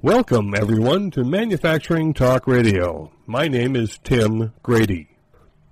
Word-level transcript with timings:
Welcome, 0.00 0.54
everyone, 0.54 1.10
to 1.10 1.24
Manufacturing 1.24 2.14
Talk 2.14 2.46
Radio. 2.46 3.10
My 3.26 3.48
name 3.48 3.74
is 3.74 3.98
Tim 4.04 4.52
Grady. 4.62 5.08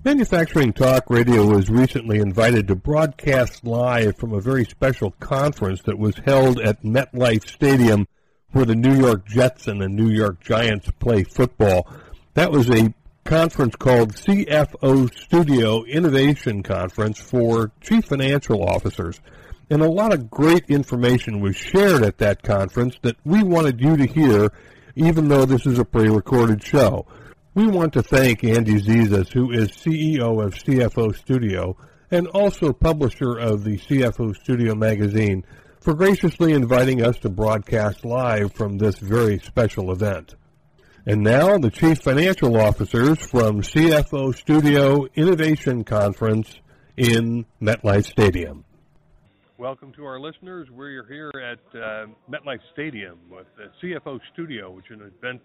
Manufacturing 0.04 0.72
Talk 0.72 1.08
Radio 1.08 1.46
was 1.46 1.70
recently 1.70 2.18
invited 2.18 2.66
to 2.66 2.74
broadcast 2.74 3.64
live 3.64 4.16
from 4.16 4.32
a 4.32 4.40
very 4.40 4.64
special 4.64 5.12
conference 5.20 5.82
that 5.82 5.96
was 5.98 6.16
held 6.24 6.58
at 6.58 6.82
MetLife 6.82 7.48
Stadium 7.48 8.08
where 8.50 8.64
the 8.64 8.74
New 8.74 8.98
York 8.98 9.28
Jets 9.28 9.68
and 9.68 9.80
the 9.80 9.88
New 9.88 10.08
York 10.10 10.40
Giants 10.40 10.90
play 10.98 11.22
football. 11.22 11.86
That 12.34 12.50
was 12.50 12.68
a 12.68 12.92
conference 13.24 13.76
called 13.76 14.14
CFO 14.14 15.08
Studio 15.16 15.84
Innovation 15.84 16.64
Conference 16.64 17.20
for 17.20 17.70
Chief 17.80 18.04
Financial 18.04 18.60
Officers. 18.64 19.20
And 19.68 19.82
a 19.82 19.90
lot 19.90 20.12
of 20.12 20.30
great 20.30 20.66
information 20.68 21.40
was 21.40 21.56
shared 21.56 22.02
at 22.02 22.18
that 22.18 22.42
conference 22.42 22.96
that 23.02 23.16
we 23.24 23.42
wanted 23.42 23.80
you 23.80 23.96
to 23.96 24.06
hear, 24.06 24.52
even 24.94 25.28
though 25.28 25.44
this 25.44 25.66
is 25.66 25.78
a 25.78 25.84
pre 25.84 26.08
recorded 26.08 26.62
show. 26.62 27.06
We 27.54 27.66
want 27.66 27.92
to 27.94 28.02
thank 28.02 28.44
Andy 28.44 28.80
Zezas, 28.80 29.32
who 29.32 29.50
is 29.50 29.70
CEO 29.70 30.44
of 30.44 30.54
CFO 30.54 31.16
Studio 31.16 31.76
and 32.10 32.28
also 32.28 32.72
publisher 32.72 33.36
of 33.38 33.64
the 33.64 33.78
CFO 33.78 34.36
Studio 34.36 34.74
magazine, 34.74 35.44
for 35.80 35.94
graciously 35.94 36.52
inviting 36.52 37.02
us 37.02 37.18
to 37.18 37.28
broadcast 37.28 38.04
live 38.04 38.52
from 38.52 38.78
this 38.78 38.98
very 38.98 39.38
special 39.38 39.90
event. 39.90 40.34
And 41.06 41.22
now, 41.22 41.56
the 41.58 41.70
Chief 41.70 41.98
Financial 41.98 42.60
Officers 42.60 43.18
from 43.18 43.62
CFO 43.62 44.34
Studio 44.36 45.06
Innovation 45.14 45.82
Conference 45.82 46.60
in 46.96 47.46
MetLife 47.62 48.04
Stadium. 48.04 48.65
Welcome 49.58 49.94
to 49.94 50.04
our 50.04 50.20
listeners. 50.20 50.68
We're 50.70 51.06
here 51.06 51.30
at 51.34 51.80
uh, 51.80 52.06
MetLife 52.30 52.58
Stadium 52.74 53.18
with 53.30 53.46
the 53.56 53.70
CFO 53.82 54.20
Studio, 54.34 54.70
which 54.70 54.90
is 54.90 55.00
an 55.00 55.10
event 55.18 55.40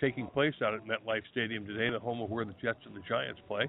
taking 0.00 0.28
place 0.28 0.54
out 0.64 0.72
at 0.72 0.80
MetLife 0.86 1.20
Stadium 1.30 1.66
today, 1.66 1.90
the 1.90 1.98
home 1.98 2.22
of 2.22 2.30
where 2.30 2.46
the 2.46 2.54
Jets 2.62 2.78
and 2.86 2.96
the 2.96 3.02
Giants 3.06 3.38
play. 3.46 3.68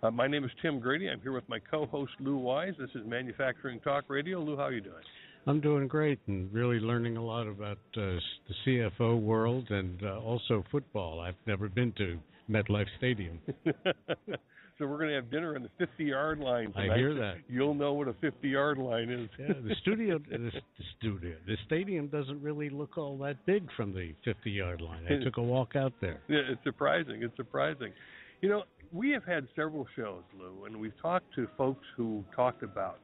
Uh, 0.00 0.12
my 0.12 0.28
name 0.28 0.44
is 0.44 0.52
Tim 0.62 0.78
Grady. 0.78 1.08
I'm 1.10 1.20
here 1.22 1.32
with 1.32 1.48
my 1.48 1.58
co-host 1.58 2.12
Lou 2.20 2.36
Wise. 2.36 2.74
This 2.78 2.90
is 2.94 3.00
Manufacturing 3.04 3.80
Talk 3.80 4.04
Radio. 4.06 4.40
Lou, 4.40 4.56
how 4.56 4.62
are 4.64 4.72
you 4.72 4.80
doing? 4.80 5.02
I'm 5.48 5.60
doing 5.60 5.88
great 5.88 6.20
and 6.28 6.52
really 6.52 6.78
learning 6.78 7.16
a 7.16 7.24
lot 7.24 7.48
about 7.48 7.78
uh, 7.96 8.14
the 8.46 8.54
CFO 8.64 9.20
world 9.20 9.66
and 9.70 10.00
uh, 10.04 10.20
also 10.20 10.62
football. 10.70 11.18
I've 11.18 11.34
never 11.48 11.68
been 11.68 11.92
to 11.98 12.16
MetLife 12.48 12.86
Stadium. 12.96 13.40
So 14.78 14.86
we're 14.86 14.98
going 14.98 15.10
to 15.10 15.16
have 15.16 15.30
dinner 15.30 15.54
on 15.54 15.62
the 15.62 15.70
50 15.78 16.04
yard 16.04 16.38
line 16.38 16.72
tonight. 16.72 16.90
I 16.92 16.96
hear 16.96 17.14
that. 17.14 17.34
You'll 17.48 17.74
know 17.74 17.92
what 17.92 18.08
a 18.08 18.14
50 18.14 18.48
yard 18.48 18.78
line 18.78 19.10
is. 19.10 19.28
yeah, 19.38 19.54
the 19.62 19.74
studio, 19.82 20.18
the, 20.30 20.38
the 20.38 20.84
studio, 20.98 21.36
the 21.46 21.56
stadium 21.66 22.08
doesn't 22.08 22.42
really 22.42 22.70
look 22.70 22.96
all 22.96 23.16
that 23.18 23.44
big 23.46 23.68
from 23.76 23.92
the 23.92 24.14
50 24.24 24.50
yard 24.50 24.80
line. 24.80 25.04
I 25.06 25.22
took 25.22 25.36
a 25.36 25.42
walk 25.42 25.76
out 25.76 25.92
there. 26.00 26.20
Yeah, 26.28 26.40
it's 26.48 26.62
surprising. 26.64 27.22
It's 27.22 27.36
surprising. 27.36 27.92
You 28.40 28.48
know, 28.48 28.62
we 28.92 29.10
have 29.10 29.24
had 29.24 29.46
several 29.54 29.86
shows, 29.96 30.22
Lou, 30.38 30.64
and 30.64 30.76
we've 30.78 31.00
talked 31.00 31.34
to 31.36 31.48
folks 31.56 31.84
who 31.96 32.24
talked 32.34 32.62
about 32.62 32.98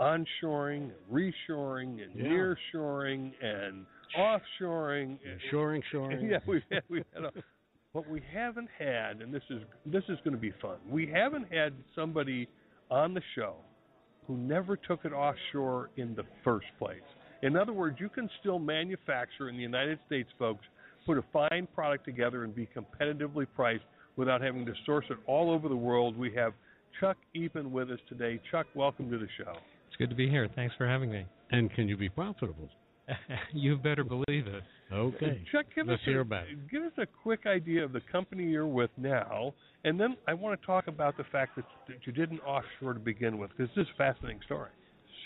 onshoring, 0.00 0.90
reshoring, 1.12 2.02
and 2.02 2.14
yeah. 2.14 2.24
nearshoring, 2.24 3.32
and 3.42 3.84
offshoring, 4.16 5.18
and 5.24 5.40
shoring, 5.50 5.82
shoring. 5.90 6.26
Yeah, 6.30 6.38
we've 6.46 6.62
had, 6.70 6.82
we've 6.88 7.04
had 7.14 7.24
a, 7.24 7.32
what 7.92 8.08
we 8.08 8.22
haven't 8.32 8.68
had, 8.78 9.22
and 9.22 9.32
this 9.32 9.42
is 9.50 9.62
this 9.86 10.04
is 10.08 10.18
going 10.24 10.34
to 10.34 10.40
be 10.40 10.52
fun. 10.60 10.76
We 10.90 11.06
haven't 11.06 11.52
had 11.52 11.72
somebody 11.94 12.48
on 12.90 13.14
the 13.14 13.22
show 13.34 13.54
who 14.26 14.36
never 14.36 14.76
took 14.76 15.04
it 15.04 15.12
offshore 15.12 15.90
in 15.96 16.14
the 16.14 16.24
first 16.44 16.66
place. 16.78 17.00
In 17.42 17.56
other 17.56 17.72
words, 17.72 17.96
you 17.98 18.08
can 18.08 18.28
still 18.40 18.58
manufacture 18.58 19.48
in 19.48 19.56
the 19.56 19.62
United 19.62 19.98
States, 20.06 20.28
folks, 20.38 20.64
put 21.06 21.16
a 21.16 21.24
fine 21.32 21.66
product 21.74 22.04
together 22.04 22.44
and 22.44 22.54
be 22.54 22.68
competitively 22.76 23.46
priced 23.56 23.84
without 24.16 24.42
having 24.42 24.66
to 24.66 24.72
source 24.84 25.06
it 25.08 25.16
all 25.26 25.50
over 25.50 25.68
the 25.68 25.76
world. 25.76 26.16
We 26.16 26.34
have 26.34 26.52
Chuck 27.00 27.16
Eapen 27.34 27.70
with 27.70 27.90
us 27.90 28.00
today. 28.08 28.40
Chuck, 28.50 28.66
welcome 28.74 29.10
to 29.10 29.18
the 29.18 29.28
show. 29.38 29.52
It's 29.86 29.96
good 29.96 30.10
to 30.10 30.16
be 30.16 30.28
here. 30.28 30.48
Thanks 30.54 30.74
for 30.76 30.86
having 30.86 31.10
me. 31.10 31.24
And 31.50 31.72
can 31.72 31.88
you 31.88 31.96
be 31.96 32.08
profitable? 32.08 32.68
you 33.52 33.76
better 33.76 34.04
believe 34.04 34.46
it. 34.46 34.62
Okay. 34.92 35.42
Chuck, 35.52 35.66
give 35.74 35.86
Let's 35.86 36.00
us 36.00 36.04
hear 36.06 36.18
a, 36.18 36.22
about 36.22 36.48
it. 36.48 36.70
Give 36.70 36.82
us 36.82 36.92
a 36.98 37.06
quick 37.06 37.40
idea 37.46 37.84
of 37.84 37.92
the 37.92 38.00
company 38.10 38.44
you're 38.44 38.66
with 38.66 38.90
now, 38.96 39.54
and 39.84 40.00
then 40.00 40.16
I 40.26 40.34
want 40.34 40.60
to 40.60 40.66
talk 40.66 40.88
about 40.88 41.16
the 41.16 41.24
fact 41.24 41.56
that, 41.56 41.64
that 41.88 41.98
you 42.04 42.12
didn't 42.12 42.40
offshore 42.40 42.94
to 42.94 43.00
begin 43.00 43.38
with, 43.38 43.50
because 43.56 43.70
this 43.76 43.82
is 43.82 43.88
a 43.94 43.98
fascinating 43.98 44.40
story. 44.46 44.70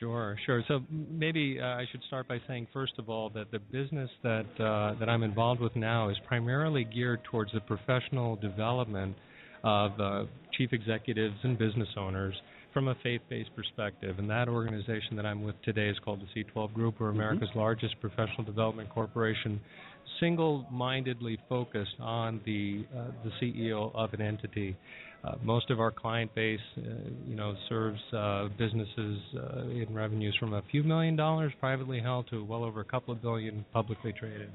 Sure, 0.00 0.36
sure. 0.46 0.64
So 0.66 0.80
maybe 0.90 1.60
uh, 1.60 1.64
I 1.64 1.84
should 1.92 2.02
start 2.08 2.26
by 2.26 2.38
saying, 2.48 2.66
first 2.72 2.94
of 2.98 3.08
all, 3.08 3.30
that 3.30 3.52
the 3.52 3.60
business 3.60 4.10
that 4.24 4.46
uh, 4.58 4.98
that 4.98 5.08
I'm 5.08 5.22
involved 5.22 5.60
with 5.60 5.76
now 5.76 6.08
is 6.08 6.16
primarily 6.26 6.82
geared 6.82 7.22
towards 7.30 7.52
the 7.52 7.60
professional 7.60 8.34
development 8.34 9.14
of 9.62 10.00
uh, 10.00 10.24
chief 10.58 10.72
executives 10.72 11.36
and 11.44 11.56
business 11.56 11.88
owners 11.96 12.34
from 12.72 12.88
a 12.88 12.94
faith-based 13.02 13.50
perspective. 13.54 14.18
And 14.18 14.28
that 14.30 14.48
organization 14.48 15.16
that 15.16 15.26
I'm 15.26 15.42
with 15.42 15.60
today 15.62 15.88
is 15.88 15.96
called 16.04 16.20
the 16.20 16.44
C12 16.44 16.72
Group. 16.72 16.96
We're 16.98 17.08
mm-hmm. 17.08 17.16
America's 17.16 17.48
mm-hmm. 17.50 17.58
largest 17.58 18.00
professional 18.00 18.44
development 18.44 18.90
corporation, 18.90 19.60
single-mindedly 20.20 21.38
focused 21.48 21.96
on 22.00 22.40
the 22.44 22.84
uh, 22.96 23.04
the 23.24 23.30
CEO 23.40 23.94
of 23.94 24.12
an 24.14 24.20
entity. 24.20 24.76
Uh, 25.24 25.34
most 25.42 25.70
of 25.70 25.78
our 25.78 25.92
client 25.92 26.34
base, 26.34 26.58
uh, 26.78 26.82
you 27.28 27.36
know, 27.36 27.54
serves 27.68 28.00
uh, 28.12 28.48
businesses 28.58 29.18
uh, 29.36 29.62
in 29.68 29.86
revenues 29.92 30.36
from 30.40 30.52
a 30.52 30.62
few 30.70 30.82
million 30.82 31.14
dollars 31.14 31.52
privately 31.60 32.00
held 32.00 32.28
to 32.28 32.44
well 32.44 32.64
over 32.64 32.80
a 32.80 32.84
couple 32.84 33.14
of 33.14 33.22
billion 33.22 33.64
publicly 33.72 34.12
traded. 34.12 34.50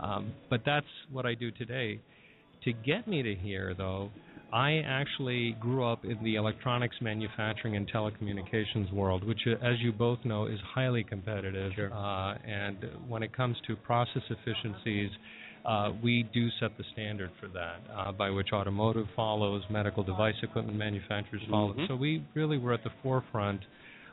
Um, 0.00 0.32
but 0.50 0.62
that's 0.66 0.86
what 1.10 1.24
I 1.24 1.34
do 1.34 1.50
today. 1.50 2.00
To 2.64 2.72
get 2.72 3.08
me 3.08 3.22
to 3.22 3.34
here, 3.34 3.74
though, 3.76 4.10
I 4.52 4.82
actually 4.86 5.56
grew 5.58 5.84
up 5.84 6.04
in 6.04 6.22
the 6.22 6.34
electronics 6.34 6.96
manufacturing 7.00 7.76
and 7.76 7.90
telecommunications 7.90 8.92
world, 8.92 9.24
which, 9.24 9.40
uh, 9.46 9.64
as 9.64 9.80
you 9.80 9.92
both 9.92 10.18
know, 10.24 10.46
is 10.46 10.58
highly 10.74 11.04
competitive. 11.04 11.72
Sure. 11.74 11.92
Uh, 11.92 12.36
and 12.46 12.76
when 13.08 13.22
it 13.22 13.34
comes 13.34 13.56
to 13.66 13.76
process 13.76 14.22
efficiencies, 14.28 15.10
uh, 15.64 15.92
we 16.02 16.28
do 16.34 16.48
set 16.60 16.76
the 16.76 16.84
standard 16.92 17.30
for 17.40 17.48
that, 17.48 17.80
uh, 17.96 18.12
by 18.12 18.28
which 18.28 18.48
automotive 18.52 19.06
follows, 19.14 19.62
medical 19.70 20.02
device 20.02 20.34
equipment 20.42 20.76
manufacturers 20.76 21.42
follow. 21.48 21.72
Mm-hmm. 21.72 21.86
So 21.88 21.96
we 21.96 22.24
really 22.34 22.58
were 22.58 22.74
at 22.74 22.84
the 22.84 22.90
forefront 23.02 23.60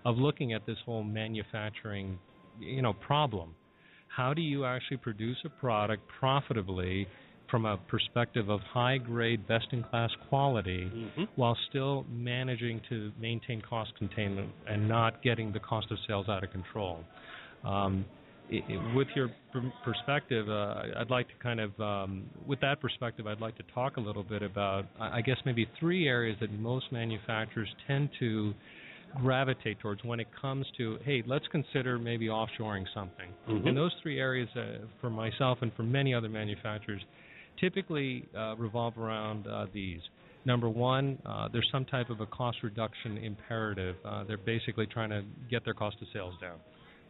of 0.06 0.18
looking 0.18 0.54
at 0.54 0.66
this 0.66 0.78
whole 0.86 1.04
manufacturing, 1.04 2.18
you 2.60 2.82
know, 2.82 2.94
problem. 2.94 3.56
How 4.16 4.34
do 4.34 4.42
you 4.42 4.66
actually 4.66 4.98
produce 4.98 5.38
a 5.44 5.50
product 5.50 6.04
profitably? 6.20 7.08
From 7.50 7.66
a 7.66 7.78
perspective 7.88 8.50
of 8.50 8.60
high 8.62 8.98
grade, 8.98 9.48
best 9.48 9.68
in 9.72 9.84
class 9.84 10.10
quality, 10.28 10.92
mm-hmm. 10.94 11.24
while 11.36 11.58
still 11.70 12.06
managing 12.10 12.82
to 12.90 13.12
maintain 13.20 13.62
cost 13.62 13.92
containment 13.98 14.50
and 14.68 14.88
not 14.88 15.22
getting 15.24 15.52
the 15.52 15.60
cost 15.60 15.92
of 15.92 15.98
sales 16.08 16.28
out 16.30 16.44
of 16.44 16.52
control. 16.52 17.00
Um, 17.64 18.06
it, 18.50 18.64
it, 18.68 18.96
with 18.96 19.08
your 19.16 19.30
perspective, 19.84 20.50
uh, 20.50 20.82
I'd 20.98 21.10
like 21.10 21.28
to 21.28 21.34
kind 21.42 21.60
of, 21.60 21.80
um, 21.80 22.24
with 22.48 22.60
that 22.62 22.82
perspective, 22.82 23.28
I'd 23.28 23.42
like 23.42 23.56
to 23.58 23.64
talk 23.74 23.98
a 23.98 24.02
little 24.02 24.24
bit 24.24 24.42
about, 24.42 24.86
I 25.00 25.22
guess, 25.22 25.38
maybe 25.46 25.68
three 25.80 26.08
areas 26.08 26.38
that 26.42 26.52
most 26.52 26.92
manufacturers 26.92 27.70
tend 27.88 28.10
to 28.20 28.54
gravitate 29.22 29.80
towards 29.80 30.04
when 30.04 30.20
it 30.20 30.28
comes 30.40 30.66
to, 30.78 30.98
hey, 31.04 31.24
let's 31.26 31.46
consider 31.52 31.98
maybe 31.98 32.28
offshoring 32.28 32.86
something. 32.94 33.30
Mm-hmm. 33.48 33.68
And 33.68 33.78
those 33.78 33.92
three 34.02 34.20
areas, 34.20 34.50
uh, 34.56 34.86
for 35.02 35.10
myself 35.10 35.60
and 35.62 35.72
for 35.76 35.84
many 35.84 36.14
other 36.14 36.30
manufacturers, 36.30 37.02
typically 37.60 38.26
uh, 38.38 38.56
revolve 38.58 38.98
around 38.98 39.48
uh, 39.48 39.66
these. 39.74 40.02
Number 40.46 40.70
one, 40.70 41.18
uh, 41.26 41.50
there's 41.52 41.68
some 41.72 41.86
type 41.86 42.10
of 42.10 42.22
a 42.22 42.26
cost 42.26 42.58
reduction 42.64 43.18
imperative. 43.18 43.96
Uh, 44.06 44.24
they're 44.24 44.38
basically 44.38 44.86
trying 44.86 45.10
to 45.10 45.24
get 45.50 45.66
their 45.66 45.74
cost 45.74 45.98
of 46.02 46.08
sales 46.14 46.34
down. 46.42 46.58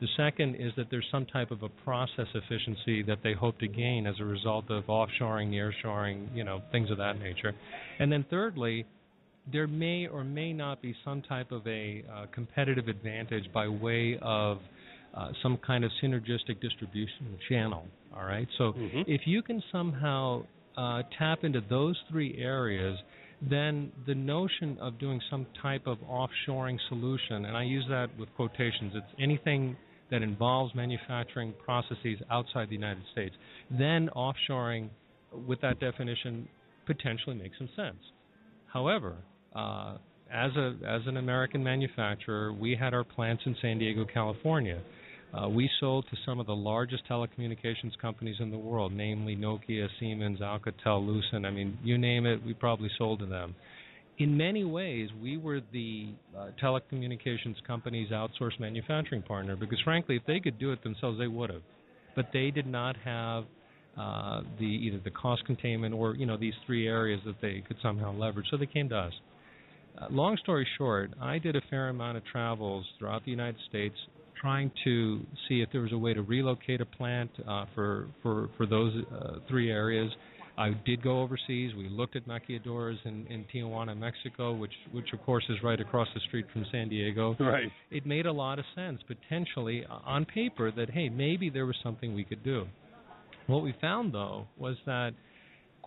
The 0.01 0.07
second 0.15 0.55
is 0.55 0.71
that 0.77 0.87
there's 0.89 1.05
some 1.11 1.25
type 1.25 1.51
of 1.51 1.61
a 1.61 1.69
process 1.69 2.27
efficiency 2.33 3.03
that 3.03 3.19
they 3.21 3.33
hope 3.33 3.59
to 3.59 3.67
gain 3.67 4.07
as 4.07 4.15
a 4.19 4.23
result 4.23 4.72
of 4.72 4.85
offshoring, 4.85 5.49
nearshoring, 5.49 6.34
you 6.34 6.46
know, 6.46 6.61
things 6.72 6.90
of 6.90 6.97
that 6.97 7.19
nature. 7.19 7.53
And 7.99 8.09
then 8.11 8.25
thirdly, 8.29 8.85
there 9.52 9.67
may 9.67 10.07
or 10.07 10.23
may 10.23 10.53
not 10.53 10.81
be 10.81 10.95
some 11.03 11.22
type 11.22 11.52
of 11.52 11.67
a 11.67 12.03
uh, 12.11 12.25
competitive 12.31 12.87
advantage 12.87 13.52
by 13.53 13.67
way 13.67 14.17
of 14.22 14.59
uh, 15.19 15.31
some 15.43 15.57
kind 15.66 15.83
of 15.83 15.91
synergistic 16.01 16.61
distribution 16.61 17.37
channel. 17.49 17.85
All 18.16 18.23
right. 18.23 18.47
So 18.57 18.73
mm-hmm. 18.73 19.01
if 19.07 19.21
you 19.25 19.41
can 19.41 19.61
somehow 19.71 20.43
uh, 20.77 21.03
tap 21.17 21.43
into 21.43 21.61
those 21.69 21.97
three 22.09 22.37
areas, 22.39 22.97
then 23.41 23.91
the 24.07 24.16
notion 24.16 24.77
of 24.79 24.97
doing 24.99 25.19
some 25.29 25.45
type 25.61 25.87
of 25.87 25.97
offshoring 25.99 26.77
solution, 26.89 27.45
and 27.45 27.55
I 27.55 27.63
use 27.63 27.85
that 27.89 28.07
with 28.17 28.33
quotations, 28.35 28.93
it's 28.95 29.21
anything 29.21 29.75
that 30.11 30.21
involves 30.21 30.73
manufacturing 30.73 31.53
processes 31.63 32.17
outside 32.31 32.69
the 32.69 32.75
United 32.75 33.03
States, 33.11 33.35
then 33.69 34.09
offshoring, 34.16 34.89
with 35.47 35.61
that 35.61 35.79
definition, 35.79 36.47
potentially 36.85 37.35
makes 37.35 37.57
some 37.57 37.69
sense. 37.75 37.99
However, 38.73 39.17
uh, 39.55 39.97
as 40.31 40.51
a 40.55 40.75
as 40.87 41.01
an 41.07 41.17
American 41.17 41.63
manufacturer, 41.63 42.53
we 42.53 42.75
had 42.75 42.93
our 42.93 43.03
plants 43.03 43.43
in 43.45 43.55
San 43.61 43.79
Diego, 43.79 44.05
California 44.11 44.79
Uh, 45.34 45.47
we 45.47 45.70
sold 45.79 46.05
to 46.09 46.17
some 46.26 46.40
of 46.40 46.47
the 46.47 46.55
largest 46.55 47.03
telecommunications 47.09 47.96
companies 48.02 48.37
in 48.40 48.49
the 48.49 48.58
world, 48.58 48.91
namely 48.91 49.35
Nokia, 49.35 49.87
Siemens, 49.99 50.40
Alcatel, 50.40 51.05
Lucent. 51.05 51.46
I 51.46 51.52
mean, 51.52 51.78
you 51.84 51.97
name 51.97 52.26
it, 52.26 52.43
we 52.43 52.53
probably 52.53 52.90
sold 52.97 53.20
to 53.20 53.28
them. 53.28 53.55
In 54.17 54.35
many 54.35 54.66
ways, 54.66 55.09
we 55.22 55.37
were 55.37 55.61
the 55.72 56.09
uh, 56.37 56.47
telecommunications 56.61 57.55
company's 57.66 58.09
outsourced 58.09 58.59
manufacturing 58.59 59.22
partner 59.22 59.55
because, 59.55 59.79
frankly, 59.84 60.16
if 60.16 60.23
they 60.26 60.40
could 60.40 60.59
do 60.59 60.72
it 60.72 60.84
themselves, 60.84 61.20
they 61.20 61.28
would 61.28 61.52
have. 61.52 61.61
But 62.16 62.29
they 62.34 62.49
did 62.49 62.66
not 62.66 62.97
have 62.97 63.46
uh, 63.97 64.41
the 64.58 64.66
either 64.66 64.99
the 65.03 65.11
cost 65.11 65.46
containment 65.46 65.93
or 65.93 66.16
you 66.16 66.26
know 66.26 66.37
these 66.37 66.53
three 66.66 66.87
areas 66.87 67.22
that 67.26 67.35
they 67.41 67.64
could 67.67 67.78
somehow 67.81 68.14
leverage. 68.14 68.47
So 68.49 68.58
they 68.58 68.66
came 68.66 68.90
to 68.90 68.96
us. 68.96 69.14
Uh, 69.99 70.08
long 70.09 70.37
story 70.37 70.67
short, 70.78 71.11
I 71.22 71.37
did 71.37 71.55
a 71.55 71.61
fair 71.70 71.90
amount 71.90 72.17
of 72.17 72.26
travels 72.26 72.85
throughout 72.97 73.26
the 73.26 73.31
United 73.31 73.59
States, 73.70 73.96
trying 74.40 74.72
to 74.84 75.26
see 75.47 75.62
if 75.62 75.70
there 75.72 75.82
was 75.82 75.91
a 75.91 75.97
way 75.97 76.14
to 76.14 76.22
relocate 76.22 76.82
a 76.82 76.86
plant 76.86 77.30
uh, 77.47 77.66
for 77.76 78.08
for 78.22 78.50
for 78.58 78.66
those 78.66 78.94
uh, 79.12 79.40
three 79.47 79.72
areas. 79.72 80.12
I 80.58 80.72
did 80.86 81.02
go 81.02 81.22
overseas. 81.22 81.72
We 81.78 81.88
looked 81.90 82.18
at 82.18 82.28
maquiladoras 82.28 82.97
in, 83.06 83.26
in 83.28 83.46
Tijuana, 83.53 83.97
Mexico, 83.97 84.53
which 84.53 84.74
which 84.91 85.14
of 85.14 85.24
course 85.24 85.46
is 85.50 85.58
right 85.64 85.80
across 85.80 86.08
the 86.14 86.20
street 86.28 86.46
from 86.52 86.66
San 86.72 86.90
Diego. 86.90 87.36
Right. 87.40 87.72
It 87.91 88.06
made 88.06 88.26
a 88.26 88.32
lot 88.32 88.59
of 88.59 88.66
sense 88.76 89.00
potentially 89.08 89.86
uh, 89.90 90.00
on 90.06 90.26
paper 90.26 90.72
that 90.72 90.90
hey 90.90 91.09
maybe 91.09 91.50
there 91.50 91.66
was 91.66 91.76
something 91.84 92.14
we 92.14 92.26
could 92.26 92.44
do. 92.44 92.66
What 93.47 93.64
we 93.64 93.74
found 93.80 94.14
though 94.14 94.47
was 94.58 94.76
that 94.86 95.12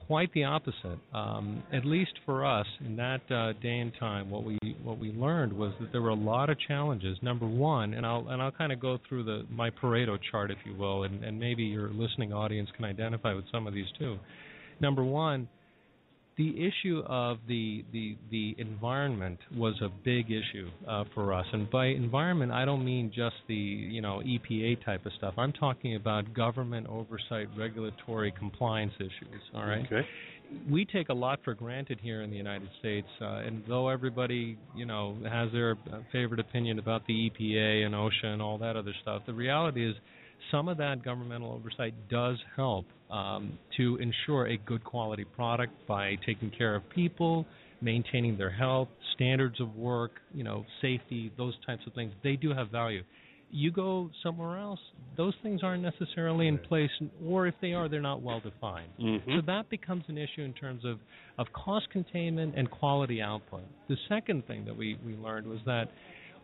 quite 0.06 0.32
the 0.34 0.44
opposite. 0.44 0.98
Um, 1.12 1.62
at 1.72 1.84
least 1.84 2.12
for 2.24 2.44
us 2.44 2.66
in 2.84 2.96
that 2.96 3.20
uh, 3.30 3.52
day 3.60 3.78
and 3.78 3.92
time, 3.98 4.30
what 4.30 4.44
we 4.44 4.58
what 4.82 4.98
we 4.98 5.10
learned 5.12 5.52
was 5.52 5.72
that 5.80 5.92
there 5.92 6.02
were 6.02 6.10
a 6.10 6.14
lot 6.14 6.50
of 6.50 6.58
challenges. 6.60 7.18
Number 7.22 7.46
one, 7.46 7.94
and 7.94 8.04
I'll 8.06 8.26
and 8.28 8.40
I'll 8.40 8.52
kind 8.52 8.72
of 8.72 8.80
go 8.80 8.98
through 9.08 9.24
the 9.24 9.46
my 9.50 9.70
Pareto 9.70 10.18
chart, 10.30 10.50
if 10.50 10.58
you 10.64 10.74
will, 10.74 11.04
and, 11.04 11.24
and 11.24 11.38
maybe 11.38 11.62
your 11.62 11.90
listening 11.90 12.32
audience 12.32 12.68
can 12.76 12.84
identify 12.84 13.34
with 13.34 13.44
some 13.52 13.66
of 13.66 13.74
these 13.74 13.86
too. 13.98 14.18
Number 14.80 15.04
one, 15.04 15.48
the 16.36 16.50
issue 16.56 17.02
of 17.06 17.38
the 17.46 17.84
the 17.92 18.16
the 18.30 18.54
environment 18.58 19.38
was 19.54 19.74
a 19.82 19.88
big 20.04 20.26
issue 20.30 20.68
uh, 20.88 21.04
for 21.14 21.32
us, 21.32 21.46
and 21.52 21.70
by 21.70 21.86
environment 21.86 22.52
I 22.52 22.64
don't 22.64 22.84
mean 22.84 23.12
just 23.14 23.36
the 23.48 23.54
you 23.54 24.00
know 24.00 24.22
EPA 24.24 24.84
type 24.84 25.04
of 25.04 25.12
stuff. 25.18 25.34
I'm 25.36 25.52
talking 25.52 25.96
about 25.96 26.32
government 26.32 26.86
oversight, 26.88 27.48
regulatory 27.56 28.32
compliance 28.38 28.94
issues. 28.98 29.42
All 29.54 29.66
right. 29.66 29.84
Okay. 29.84 30.06
We 30.70 30.84
take 30.84 31.08
a 31.08 31.14
lot 31.14 31.40
for 31.44 31.54
granted 31.54 31.98
here 32.02 32.20
in 32.22 32.30
the 32.30 32.36
United 32.36 32.68
States, 32.78 33.08
uh, 33.22 33.42
and 33.46 33.62
though 33.66 33.88
everybody 33.88 34.58
you 34.74 34.86
know 34.86 35.16
has 35.28 35.52
their 35.52 35.72
uh, 35.92 35.98
favorite 36.12 36.40
opinion 36.40 36.78
about 36.78 37.06
the 37.06 37.30
EPA 37.30 37.86
and 37.86 37.94
OSHA 37.94 38.26
and 38.26 38.42
all 38.42 38.58
that 38.58 38.76
other 38.76 38.94
stuff, 39.02 39.22
the 39.26 39.34
reality 39.34 39.88
is 39.88 39.94
some 40.50 40.68
of 40.68 40.76
that 40.78 41.04
governmental 41.04 41.52
oversight 41.52 41.94
does 42.08 42.36
help 42.56 42.86
um, 43.10 43.58
to 43.76 43.96
ensure 43.96 44.46
a 44.46 44.56
good 44.56 44.84
quality 44.84 45.24
product 45.24 45.72
by 45.86 46.16
taking 46.26 46.50
care 46.50 46.74
of 46.74 46.88
people, 46.90 47.46
maintaining 47.80 48.36
their 48.38 48.50
health, 48.50 48.88
standards 49.14 49.60
of 49.60 49.74
work, 49.76 50.12
you 50.34 50.44
know, 50.44 50.64
safety, 50.80 51.32
those 51.36 51.54
types 51.66 51.82
of 51.86 51.92
things. 51.94 52.12
They 52.22 52.36
do 52.36 52.52
have 52.52 52.70
value. 52.70 53.02
You 53.54 53.70
go 53.70 54.08
somewhere 54.22 54.58
else, 54.58 54.80
those 55.18 55.34
things 55.42 55.60
aren't 55.62 55.82
necessarily 55.82 56.48
in 56.48 56.56
place, 56.56 56.90
or 57.22 57.46
if 57.46 57.54
they 57.60 57.74
are, 57.74 57.86
they're 57.86 58.00
not 58.00 58.22
well 58.22 58.40
defined. 58.40 58.88
Mm-hmm. 58.98 59.30
So 59.36 59.42
that 59.46 59.68
becomes 59.68 60.04
an 60.08 60.16
issue 60.16 60.40
in 60.40 60.54
terms 60.54 60.86
of, 60.86 60.98
of 61.36 61.52
cost 61.52 61.90
containment 61.90 62.54
and 62.56 62.70
quality 62.70 63.20
output. 63.20 63.64
The 63.90 63.96
second 64.08 64.46
thing 64.46 64.64
that 64.64 64.74
we, 64.74 64.96
we 65.04 65.16
learned 65.16 65.46
was 65.46 65.58
that 65.66 65.88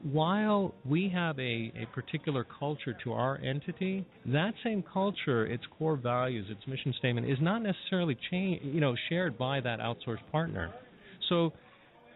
while 0.02 0.74
we 0.84 1.08
have 1.08 1.38
a, 1.38 1.72
a 1.76 1.86
particular 1.94 2.44
culture 2.58 2.96
to 3.04 3.12
our 3.12 3.38
entity, 3.38 4.04
that 4.26 4.54
same 4.62 4.82
culture, 4.92 5.46
its 5.46 5.64
core 5.78 5.96
values, 5.96 6.46
its 6.50 6.66
mission 6.66 6.94
statement, 6.98 7.28
is 7.28 7.38
not 7.40 7.62
necessarily 7.62 8.16
cha- 8.30 8.64
you 8.64 8.80
know 8.80 8.94
shared 9.08 9.36
by 9.36 9.60
that 9.60 9.80
outsourced 9.80 10.26
partner. 10.30 10.72
So 11.28 11.52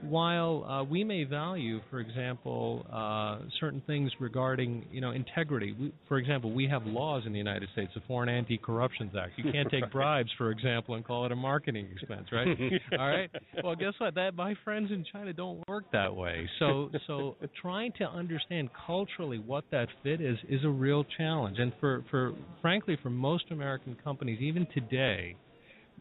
while 0.03 0.65
uh, 0.65 0.85
we 0.85 1.05
may 1.05 1.25
value, 1.25 1.81
for 1.91 2.01
example, 2.01 2.85
uh, 2.93 3.39
certain 3.61 3.83
things 3.87 4.11
regarding 4.21 4.85
you 4.91 5.01
know 5.01 5.13
integrity, 5.13 5.75
we, 5.79 5.93
for 6.09 6.19
example, 6.19 6.53
we 6.53 6.67
have 6.69 6.85
laws 6.87 7.25
in 7.27 7.33
the 7.33 7.39
United 7.39 7.69
States, 7.73 7.91
the 7.95 8.03
Foreign 8.07 8.29
Anti-Corruption 8.29 9.11
Act. 9.19 9.33
You 9.37 9.53
can't 9.53 9.71
take 9.71 9.91
bribes, 9.93 10.31
for 10.37 10.51
example, 10.51 10.95
and 10.95 11.05
call 11.05 11.27
it 11.27 11.33
a 11.33 11.37
marketing 11.37 11.89
expense, 11.93 12.27
right? 12.33 12.49
All 12.99 13.09
right. 13.09 13.31
Well, 13.63 13.75
guess 13.77 13.95
what? 13.99 14.15
That 14.15 14.35
my 14.35 14.55
friends 14.65 14.91
in 14.91 15.05
China 15.13 15.33
don't 15.33 15.67
work 15.69 15.85
that 15.93 16.15
way. 16.15 16.49
So, 16.59 16.91
so 17.07 17.37
trying 17.61 17.93
to 17.99 18.05
understand 18.05 18.71
culturally 18.87 19.39
what 19.39 19.65
that 19.71 19.89
fit 20.03 20.21
is 20.21 20.39
is 20.49 20.65
a 20.65 20.71
real 20.71 21.05
challenge, 21.17 21.59
and 21.59 21.73
for 21.81 22.05
for 22.11 22.33
frankly, 22.61 22.97
for 23.03 23.11
most 23.11 23.45
American 23.51 23.97
companies, 24.03 24.41
even 24.41 24.67
today 24.75 25.37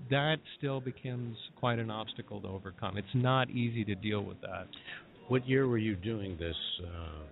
that 0.09 0.37
still 0.57 0.81
becomes 0.81 1.37
quite 1.55 1.79
an 1.79 1.89
obstacle 1.91 2.41
to 2.41 2.47
overcome. 2.47 2.97
It's 2.97 3.07
not 3.13 3.49
easy 3.49 3.83
to 3.85 3.95
deal 3.95 4.21
with 4.23 4.39
that. 4.41 4.67
What 5.27 5.47
year 5.47 5.67
were 5.67 5.77
you 5.77 5.95
doing 5.95 6.37
this? 6.37 6.55
Uh, 6.83 7.23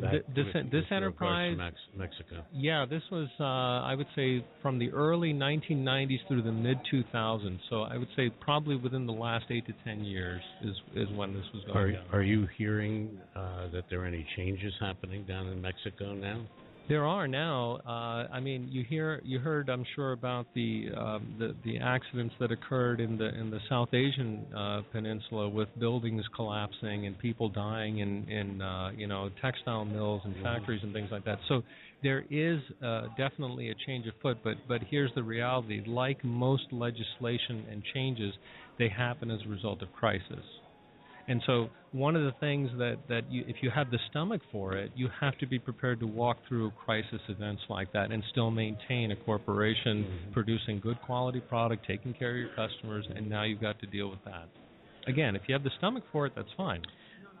that 0.00 0.22
this 0.36 0.46
with- 0.54 0.70
this 0.70 0.82
with 0.84 0.92
enterprise- 0.92 1.56
Mex- 1.56 1.76
Mexico. 1.96 2.44
Yeah, 2.52 2.84
this 2.86 3.02
was 3.10 3.28
uh, 3.40 3.44
I 3.44 3.94
would 3.96 4.06
say 4.14 4.44
from 4.62 4.78
the 4.78 4.90
early 4.92 5.32
1990s 5.32 6.20
through 6.28 6.42
the 6.42 6.52
mid 6.52 6.78
2000s. 6.92 7.58
So 7.70 7.82
I 7.82 7.96
would 7.96 8.08
say 8.14 8.30
probably 8.40 8.76
within 8.76 9.04
the 9.06 9.12
last 9.12 9.46
eight 9.50 9.66
to 9.66 9.72
ten 9.84 10.04
years 10.04 10.42
is 10.62 10.76
is 10.94 11.08
when 11.16 11.34
this 11.34 11.44
was 11.52 11.64
going 11.64 11.76
Are 11.76 11.90
down. 11.92 12.04
are 12.12 12.22
you 12.22 12.46
hearing 12.56 13.18
uh, 13.34 13.66
that 13.72 13.84
there 13.90 14.02
are 14.02 14.06
any 14.06 14.24
changes 14.36 14.72
happening 14.78 15.24
down 15.24 15.48
in 15.48 15.60
Mexico 15.60 16.14
now? 16.14 16.46
There 16.86 17.06
are 17.06 17.26
now. 17.26 17.78
Uh, 17.86 18.28
I 18.30 18.40
mean, 18.40 18.68
you 18.70 18.84
hear, 18.84 19.22
you 19.24 19.38
heard, 19.38 19.70
I'm 19.70 19.86
sure, 19.94 20.12
about 20.12 20.46
the 20.54 20.88
um, 20.94 21.34
the, 21.38 21.54
the 21.64 21.78
accidents 21.78 22.34
that 22.40 22.52
occurred 22.52 23.00
in 23.00 23.16
the 23.16 23.28
in 23.40 23.50
the 23.50 23.60
South 23.70 23.88
Asian 23.94 24.44
uh, 24.54 24.82
peninsula 24.92 25.48
with 25.48 25.68
buildings 25.78 26.22
collapsing 26.36 27.06
and 27.06 27.18
people 27.18 27.48
dying 27.48 28.00
in 28.00 28.28
in 28.28 28.60
uh, 28.60 28.90
you 28.94 29.06
know 29.06 29.30
textile 29.40 29.86
mills 29.86 30.20
and 30.26 30.34
factories 30.42 30.80
and 30.82 30.92
things 30.92 31.08
like 31.10 31.24
that. 31.24 31.38
So 31.48 31.62
there 32.02 32.26
is 32.30 32.60
uh, 32.84 33.06
definitely 33.16 33.70
a 33.70 33.74
change 33.86 34.06
of 34.06 34.12
foot. 34.20 34.36
But 34.44 34.56
but 34.68 34.82
here's 34.90 35.14
the 35.14 35.22
reality: 35.22 35.82
like 35.86 36.22
most 36.22 36.64
legislation 36.70 37.64
and 37.70 37.82
changes, 37.94 38.34
they 38.78 38.90
happen 38.90 39.30
as 39.30 39.40
a 39.46 39.48
result 39.48 39.80
of 39.80 39.90
crisis. 39.92 40.44
And 41.26 41.42
so 41.46 41.68
one 41.92 42.16
of 42.16 42.22
the 42.22 42.32
things 42.40 42.70
that, 42.78 42.96
that 43.08 43.30
you, 43.30 43.44
if 43.46 43.56
you 43.62 43.70
have 43.70 43.90
the 43.90 43.98
stomach 44.10 44.42
for 44.52 44.76
it, 44.76 44.92
you 44.94 45.08
have 45.20 45.38
to 45.38 45.46
be 45.46 45.58
prepared 45.58 46.00
to 46.00 46.06
walk 46.06 46.38
through 46.48 46.70
crisis 46.84 47.20
events 47.28 47.62
like 47.68 47.92
that 47.92 48.10
and 48.10 48.22
still 48.30 48.50
maintain 48.50 49.10
a 49.10 49.16
corporation 49.16 50.04
Mhm. 50.04 50.32
producing 50.32 50.80
good 50.80 51.00
quality 51.02 51.40
product, 51.40 51.86
taking 51.86 52.12
care 52.14 52.30
of 52.32 52.36
your 52.36 52.48
customers, 52.50 53.06
and 53.14 53.28
now 53.28 53.42
you've 53.44 53.60
got 53.60 53.78
to 53.80 53.86
deal 53.86 54.10
with 54.10 54.22
that. 54.24 54.48
Again, 55.06 55.36
if 55.36 55.42
you 55.48 55.54
have 55.54 55.62
the 55.64 55.70
stomach 55.78 56.04
for 56.12 56.26
it, 56.26 56.34
that's 56.34 56.52
fine. 56.56 56.82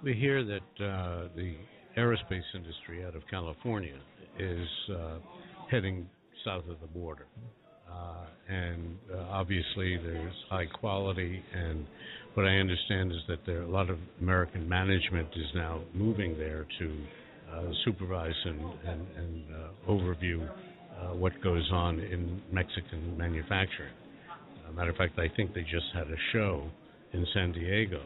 We 0.02 0.14
hear 0.14 0.44
that 0.44 0.84
uh, 0.84 1.28
the 1.34 1.56
aerospace 1.96 2.44
industry 2.54 3.04
out 3.04 3.14
of 3.14 3.22
California 3.28 3.96
is 4.38 4.68
uh, 4.90 5.18
heading 5.70 6.08
south 6.44 6.68
of 6.68 6.80
the 6.80 6.86
border. 6.86 7.26
Uh, 7.90 8.26
and 8.48 8.98
uh, 9.12 9.18
obviously, 9.30 9.96
there's 9.98 10.34
high 10.48 10.66
quality, 10.66 11.42
and 11.54 11.86
what 12.34 12.46
I 12.46 12.56
understand 12.56 13.12
is 13.12 13.18
that 13.28 13.38
there 13.46 13.62
a 13.62 13.70
lot 13.70 13.90
of 13.90 13.98
American 14.20 14.68
management 14.68 15.28
is 15.36 15.46
now 15.54 15.82
moving 15.94 16.36
there 16.36 16.66
to 16.78 16.96
uh, 17.52 17.70
supervise 17.84 18.34
and, 18.44 18.60
and, 18.60 19.06
and 19.16 19.44
uh, 19.54 19.90
overview 19.90 20.48
uh, 21.00 21.14
what 21.14 21.32
goes 21.42 21.68
on 21.72 22.00
in 22.00 22.42
Mexican 22.52 23.16
manufacturing. 23.16 23.92
Uh, 24.66 24.72
matter 24.72 24.90
of 24.90 24.96
fact, 24.96 25.18
I 25.18 25.28
think 25.36 25.54
they 25.54 25.62
just 25.62 25.86
had 25.94 26.08
a 26.08 26.16
show 26.32 26.68
in 27.12 27.24
San 27.34 27.52
Diego 27.52 28.02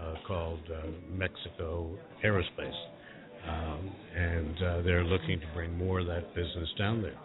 uh, 0.00 0.14
called 0.26 0.60
uh, 0.72 0.88
Mexico 1.12 1.96
Aerospace, 2.24 2.72
um, 3.48 3.92
and 4.16 4.84
they're 4.84 5.04
looking 5.04 5.38
to 5.38 5.46
bring 5.54 5.76
more 5.76 6.00
of 6.00 6.06
that 6.06 6.34
business 6.34 6.68
down 6.76 7.00
there. 7.00 7.18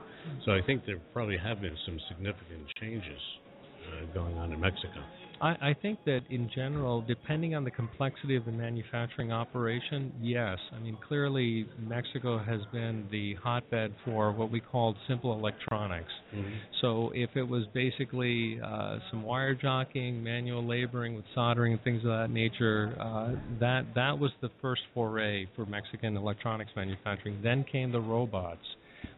So 0.46 0.52
I 0.52 0.62
think 0.66 0.86
there 0.86 1.00
probably 1.14 1.38
have 1.38 1.62
been 1.62 1.76
some 1.86 2.00
significant 2.10 2.68
changes 2.80 3.20
going 4.14 4.38
on 4.38 4.54
in 4.54 4.60
Mexico. 4.60 5.04
I, 5.42 5.70
I 5.70 5.76
think 5.82 6.00
that 6.06 6.22
in 6.30 6.50
general, 6.54 7.02
depending 7.02 7.56
on 7.56 7.64
the 7.64 7.72
complexity 7.72 8.36
of 8.36 8.46
the 8.46 8.52
manufacturing 8.52 9.32
operation, 9.32 10.12
yes. 10.22 10.58
I 10.72 10.80
mean, 10.80 10.98
clearly 11.08 11.68
Mexico 11.80 12.38
has 12.38 12.62
been 12.72 13.06
the 13.12 13.36
hotbed 13.36 13.94
for 14.06 14.32
what 14.32 14.52
we 14.52 14.60
called 14.60 14.96
simple 15.08 15.34
electronics. 15.34 16.12
So 16.82 17.12
if 17.14 17.30
it 17.36 17.44
was 17.44 17.64
basically 17.74 18.60
uh, 18.64 19.00
some 19.12 19.24
wire 19.24 19.54
jockeying, 19.54 20.24
manual 20.24 20.66
laboring 20.66 21.16
with 21.16 21.26
soldering 21.36 21.74
and 21.74 21.84
things 21.84 22.04
of 22.04 22.10
that 22.10 22.30
nature, 22.30 22.96
uh, 23.00 23.36
that 23.60 23.86
that 23.96 24.18
was 24.18 24.32
the 24.42 24.50
first 24.62 24.82
foray 24.94 25.48
for 25.56 25.66
Mexican 25.66 26.18
electronics 26.18 26.72
manufacturing. 26.76 27.40
Then 27.44 27.64
came 27.72 27.92
the 27.92 28.02
robots, 28.02 28.66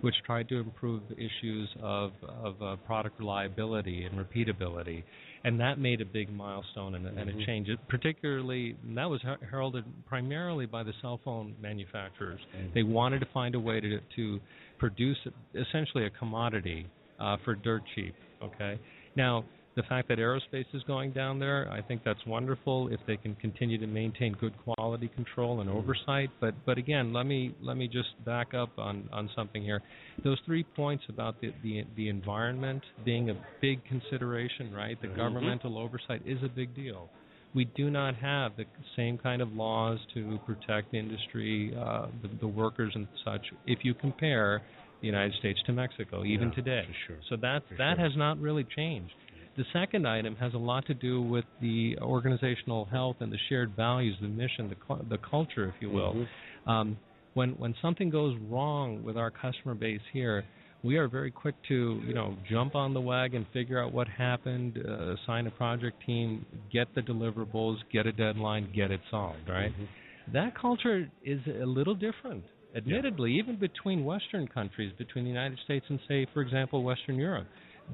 which 0.01 0.15
tried 0.25 0.49
to 0.49 0.59
improve 0.59 1.01
issues 1.11 1.69
of, 1.81 2.11
of 2.23 2.61
uh, 2.61 2.75
product 2.85 3.19
reliability 3.19 4.05
and 4.05 4.17
repeatability. 4.17 5.03
And 5.45 5.59
that 5.59 5.77
made 5.77 6.01
a 6.01 6.05
big 6.05 6.33
milestone 6.33 6.95
and, 6.95 7.05
mm-hmm. 7.05 7.17
and 7.19 7.29
a 7.29 7.45
change. 7.45 7.69
It 7.69 7.79
particularly, 7.87 8.75
that 8.95 9.05
was 9.05 9.21
heralded 9.49 9.85
primarily 10.07 10.65
by 10.65 10.81
the 10.81 10.93
cell 11.01 11.19
phone 11.23 11.55
manufacturers. 11.61 12.39
Mm-hmm. 12.57 12.73
They 12.73 12.83
wanted 12.83 13.19
to 13.19 13.27
find 13.31 13.53
a 13.53 13.59
way 13.59 13.79
to, 13.79 13.99
to 14.15 14.39
produce 14.79 15.17
essentially 15.53 16.05
a 16.05 16.09
commodity 16.09 16.87
uh, 17.19 17.37
for 17.45 17.53
dirt 17.53 17.83
cheap. 17.93 18.15
Okay. 18.43 18.79
Now, 19.15 19.45
the 19.75 19.83
fact 19.83 20.07
that 20.07 20.17
aerospace 20.17 20.65
is 20.73 20.81
going 20.83 21.11
down 21.11 21.37
there, 21.37 21.69
I 21.69 21.81
think 21.81 22.01
that's 22.05 22.25
wonderful 22.25 22.87
if 22.89 22.99
they 23.05 23.17
can 23.17 23.35
continue 23.35 23.77
to 23.77 23.87
maintain 23.87 24.33
good 24.39 24.53
quality 24.63 25.09
control 25.09 25.59
and 25.59 25.69
mm-hmm. 25.69 25.79
oversight. 25.79 26.29
But 26.39 26.53
but 26.65 26.77
again, 26.77 27.11
let 27.11 27.25
me 27.25 27.53
let 27.61 27.75
me 27.75 27.87
just 27.87 28.09
back 28.25 28.53
up 28.53 28.69
on, 28.77 29.09
on 29.11 29.29
something 29.35 29.61
here. 29.61 29.81
Those 30.23 30.37
three 30.45 30.63
points 30.63 31.03
about 31.09 31.41
the, 31.41 31.53
the 31.61 31.83
the 31.97 32.09
environment 32.09 32.83
being 33.03 33.29
a 33.29 33.35
big 33.61 33.83
consideration, 33.85 34.73
right? 34.73 34.99
The 35.01 35.07
mm-hmm. 35.07 35.17
governmental 35.17 35.77
oversight 35.77 36.21
is 36.25 36.37
a 36.43 36.49
big 36.49 36.73
deal. 36.73 37.09
We 37.53 37.65
do 37.65 37.89
not 37.89 38.15
have 38.15 38.57
the 38.57 38.65
same 38.97 39.17
kind 39.17 39.41
of 39.41 39.53
laws 39.53 39.99
to 40.13 40.39
protect 40.45 40.93
industry, 40.93 41.73
uh, 41.77 42.07
the, 42.21 42.29
the 42.41 42.47
workers 42.47 42.91
and 42.95 43.07
such. 43.23 43.41
If 43.65 43.79
you 43.83 43.93
compare 43.93 44.61
the 44.99 45.07
United 45.07 45.33
States 45.39 45.59
to 45.65 45.71
Mexico, 45.71 46.25
even 46.25 46.49
yeah, 46.49 46.55
today. 46.55 46.87
Sure. 47.07 47.17
So 47.29 47.35
that 47.37 47.61
for 47.69 47.75
that 47.77 47.95
sure. 47.95 48.05
has 48.05 48.17
not 48.17 48.39
really 48.39 48.65
changed. 48.75 49.13
The 49.57 49.63
second 49.71 50.05
item 50.05 50.35
has 50.35 50.53
a 50.53 50.57
lot 50.57 50.85
to 50.87 50.93
do 50.93 51.21
with 51.21 51.45
the 51.61 51.97
organizational 52.01 52.85
health 52.85 53.17
and 53.21 53.31
the 53.31 53.37
shared 53.47 53.75
values, 53.75 54.15
the 54.21 54.27
mission, 54.27 54.69
the 54.69 55.05
the 55.09 55.17
culture, 55.17 55.67
if 55.67 55.75
you 55.81 55.89
will. 55.89 56.13
Mm-hmm. 56.13 56.69
Um, 56.69 56.97
when 57.35 57.51
when 57.51 57.73
something 57.81 58.09
goes 58.09 58.35
wrong 58.49 59.03
with 59.03 59.15
our 59.15 59.31
customer 59.31 59.73
base 59.73 60.01
here, 60.11 60.43
we 60.83 60.97
are 60.97 61.07
very 61.07 61.31
quick 61.31 61.55
to 61.69 62.01
you 62.05 62.13
know 62.13 62.35
jump 62.49 62.75
on 62.75 62.93
the 62.93 62.99
wagon, 62.99 63.45
figure 63.53 63.81
out 63.81 63.93
what 63.93 64.07
happened, 64.09 64.77
uh, 64.77 65.13
assign 65.13 65.47
a 65.47 65.51
project 65.51 66.03
team, 66.05 66.45
get 66.71 66.93
the 66.93 67.01
deliverables, 67.01 67.77
get 67.93 68.05
a 68.05 68.11
deadline, 68.11 68.69
get 68.75 68.91
it 68.91 69.01
solved. 69.09 69.47
Right. 69.47 69.71
Mm-hmm. 69.71 70.33
That 70.33 70.59
culture 70.59 71.09
is 71.23 71.39
a 71.61 71.65
little 71.65 71.95
different. 71.95 72.43
Admittedly, 72.75 73.31
yeah. 73.31 73.41
even 73.41 73.57
between 73.57 74.03
Western 74.03 74.47
countries, 74.47 74.91
between 74.97 75.23
the 75.23 75.29
United 75.29 75.57
States 75.63 75.85
and 75.87 75.97
say, 76.09 76.27
for 76.33 76.41
example, 76.41 76.83
Western 76.83 77.15
Europe 77.15 77.47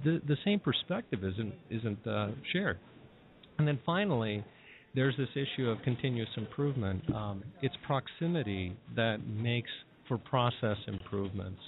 the 0.03 0.21
the 0.27 0.38
same 0.45 0.60
perspective 0.60 1.24
isn't 1.24 1.53
isn't 1.69 2.07
uh, 2.07 2.29
shared. 2.51 2.79
And 3.57 3.67
then 3.67 3.79
finally, 3.86 4.43
there's 4.95 5.15
this 5.17 5.29
issue 5.36 5.69
of 5.69 5.81
continuous 5.83 6.29
improvement. 6.38 7.03
Um, 7.13 7.43
it's 7.62 7.75
proximity 7.86 8.75
that 8.95 9.17
makes 9.27 9.69
for 10.07 10.17
process 10.17 10.77
improvements. 10.88 11.60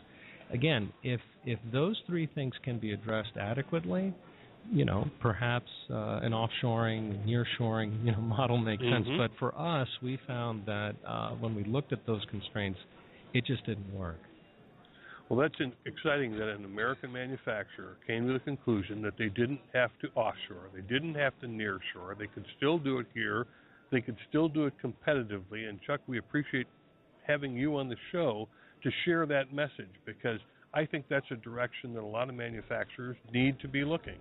Again, 0.52 0.92
if 1.04 1.22
if 1.46 1.60
those 1.72 2.02
three 2.08 2.28
things 2.34 2.54
can 2.64 2.80
be 2.80 2.94
addressed 2.94 3.38
adequately, 3.40 4.14
you 4.72 4.86
know, 4.86 5.10
perhaps 5.20 5.70
uh, 5.90 6.20
an 6.22 6.32
offshoring, 6.32 7.26
nearshoring, 7.28 8.04
you 8.06 8.12
know, 8.12 8.22
model 8.22 8.58
makes 8.58 8.84
mm-hmm. 8.84 9.06
sense. 9.06 9.18
But 9.18 9.32
for 9.40 9.58
us, 9.58 9.88
we 10.02 10.20
found 10.28 10.66
that 10.66 10.96
uh, 11.08 11.32
when 11.32 11.56
we 11.56 11.64
looked 11.64 11.94
at 11.94 12.06
those 12.06 12.22
constraints, 12.30 12.80
it 13.34 13.46
just 13.46 13.66
didn't 13.66 13.94
work. 13.94 14.20
Well, 15.34 15.50
that's 15.50 15.72
exciting 15.88 16.38
that 16.38 16.48
an 16.48 16.64
American 16.64 17.12
manufacturer 17.12 17.98
came 18.06 18.28
to 18.28 18.34
the 18.34 18.40
conclusion 18.40 19.02
that 19.02 19.18
they 19.18 19.30
didn't 19.30 19.62
have 19.74 19.90
to 20.02 20.10
offshore, 20.10 20.70
they 20.76 20.82
didn't 20.82 21.16
have 21.16 21.34
to 21.40 21.48
nearshore, 21.48 22.16
they 22.16 22.28
could 22.28 22.46
still 22.56 22.78
do 22.78 23.00
it 23.00 23.08
here, 23.16 23.48
they 23.92 24.00
could 24.00 24.18
still 24.30 24.48
do 24.48 24.68
it 24.68 24.74
competitively. 24.80 25.68
And 25.68 25.82
Chuck, 25.82 26.02
we 26.06 26.20
appreciate 26.20 26.68
having 27.26 27.58
you 27.58 27.78
on 27.78 27.90
the 27.90 27.96
show 28.12 28.48
to 28.84 28.92
share 29.06 29.26
that 29.26 29.52
message 29.52 29.90
because 30.06 30.40
I 30.72 30.86
think 30.86 31.06
that's 31.10 31.26
a 31.32 31.38
direction 31.38 31.96
that 31.96 32.04
a 32.04 32.06
lot 32.06 32.30
of 32.30 32.36
manufacturers 32.36 33.18
need 33.34 33.60
to 33.62 33.68
be 33.68 33.84
looking 33.84 34.20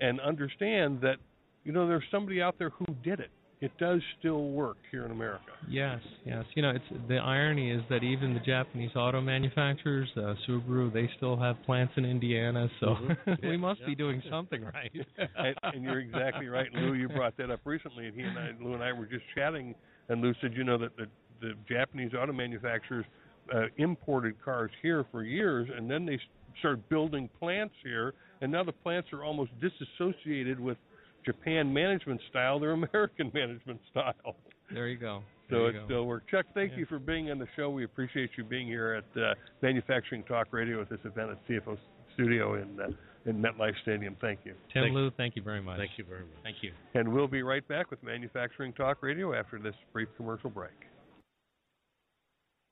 and 0.00 0.18
understand 0.18 1.00
that 1.02 1.18
you 1.62 1.70
know 1.70 1.86
there's 1.86 2.02
somebody 2.10 2.42
out 2.42 2.56
there 2.58 2.70
who 2.70 2.86
did 3.04 3.20
it 3.20 3.30
it 3.62 3.70
does 3.78 4.00
still 4.18 4.48
work 4.48 4.76
here 4.90 5.04
in 5.04 5.12
America. 5.12 5.52
Yes, 5.68 6.00
yes. 6.26 6.44
You 6.56 6.62
know, 6.62 6.70
it's 6.70 7.08
the 7.08 7.18
irony 7.18 7.70
is 7.70 7.80
that 7.90 8.02
even 8.02 8.34
the 8.34 8.40
Japanese 8.40 8.90
auto 8.96 9.20
manufacturers, 9.20 10.08
uh, 10.16 10.34
Subaru, 10.46 10.92
they 10.92 11.08
still 11.16 11.36
have 11.36 11.54
plants 11.64 11.92
in 11.96 12.04
Indiana, 12.04 12.68
so 12.80 12.86
mm-hmm. 12.86 13.46
we 13.48 13.56
must 13.56 13.80
yeah. 13.80 13.86
be 13.86 13.94
doing 13.94 14.20
something 14.28 14.64
right. 14.64 14.90
and, 15.36 15.56
and 15.62 15.84
you're 15.84 16.00
exactly 16.00 16.48
right, 16.48 16.66
Lou. 16.74 16.94
You 16.94 17.08
brought 17.08 17.36
that 17.36 17.52
up 17.52 17.60
recently, 17.64 18.08
and 18.08 18.16
he 18.16 18.22
and 18.22 18.36
I, 18.36 18.50
Lou 18.60 18.74
and 18.74 18.82
I 18.82 18.92
were 18.92 19.06
just 19.06 19.24
chatting, 19.32 19.76
and 20.08 20.20
Lou 20.20 20.34
said, 20.40 20.54
you 20.54 20.64
know, 20.64 20.76
that 20.78 20.96
the, 20.96 21.06
the 21.40 21.52
Japanese 21.68 22.10
auto 22.20 22.32
manufacturers 22.32 23.06
uh, 23.54 23.66
imported 23.76 24.44
cars 24.44 24.72
here 24.82 25.06
for 25.12 25.22
years, 25.22 25.68
and 25.74 25.88
then 25.88 26.04
they 26.04 26.18
started 26.58 26.88
building 26.88 27.30
plants 27.38 27.74
here, 27.84 28.12
and 28.40 28.50
now 28.50 28.64
the 28.64 28.72
plants 28.72 29.12
are 29.12 29.22
almost 29.22 29.52
disassociated 29.60 30.58
with 30.58 30.78
Japan 31.24 31.72
management 31.72 32.20
style, 32.30 32.58
they're 32.58 32.72
American 32.92 33.30
management 33.34 33.80
style. 33.90 34.36
There 34.72 34.88
you 34.88 34.96
go. 34.96 35.22
so 35.50 35.66
it 35.66 35.74
still 35.84 36.06
works. 36.06 36.24
Chuck, 36.30 36.46
thank 36.54 36.72
yeah. 36.72 36.78
you 36.78 36.86
for 36.86 36.98
being 36.98 37.30
on 37.30 37.38
the 37.38 37.46
show. 37.56 37.70
We 37.70 37.84
appreciate 37.84 38.30
you 38.36 38.44
being 38.44 38.66
here 38.66 38.94
at 38.94 39.20
uh, 39.20 39.34
Manufacturing 39.60 40.22
Talk 40.24 40.48
Radio 40.50 40.80
at 40.80 40.88
this 40.88 41.00
event 41.04 41.30
at 41.30 41.48
CFO 41.48 41.76
Studio 42.14 42.54
in 42.54 42.80
uh, 42.80 42.88
in 43.24 43.40
MetLife 43.40 43.74
Stadium. 43.82 44.16
Thank 44.20 44.40
you. 44.44 44.54
Tim 44.72 44.84
thank 44.84 44.94
Lou, 44.94 45.10
thank 45.16 45.36
you 45.36 45.42
very 45.42 45.62
much. 45.62 45.78
Thank 45.78 45.92
you 45.96 46.04
very 46.04 46.22
much. 46.22 46.42
Thank 46.42 46.56
you. 46.62 46.72
And 46.94 47.12
we'll 47.12 47.28
be 47.28 47.42
right 47.42 47.66
back 47.68 47.90
with 47.90 48.02
Manufacturing 48.02 48.72
Talk 48.72 49.02
Radio 49.02 49.34
after 49.34 49.58
this 49.58 49.74
brief 49.92 50.08
commercial 50.16 50.50
break. 50.50 50.72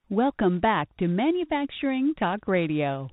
Welcome 0.09 0.59
back 0.59 0.89
to 0.99 1.07
Manufacturing 1.07 2.15
Talk 2.19 2.49
Radio. 2.49 3.11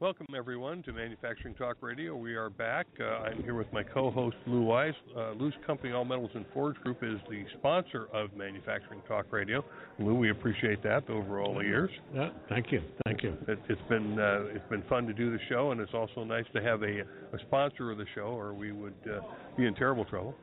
Welcome, 0.00 0.28
everyone, 0.34 0.82
to 0.84 0.94
Manufacturing 0.94 1.52
Talk 1.52 1.76
Radio. 1.82 2.16
We 2.16 2.34
are 2.34 2.48
back. 2.48 2.86
Uh, 2.98 3.04
I'm 3.04 3.42
here 3.42 3.54
with 3.54 3.70
my 3.70 3.82
co 3.82 4.10
host, 4.10 4.34
Lou 4.46 4.62
Wise. 4.62 4.94
Uh, 5.14 5.32
Lou's 5.32 5.52
company, 5.66 5.92
All 5.92 6.06
Metals 6.06 6.30
and 6.34 6.46
Forge 6.54 6.76
Group, 6.76 7.00
is 7.02 7.18
the 7.28 7.44
sponsor 7.58 8.08
of 8.14 8.34
Manufacturing 8.34 9.02
Talk 9.06 9.26
Radio. 9.30 9.62
Lou, 9.98 10.14
we 10.14 10.30
appreciate 10.30 10.82
that 10.84 11.10
over 11.10 11.42
all 11.42 11.52
the 11.52 11.64
years. 11.64 11.90
Yeah, 12.14 12.30
thank 12.48 12.72
you. 12.72 12.80
Thank 13.04 13.22
you. 13.22 13.36
It, 13.46 13.58
has 13.68 13.76
been 13.90 14.18
uh, 14.18 14.44
it's 14.54 14.66
been 14.70 14.82
fun 14.88 15.06
to 15.06 15.12
do 15.12 15.32
the 15.32 15.38
show, 15.50 15.72
and 15.72 15.82
it's 15.82 15.92
also 15.92 16.24
nice 16.24 16.46
to 16.54 16.62
have 16.62 16.82
a, 16.82 17.00
a 17.00 17.38
sponsor 17.46 17.90
of 17.90 17.98
the 17.98 18.06
show, 18.14 18.22
or 18.22 18.54
we 18.54 18.72
would 18.72 18.94
uh, 19.04 19.20
be 19.58 19.66
in 19.66 19.74
terrible 19.74 20.06
trouble. 20.06 20.34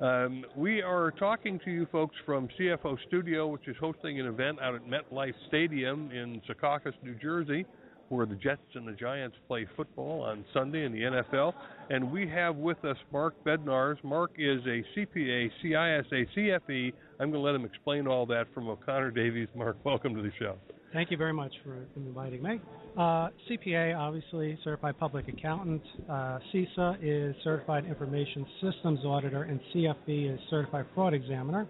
Um, 0.00 0.44
we 0.54 0.82
are 0.82 1.10
talking 1.10 1.58
to 1.64 1.70
you 1.72 1.88
folks 1.90 2.14
from 2.24 2.48
CFO 2.56 2.96
Studio, 3.08 3.48
which 3.48 3.66
is 3.66 3.74
hosting 3.80 4.20
an 4.20 4.26
event 4.26 4.60
out 4.62 4.76
at 4.76 4.82
MetLife 4.86 5.34
Stadium 5.48 6.12
in 6.12 6.40
Secaucus, 6.48 6.94
New 7.02 7.16
Jersey 7.16 7.66
where 8.10 8.26
the 8.26 8.34
Jets 8.34 8.60
and 8.74 8.86
the 8.86 8.92
Giants 8.92 9.36
play 9.48 9.66
football 9.76 10.22
on 10.22 10.44
Sunday 10.52 10.84
in 10.84 10.92
the 10.92 10.98
NFL. 10.98 11.54
And 11.90 12.10
we 12.10 12.28
have 12.28 12.56
with 12.56 12.84
us 12.84 12.96
Mark 13.12 13.34
Bednarz. 13.44 14.02
Mark 14.02 14.32
is 14.36 14.60
a 14.66 14.82
CPA, 14.96 15.48
CISA, 15.64 16.26
CFE. 16.36 16.92
I'm 17.20 17.30
going 17.30 17.32
to 17.32 17.38
let 17.38 17.54
him 17.54 17.64
explain 17.64 18.08
all 18.08 18.26
that 18.26 18.46
from 18.52 18.68
O'Connor 18.68 19.12
Davies. 19.12 19.48
Mark, 19.54 19.76
welcome 19.84 20.14
to 20.16 20.22
the 20.22 20.32
show. 20.38 20.56
Thank 20.92 21.12
you 21.12 21.16
very 21.16 21.32
much 21.32 21.52
for 21.64 21.86
inviting 21.94 22.42
me. 22.42 22.60
Uh, 22.98 23.28
CPA, 23.48 23.96
obviously, 23.96 24.58
certified 24.64 24.98
public 24.98 25.28
accountant. 25.28 25.82
Uh, 26.08 26.40
CISA 26.52 26.98
is 27.00 27.36
certified 27.44 27.84
information 27.84 28.44
systems 28.60 28.98
auditor, 29.04 29.44
and 29.44 29.60
CFE 29.72 30.34
is 30.34 30.40
certified 30.50 30.86
fraud 30.96 31.14
examiner. 31.14 31.68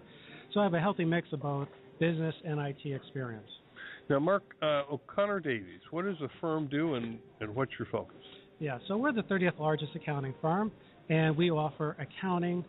So 0.55 0.59
I 0.59 0.63
have 0.63 0.73
a 0.73 0.79
healthy 0.79 1.05
mix 1.05 1.27
of 1.33 1.41
both 1.43 1.67
business 1.99 2.33
and 2.43 2.59
IT 2.59 2.79
experience. 2.83 3.47
Now, 4.11 4.19
Mark 4.19 4.43
uh, 4.61 4.83
O'Connor 4.91 5.39
Davies, 5.39 5.79
what 5.89 6.03
does 6.03 6.17
the 6.19 6.27
firm 6.41 6.67
do 6.67 6.95
and, 6.95 7.17
and 7.39 7.55
what's 7.55 7.71
your 7.79 7.87
focus? 7.89 8.17
Yeah, 8.59 8.77
so 8.89 8.97
we're 8.97 9.13
the 9.13 9.23
30th 9.23 9.57
largest 9.57 9.95
accounting 9.95 10.33
firm, 10.41 10.69
and 11.07 11.33
we 11.37 11.49
offer 11.49 11.95
accounting, 11.97 12.65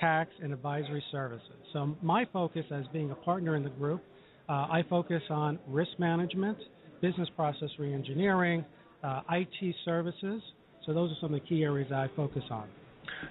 tax, 0.00 0.32
and 0.42 0.52
advisory 0.52 1.04
services. 1.12 1.46
So, 1.72 1.96
my 2.02 2.26
focus 2.32 2.64
as 2.72 2.86
being 2.92 3.12
a 3.12 3.14
partner 3.14 3.54
in 3.54 3.62
the 3.62 3.70
group, 3.70 4.02
uh, 4.48 4.52
I 4.52 4.82
focus 4.90 5.22
on 5.30 5.60
risk 5.68 5.92
management, 5.98 6.58
business 7.00 7.28
process 7.36 7.68
reengineering, 7.78 8.64
uh, 9.04 9.20
IT 9.30 9.76
services. 9.84 10.42
So, 10.86 10.92
those 10.92 11.12
are 11.12 11.16
some 11.20 11.32
of 11.32 11.40
the 11.40 11.46
key 11.46 11.62
areas 11.62 11.92
I 11.92 12.08
focus 12.16 12.42
on. 12.50 12.66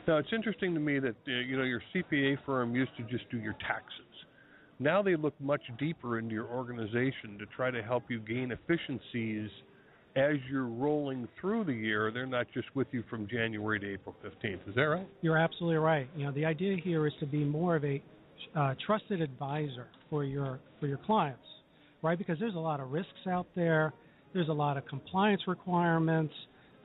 Now, 0.08 0.16
it's 0.16 0.32
interesting 0.32 0.74
to 0.76 0.80
me 0.80 1.00
that 1.00 1.16
uh, 1.28 1.32
you 1.32 1.58
know 1.58 1.64
your 1.64 1.82
CPA 1.94 2.38
firm 2.46 2.74
used 2.74 2.92
to 2.96 3.04
just 3.04 3.30
do 3.30 3.38
your 3.38 3.58
taxes. 3.68 4.09
Now 4.80 5.02
they 5.02 5.16
look 5.16 5.34
much 5.42 5.62
deeper 5.78 6.20
into 6.20 6.34
your 6.34 6.48
organization 6.48 7.38
to 7.40 7.46
try 7.56 7.70
to 7.70 7.84
help 7.84 8.04
you 8.10 8.20
gain 8.20 8.52
efficiencies 8.52 9.50
as 10.16 10.36
you're 10.50 10.68
rolling 10.68 11.28
through 11.40 11.66
the 11.66 11.74
year. 11.74 12.12
They're 12.12 12.26
not 12.26 12.48
just 12.54 12.68
with 12.76 12.88
you 12.92 13.04
from 13.10 13.28
January 13.28 13.80
to 13.80 13.94
April 13.94 14.16
15th. 14.24 14.70
Is 14.70 14.76
that 14.76 14.82
right? 14.84 15.08
You're 15.22 15.38
absolutely 15.38 15.78
right. 15.78 16.08
You 16.16 16.26
know, 16.26 16.32
the 16.32 16.46
idea 16.46 16.78
here 16.82 17.06
is 17.08 17.14
to 17.20 17.26
be 17.26 17.44
more 17.44 17.76
of 17.76 17.84
a 17.84 18.02
uh, 18.56 18.76
trusted 18.86 19.22
advisor 19.22 19.88
for 20.10 20.24
your 20.24 20.60
for 20.80 20.88
your 20.88 21.00
clients, 21.06 21.44
right? 22.02 22.18
Because 22.18 22.40
there's 22.40 22.56
a 22.56 22.60
lot 22.60 22.80
of 22.80 22.92
risks 22.92 23.28
out 23.30 23.48
there. 23.56 23.94
There's 24.34 24.48
a 24.48 24.54
lot 24.54 24.78
of 24.78 24.86
compliance 24.86 25.42
requirements, 25.46 26.34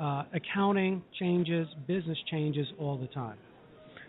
uh, 0.00 0.24
accounting 0.34 1.02
changes, 1.20 1.68
business 1.86 2.18
changes 2.30 2.66
all 2.80 2.98
the 2.98 3.06
time. 3.08 3.36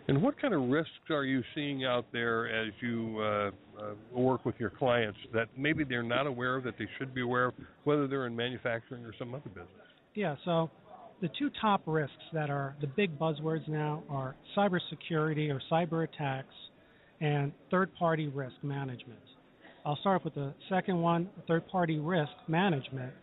And 0.07 0.21
what 0.21 0.39
kind 0.39 0.53
of 0.53 0.69
risks 0.69 0.91
are 1.09 1.25
you 1.25 1.43
seeing 1.53 1.83
out 1.85 2.05
there 2.11 2.47
as 2.47 2.71
you 2.81 3.19
uh, 3.19 3.51
uh, 3.79 4.19
work 4.19 4.45
with 4.45 4.55
your 4.59 4.69
clients 4.69 5.17
that 5.33 5.47
maybe 5.57 5.83
they're 5.83 6.03
not 6.03 6.27
aware 6.27 6.55
of 6.55 6.63
that 6.63 6.75
they 6.77 6.87
should 6.97 7.13
be 7.13 7.21
aware 7.21 7.45
of, 7.45 7.53
whether 7.83 8.07
they're 8.07 8.27
in 8.27 8.35
manufacturing 8.35 9.05
or 9.05 9.13
some 9.17 9.33
other 9.33 9.49
business? 9.49 9.69
Yeah, 10.13 10.35
so 10.45 10.69
the 11.21 11.29
two 11.39 11.49
top 11.61 11.81
risks 11.85 12.15
that 12.33 12.49
are 12.49 12.75
the 12.81 12.87
big 12.87 13.17
buzzwords 13.17 13.67
now 13.67 14.03
are 14.09 14.35
cybersecurity 14.55 15.49
or 15.49 15.61
cyber 15.71 16.03
attacks 16.03 16.53
and 17.21 17.51
third 17.71 17.93
party 17.95 18.27
risk 18.27 18.55
management. 18.63 19.19
I'll 19.85 19.97
start 19.97 20.21
off 20.21 20.25
with 20.25 20.35
the 20.35 20.53
second 20.67 20.99
one, 20.99 21.29
third 21.47 21.67
party 21.67 21.99
risk 21.99 22.31
management. 22.47 23.13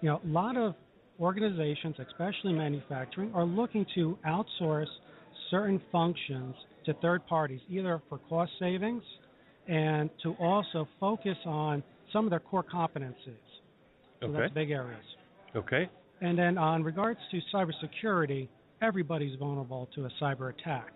You 0.00 0.10
know, 0.10 0.20
a 0.24 0.28
lot 0.28 0.56
of 0.56 0.74
organizations, 1.20 1.96
especially 1.98 2.52
manufacturing, 2.52 3.32
are 3.34 3.44
looking 3.44 3.84
to 3.94 4.18
outsource 4.26 4.86
certain 5.50 5.80
functions 5.90 6.54
to 6.86 6.94
third 6.94 7.26
parties, 7.26 7.60
either 7.68 8.00
for 8.08 8.18
cost 8.28 8.52
savings 8.58 9.02
and 9.68 10.10
to 10.22 10.32
also 10.34 10.88
focus 10.98 11.36
on 11.46 11.82
some 12.12 12.24
of 12.24 12.30
their 12.30 12.40
core 12.40 12.64
competencies. 12.64 13.38
So 14.20 14.28
Okay. 14.28 14.40
that's 14.40 14.52
big 14.52 14.70
areas. 14.70 15.04
Okay. 15.54 15.88
And 16.20 16.38
then 16.38 16.58
on 16.58 16.82
regards 16.82 17.20
to 17.30 17.40
cybersecurity, 17.52 18.48
everybody's 18.80 19.36
vulnerable 19.38 19.88
to 19.94 20.06
a 20.06 20.10
cyber 20.20 20.50
attack. 20.50 20.92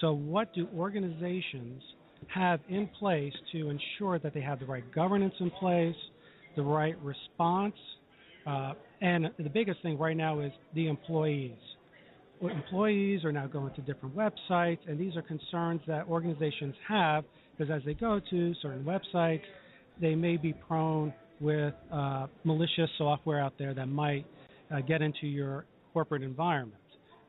So 0.00 0.12
what 0.12 0.52
do 0.54 0.68
organizations 0.76 1.82
have 2.28 2.60
in 2.68 2.88
place 2.98 3.32
to 3.52 3.70
ensure 3.70 4.18
that 4.18 4.34
they 4.34 4.40
have 4.40 4.60
the 4.60 4.66
right 4.66 4.84
governance 4.92 5.34
in 5.40 5.50
place, 5.52 5.96
the 6.56 6.62
right 6.62 6.96
response, 7.02 7.74
uh, 8.46 8.74
and 9.00 9.30
the 9.38 9.50
biggest 9.50 9.82
thing 9.82 9.98
right 9.98 10.16
now 10.16 10.40
is 10.40 10.52
the 10.74 10.88
employees. 10.88 11.56
Employees 12.40 13.24
are 13.24 13.32
now 13.32 13.46
going 13.46 13.74
to 13.74 13.80
different 13.82 14.16
websites, 14.16 14.78
and 14.86 14.98
these 14.98 15.16
are 15.16 15.22
concerns 15.22 15.80
that 15.86 16.06
organizations 16.06 16.74
have 16.86 17.24
because 17.58 17.72
as 17.74 17.84
they 17.84 17.94
go 17.94 18.20
to 18.30 18.54
certain 18.62 18.84
websites, 18.84 19.42
they 20.00 20.14
may 20.14 20.36
be 20.36 20.52
prone 20.52 21.12
with 21.40 21.74
uh, 21.92 22.26
malicious 22.44 22.90
software 22.98 23.40
out 23.40 23.54
there 23.58 23.74
that 23.74 23.86
might 23.86 24.24
uh, 24.70 24.80
get 24.80 25.02
into 25.02 25.26
your 25.26 25.64
corporate 25.92 26.22
environment. 26.22 26.80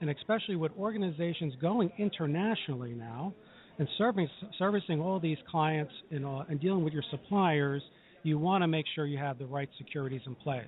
And 0.01 0.09
especially 0.09 0.55
with 0.55 0.71
organizations 0.77 1.53
going 1.61 1.91
internationally 1.97 2.93
now 2.93 3.33
and 3.79 3.87
serving, 3.97 4.29
servicing 4.57 5.01
all 5.01 5.19
these 5.19 5.37
clients 5.49 5.91
and, 6.11 6.25
and 6.25 6.59
dealing 6.59 6.83
with 6.83 6.93
your 6.93 7.03
suppliers, 7.11 7.81
you 8.23 8.37
want 8.37 8.61
to 8.61 8.67
make 8.67 8.85
sure 8.95 9.05
you 9.05 9.17
have 9.17 9.39
the 9.39 9.45
right 9.45 9.69
securities 9.77 10.21
in 10.25 10.35
place. 10.35 10.65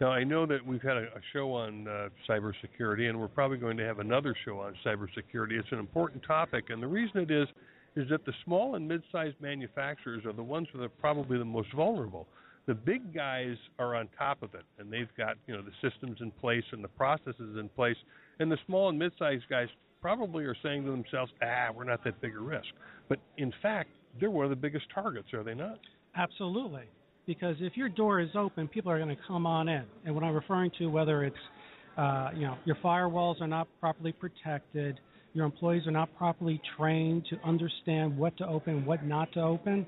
Now 0.00 0.08
I 0.08 0.24
know 0.24 0.46
that 0.46 0.64
we've 0.64 0.82
had 0.82 0.96
a, 0.96 1.04
a 1.04 1.20
show 1.32 1.52
on 1.54 1.88
uh, 1.88 2.08
cybersecurity, 2.28 3.08
and 3.08 3.18
we're 3.18 3.28
probably 3.28 3.56
going 3.56 3.78
to 3.78 3.84
have 3.84 3.98
another 3.98 4.34
show 4.44 4.60
on 4.60 4.74
cybersecurity. 4.84 5.58
It's 5.58 5.68
an 5.72 5.78
important 5.78 6.22
topic, 6.26 6.66
and 6.68 6.82
the 6.82 6.86
reason 6.86 7.20
it 7.20 7.30
is 7.30 7.48
is 7.96 8.08
that 8.10 8.24
the 8.24 8.32
small 8.44 8.74
and 8.74 8.86
mid-sized 8.86 9.40
manufacturers 9.40 10.24
are 10.24 10.32
the 10.32 10.42
ones 10.42 10.68
that 10.74 10.82
are 10.82 10.88
probably 10.88 11.38
the 11.38 11.44
most 11.44 11.72
vulnerable. 11.74 12.28
The 12.66 12.74
big 12.74 13.14
guys 13.14 13.56
are 13.78 13.94
on 13.94 14.08
top 14.18 14.42
of 14.42 14.54
it, 14.54 14.64
and 14.78 14.92
they've 14.92 15.08
got 15.16 15.36
you 15.46 15.56
know 15.56 15.62
the 15.62 15.88
systems 15.88 16.18
in 16.20 16.30
place 16.30 16.64
and 16.72 16.82
the 16.84 16.88
processes 16.88 17.56
in 17.58 17.68
place, 17.70 17.96
and 18.38 18.50
the 18.50 18.58
small 18.66 18.88
and 18.88 18.98
mid-sized 18.98 19.44
guys 19.48 19.68
probably 20.02 20.44
are 20.44 20.56
saying 20.62 20.84
to 20.84 20.90
themselves, 20.90 21.32
"Ah, 21.42 21.68
we're 21.74 21.84
not 21.84 22.04
that 22.04 22.20
big 22.20 22.34
a 22.34 22.40
risk." 22.40 22.68
But 23.08 23.18
in 23.38 23.52
fact, 23.62 23.90
they're 24.20 24.30
one 24.30 24.44
of 24.44 24.50
the 24.50 24.56
biggest 24.56 24.86
targets, 24.94 25.32
are 25.32 25.42
they 25.42 25.54
not? 25.54 25.78
Absolutely. 26.16 26.84
Because 27.26 27.56
if 27.60 27.76
your 27.76 27.88
door 27.88 28.20
is 28.20 28.30
open, 28.34 28.68
people 28.68 28.90
are 28.90 28.98
going 28.98 29.14
to 29.14 29.22
come 29.26 29.46
on 29.46 29.68
in. 29.68 29.84
And 30.04 30.14
what 30.14 30.24
I'm 30.24 30.34
referring 30.34 30.70
to, 30.78 30.86
whether 30.86 31.24
it's, 31.24 31.36
uh, 31.96 32.30
you 32.34 32.42
know, 32.42 32.56
your 32.64 32.76
firewalls 32.76 33.40
are 33.40 33.48
not 33.48 33.68
properly 33.80 34.12
protected, 34.12 34.98
your 35.36 35.44
employees 35.44 35.86
are 35.86 35.90
not 35.90 36.08
properly 36.16 36.58
trained 36.78 37.26
to 37.28 37.36
understand 37.46 38.16
what 38.16 38.34
to 38.38 38.46
open, 38.48 38.86
what 38.86 39.04
not 39.04 39.30
to 39.34 39.40
open, 39.40 39.84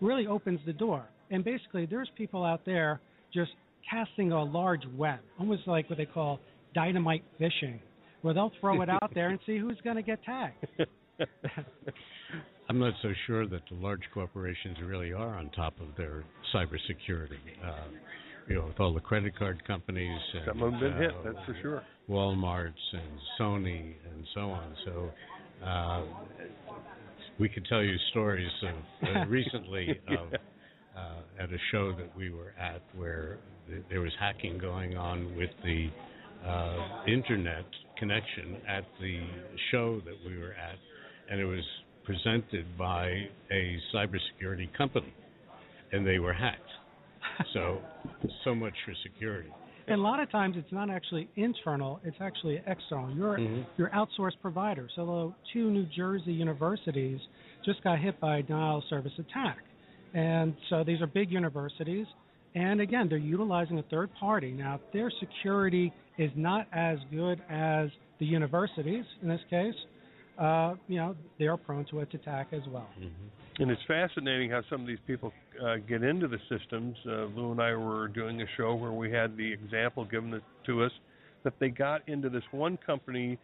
really 0.00 0.26
opens 0.26 0.58
the 0.66 0.72
door. 0.72 1.04
And 1.30 1.44
basically, 1.44 1.86
there's 1.86 2.10
people 2.16 2.44
out 2.44 2.62
there 2.66 3.00
just 3.32 3.52
casting 3.88 4.32
a 4.32 4.42
large 4.42 4.82
web, 4.96 5.20
almost 5.38 5.68
like 5.68 5.88
what 5.88 5.98
they 5.98 6.04
call 6.04 6.40
dynamite 6.74 7.22
fishing, 7.38 7.78
where 8.22 8.34
they'll 8.34 8.50
throw 8.60 8.82
it 8.82 8.88
out 8.90 9.12
there 9.14 9.28
and 9.28 9.38
see 9.46 9.56
who's 9.56 9.78
going 9.84 9.96
to 9.96 10.02
get 10.02 10.18
tagged. 10.24 10.66
I'm 12.68 12.80
not 12.80 12.94
so 13.00 13.12
sure 13.28 13.46
that 13.46 13.62
the 13.70 13.76
large 13.76 14.02
corporations 14.12 14.78
really 14.84 15.12
are 15.12 15.36
on 15.36 15.48
top 15.50 15.74
of 15.80 15.96
their 15.96 16.24
cybersecurity. 16.52 17.38
Uh, 17.64 17.86
you 18.48 18.54
know, 18.56 18.66
with 18.66 18.80
all 18.80 18.94
the 18.94 19.00
credit 19.00 19.36
card 19.38 19.64
companies, 19.66 20.18
and, 20.34 20.42
Some 20.46 20.62
of 20.62 20.72
them 20.72 20.80
been 20.80 20.96
hit, 20.96 21.10
uh, 21.10 21.22
that's 21.24 21.46
for 21.46 21.56
sure. 21.60 21.82
Walmart's 22.08 22.74
and 22.92 23.18
Sony 23.38 23.94
and 24.10 24.24
so 24.34 24.40
on. 24.40 24.74
So 24.84 25.10
uh, 25.64 26.04
we 27.38 27.48
could 27.48 27.66
tell 27.68 27.82
you 27.82 27.94
stories 28.10 28.50
of 28.62 29.08
uh, 29.08 29.26
recently 29.28 30.00
of 30.08 30.32
uh, 30.32 31.42
at 31.42 31.50
a 31.50 31.58
show 31.70 31.92
that 31.92 32.10
we 32.16 32.30
were 32.30 32.54
at 32.58 32.82
where 32.96 33.38
th- 33.68 33.82
there 33.90 34.00
was 34.00 34.12
hacking 34.18 34.58
going 34.58 34.96
on 34.96 35.36
with 35.36 35.50
the 35.62 35.88
uh, 36.46 37.04
internet 37.06 37.64
connection 37.98 38.56
at 38.68 38.84
the 39.00 39.20
show 39.70 40.00
that 40.04 40.14
we 40.26 40.38
were 40.38 40.52
at, 40.52 40.76
and 41.30 41.40
it 41.40 41.44
was 41.44 41.64
presented 42.04 42.64
by 42.78 43.08
a 43.50 43.76
cybersecurity 43.94 44.74
company, 44.76 45.12
and 45.92 46.06
they 46.06 46.18
were 46.18 46.32
hacked. 46.32 46.67
So, 47.52 47.80
so 48.44 48.54
much 48.54 48.74
for 48.84 48.94
security. 49.02 49.50
And 49.86 50.00
a 50.00 50.02
lot 50.02 50.20
of 50.20 50.30
times 50.30 50.56
it's 50.58 50.70
not 50.70 50.90
actually 50.90 51.28
internal, 51.36 52.00
it's 52.04 52.16
actually 52.20 52.60
external. 52.66 53.10
You're 53.10 53.38
Mhm. 53.38 53.64
your 53.78 53.88
outsourced 53.90 54.38
provider. 54.42 54.88
So 54.94 55.06
the 55.06 55.34
two 55.52 55.70
New 55.70 55.86
Jersey 55.86 56.32
universities 56.32 57.20
just 57.64 57.82
got 57.82 57.98
hit 57.98 58.20
by 58.20 58.38
a 58.38 58.42
denial 58.42 58.78
of 58.78 58.84
service 58.84 59.18
attack. 59.18 59.58
And 60.14 60.54
so 60.68 60.84
these 60.84 61.00
are 61.00 61.06
big 61.06 61.30
universities. 61.30 62.06
And 62.54 62.80
again, 62.80 63.08
they're 63.08 63.18
utilizing 63.18 63.78
a 63.78 63.82
third 63.84 64.12
party. 64.14 64.52
Now, 64.52 64.76
if 64.76 64.92
their 64.92 65.10
security 65.20 65.92
is 66.18 66.30
not 66.34 66.66
as 66.72 66.98
good 67.10 67.40
as 67.48 67.90
the 68.18 68.26
universities 68.26 69.04
in 69.22 69.28
this 69.28 69.40
case, 69.48 69.74
uh, 70.38 70.74
you 70.88 70.96
know, 70.96 71.16
they 71.38 71.46
are 71.46 71.56
prone 71.56 71.84
to 71.86 72.00
its 72.00 72.12
attack 72.14 72.48
as 72.52 72.66
well. 72.68 72.88
And 73.60 73.72
it's 73.72 73.82
fascinating 73.88 74.50
how 74.50 74.62
some 74.70 74.82
of 74.82 74.86
these 74.86 74.98
people 75.04 75.32
uh, 75.60 75.76
get 75.88 76.04
into 76.04 76.28
the 76.28 76.38
systems. 76.48 76.96
Uh, 77.04 77.24
Lou 77.34 77.50
and 77.50 77.60
I 77.60 77.74
were 77.74 78.06
doing 78.06 78.40
a 78.40 78.46
show 78.56 78.76
where 78.76 78.92
we 78.92 79.10
had 79.10 79.36
the 79.36 79.52
example 79.52 80.04
given 80.04 80.40
to 80.66 80.82
us 80.84 80.92
that 81.42 81.54
they 81.58 81.68
got 81.68 82.08
into 82.08 82.28
this 82.28 82.44
one 82.52 82.78
company 82.86 83.36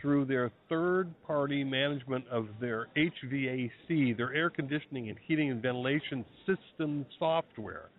through 0.00 0.24
their 0.24 0.50
third 0.68 1.12
party 1.24 1.62
management 1.62 2.26
of 2.28 2.48
their 2.60 2.88
HVAC, 2.96 4.16
their 4.16 4.34
air 4.34 4.50
conditioning 4.50 5.08
and 5.08 5.18
heating 5.26 5.50
and 5.50 5.62
ventilation 5.62 6.24
system 6.46 7.06
software. 7.18 7.90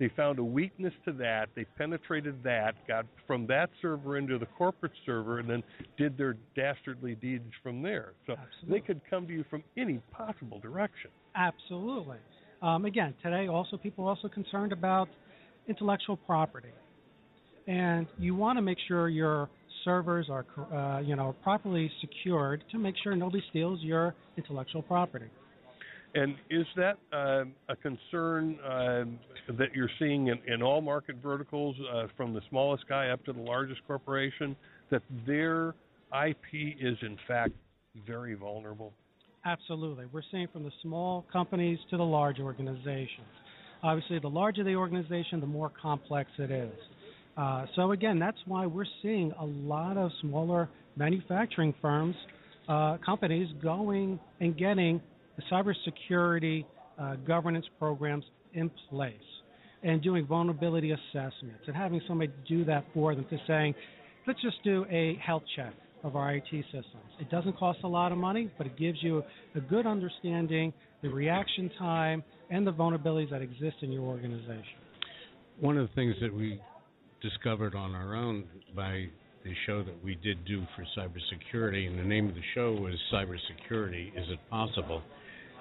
They 0.00 0.08
found 0.16 0.38
a 0.38 0.44
weakness 0.44 0.94
to 1.04 1.12
that. 1.12 1.50
They 1.54 1.66
penetrated 1.76 2.42
that, 2.42 2.74
got 2.88 3.04
from 3.26 3.46
that 3.48 3.68
server 3.82 4.16
into 4.16 4.38
the 4.38 4.46
corporate 4.46 4.92
server, 5.04 5.40
and 5.40 5.48
then 5.48 5.62
did 5.98 6.16
their 6.16 6.36
dastardly 6.56 7.16
deeds 7.16 7.52
from 7.62 7.82
there. 7.82 8.14
So 8.26 8.32
Absolutely. 8.32 8.80
they 8.80 8.86
could 8.86 9.00
come 9.10 9.26
to 9.26 9.32
you 9.32 9.44
from 9.50 9.62
any 9.76 10.00
possible 10.10 10.58
direction. 10.58 11.10
Absolutely. 11.34 12.18
Um, 12.62 12.84
again, 12.84 13.14
today 13.22 13.48
also 13.48 13.76
people 13.76 14.04
are 14.06 14.10
also 14.10 14.28
concerned 14.28 14.72
about 14.72 15.08
intellectual 15.68 16.16
property, 16.16 16.72
and 17.66 18.06
you 18.18 18.34
want 18.34 18.58
to 18.58 18.62
make 18.62 18.78
sure 18.88 19.08
your 19.08 19.48
servers 19.84 20.28
are 20.28 20.44
uh, 20.72 21.00
you 21.00 21.16
know 21.16 21.34
properly 21.42 21.90
secured 22.00 22.64
to 22.70 22.78
make 22.78 22.94
sure 23.02 23.16
nobody 23.16 23.42
steals 23.50 23.80
your 23.82 24.14
intellectual 24.36 24.82
property. 24.82 25.26
And 26.14 26.34
is 26.50 26.66
that 26.76 26.98
um 27.12 27.54
a 27.68 27.76
concern 27.76 28.58
um 28.68 29.18
that 29.56 29.68
you're 29.74 29.90
seeing 29.98 30.26
in, 30.26 30.38
in 30.52 30.62
all 30.62 30.80
market 30.80 31.16
verticals, 31.22 31.76
uh, 31.92 32.06
from 32.16 32.34
the 32.34 32.40
smallest 32.50 32.86
guy 32.88 33.08
up 33.08 33.24
to 33.24 33.32
the 33.32 33.40
largest 33.40 33.80
corporation, 33.86 34.56
that 34.90 35.02
their 35.26 35.74
IP 36.12 36.76
is 36.80 36.96
in 37.02 37.16
fact 37.26 37.52
very 38.06 38.34
vulnerable? 38.34 38.92
Absolutely. 39.44 40.04
We're 40.12 40.22
seeing 40.30 40.48
from 40.52 40.64
the 40.64 40.72
small 40.82 41.24
companies 41.32 41.78
to 41.90 41.96
the 41.96 42.02
large 42.02 42.40
organizations. 42.40 43.26
Obviously, 43.82 44.18
the 44.18 44.28
larger 44.28 44.62
the 44.62 44.74
organization, 44.74 45.40
the 45.40 45.46
more 45.46 45.72
complex 45.80 46.30
it 46.38 46.50
is. 46.50 46.72
Uh, 47.36 47.64
so, 47.74 47.92
again, 47.92 48.18
that's 48.18 48.36
why 48.46 48.66
we're 48.66 48.84
seeing 49.00 49.32
a 49.40 49.44
lot 49.44 49.96
of 49.96 50.10
smaller 50.20 50.68
manufacturing 50.96 51.74
firms, 51.80 52.14
uh, 52.68 52.98
companies 53.04 53.48
going 53.62 54.20
and 54.40 54.58
getting 54.58 55.00
the 55.36 55.42
cybersecurity 55.50 56.66
uh, 56.98 57.16
governance 57.26 57.64
programs 57.78 58.24
in 58.52 58.70
place 58.90 59.14
and 59.82 60.02
doing 60.02 60.26
vulnerability 60.26 60.90
assessments 60.90 61.62
and 61.66 61.74
having 61.74 62.02
somebody 62.06 62.30
do 62.46 62.62
that 62.66 62.84
for 62.92 63.14
them 63.14 63.24
to 63.30 63.38
saying, 63.46 63.74
let's 64.26 64.42
just 64.42 64.62
do 64.64 64.84
a 64.90 65.18
health 65.24 65.44
check 65.56 65.72
of 66.02 66.16
our 66.16 66.34
IT 66.34 66.48
systems. 66.50 67.10
It 67.20 67.30
doesn't 67.30 67.56
cost 67.56 67.80
a 67.84 67.88
lot 67.88 68.12
of 68.12 68.18
money, 68.18 68.50
but 68.56 68.66
it 68.66 68.76
gives 68.76 69.02
you 69.02 69.22
a 69.54 69.60
good 69.60 69.86
understanding, 69.86 70.72
the 71.02 71.08
reaction 71.08 71.70
time, 71.78 72.22
and 72.50 72.66
the 72.66 72.72
vulnerabilities 72.72 73.30
that 73.30 73.42
exist 73.42 73.76
in 73.82 73.92
your 73.92 74.02
organization. 74.02 74.64
One 75.60 75.76
of 75.76 75.88
the 75.88 75.94
things 75.94 76.14
that 76.22 76.32
we 76.32 76.60
discovered 77.22 77.74
on 77.74 77.94
our 77.94 78.16
own 78.16 78.44
by 78.74 79.06
the 79.44 79.52
show 79.66 79.82
that 79.82 80.04
we 80.04 80.16
did 80.16 80.44
do 80.44 80.64
for 80.76 80.84
cybersecurity, 80.98 81.86
and 81.86 81.98
the 81.98 82.04
name 82.04 82.28
of 82.28 82.34
the 82.34 82.42
show 82.54 82.72
was 82.72 82.94
Cybersecurity 83.12 84.08
Is 84.08 84.28
It 84.30 84.38
Possible? 84.50 85.02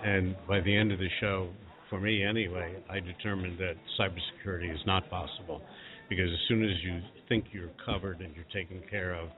and 0.04 0.36
by 0.48 0.62
the 0.62 0.76
end 0.76 0.92
of 0.92 1.00
the 1.00 1.10
show, 1.20 1.50
for 1.90 2.00
me 2.00 2.24
anyway, 2.24 2.76
I 2.90 3.00
determined 3.00 3.58
that 3.60 3.76
cybersecurity 4.00 4.74
is 4.74 4.80
not 4.86 5.10
possible 5.10 5.62
because 6.08 6.30
as 6.32 6.40
soon 6.48 6.64
as 6.64 6.76
you 6.84 7.02
think 7.28 7.46
you're 7.52 7.72
covered 7.86 8.22
and 8.22 8.34
you're 8.36 8.46
taken 8.54 8.82
care 8.90 9.14
of, 9.14 9.30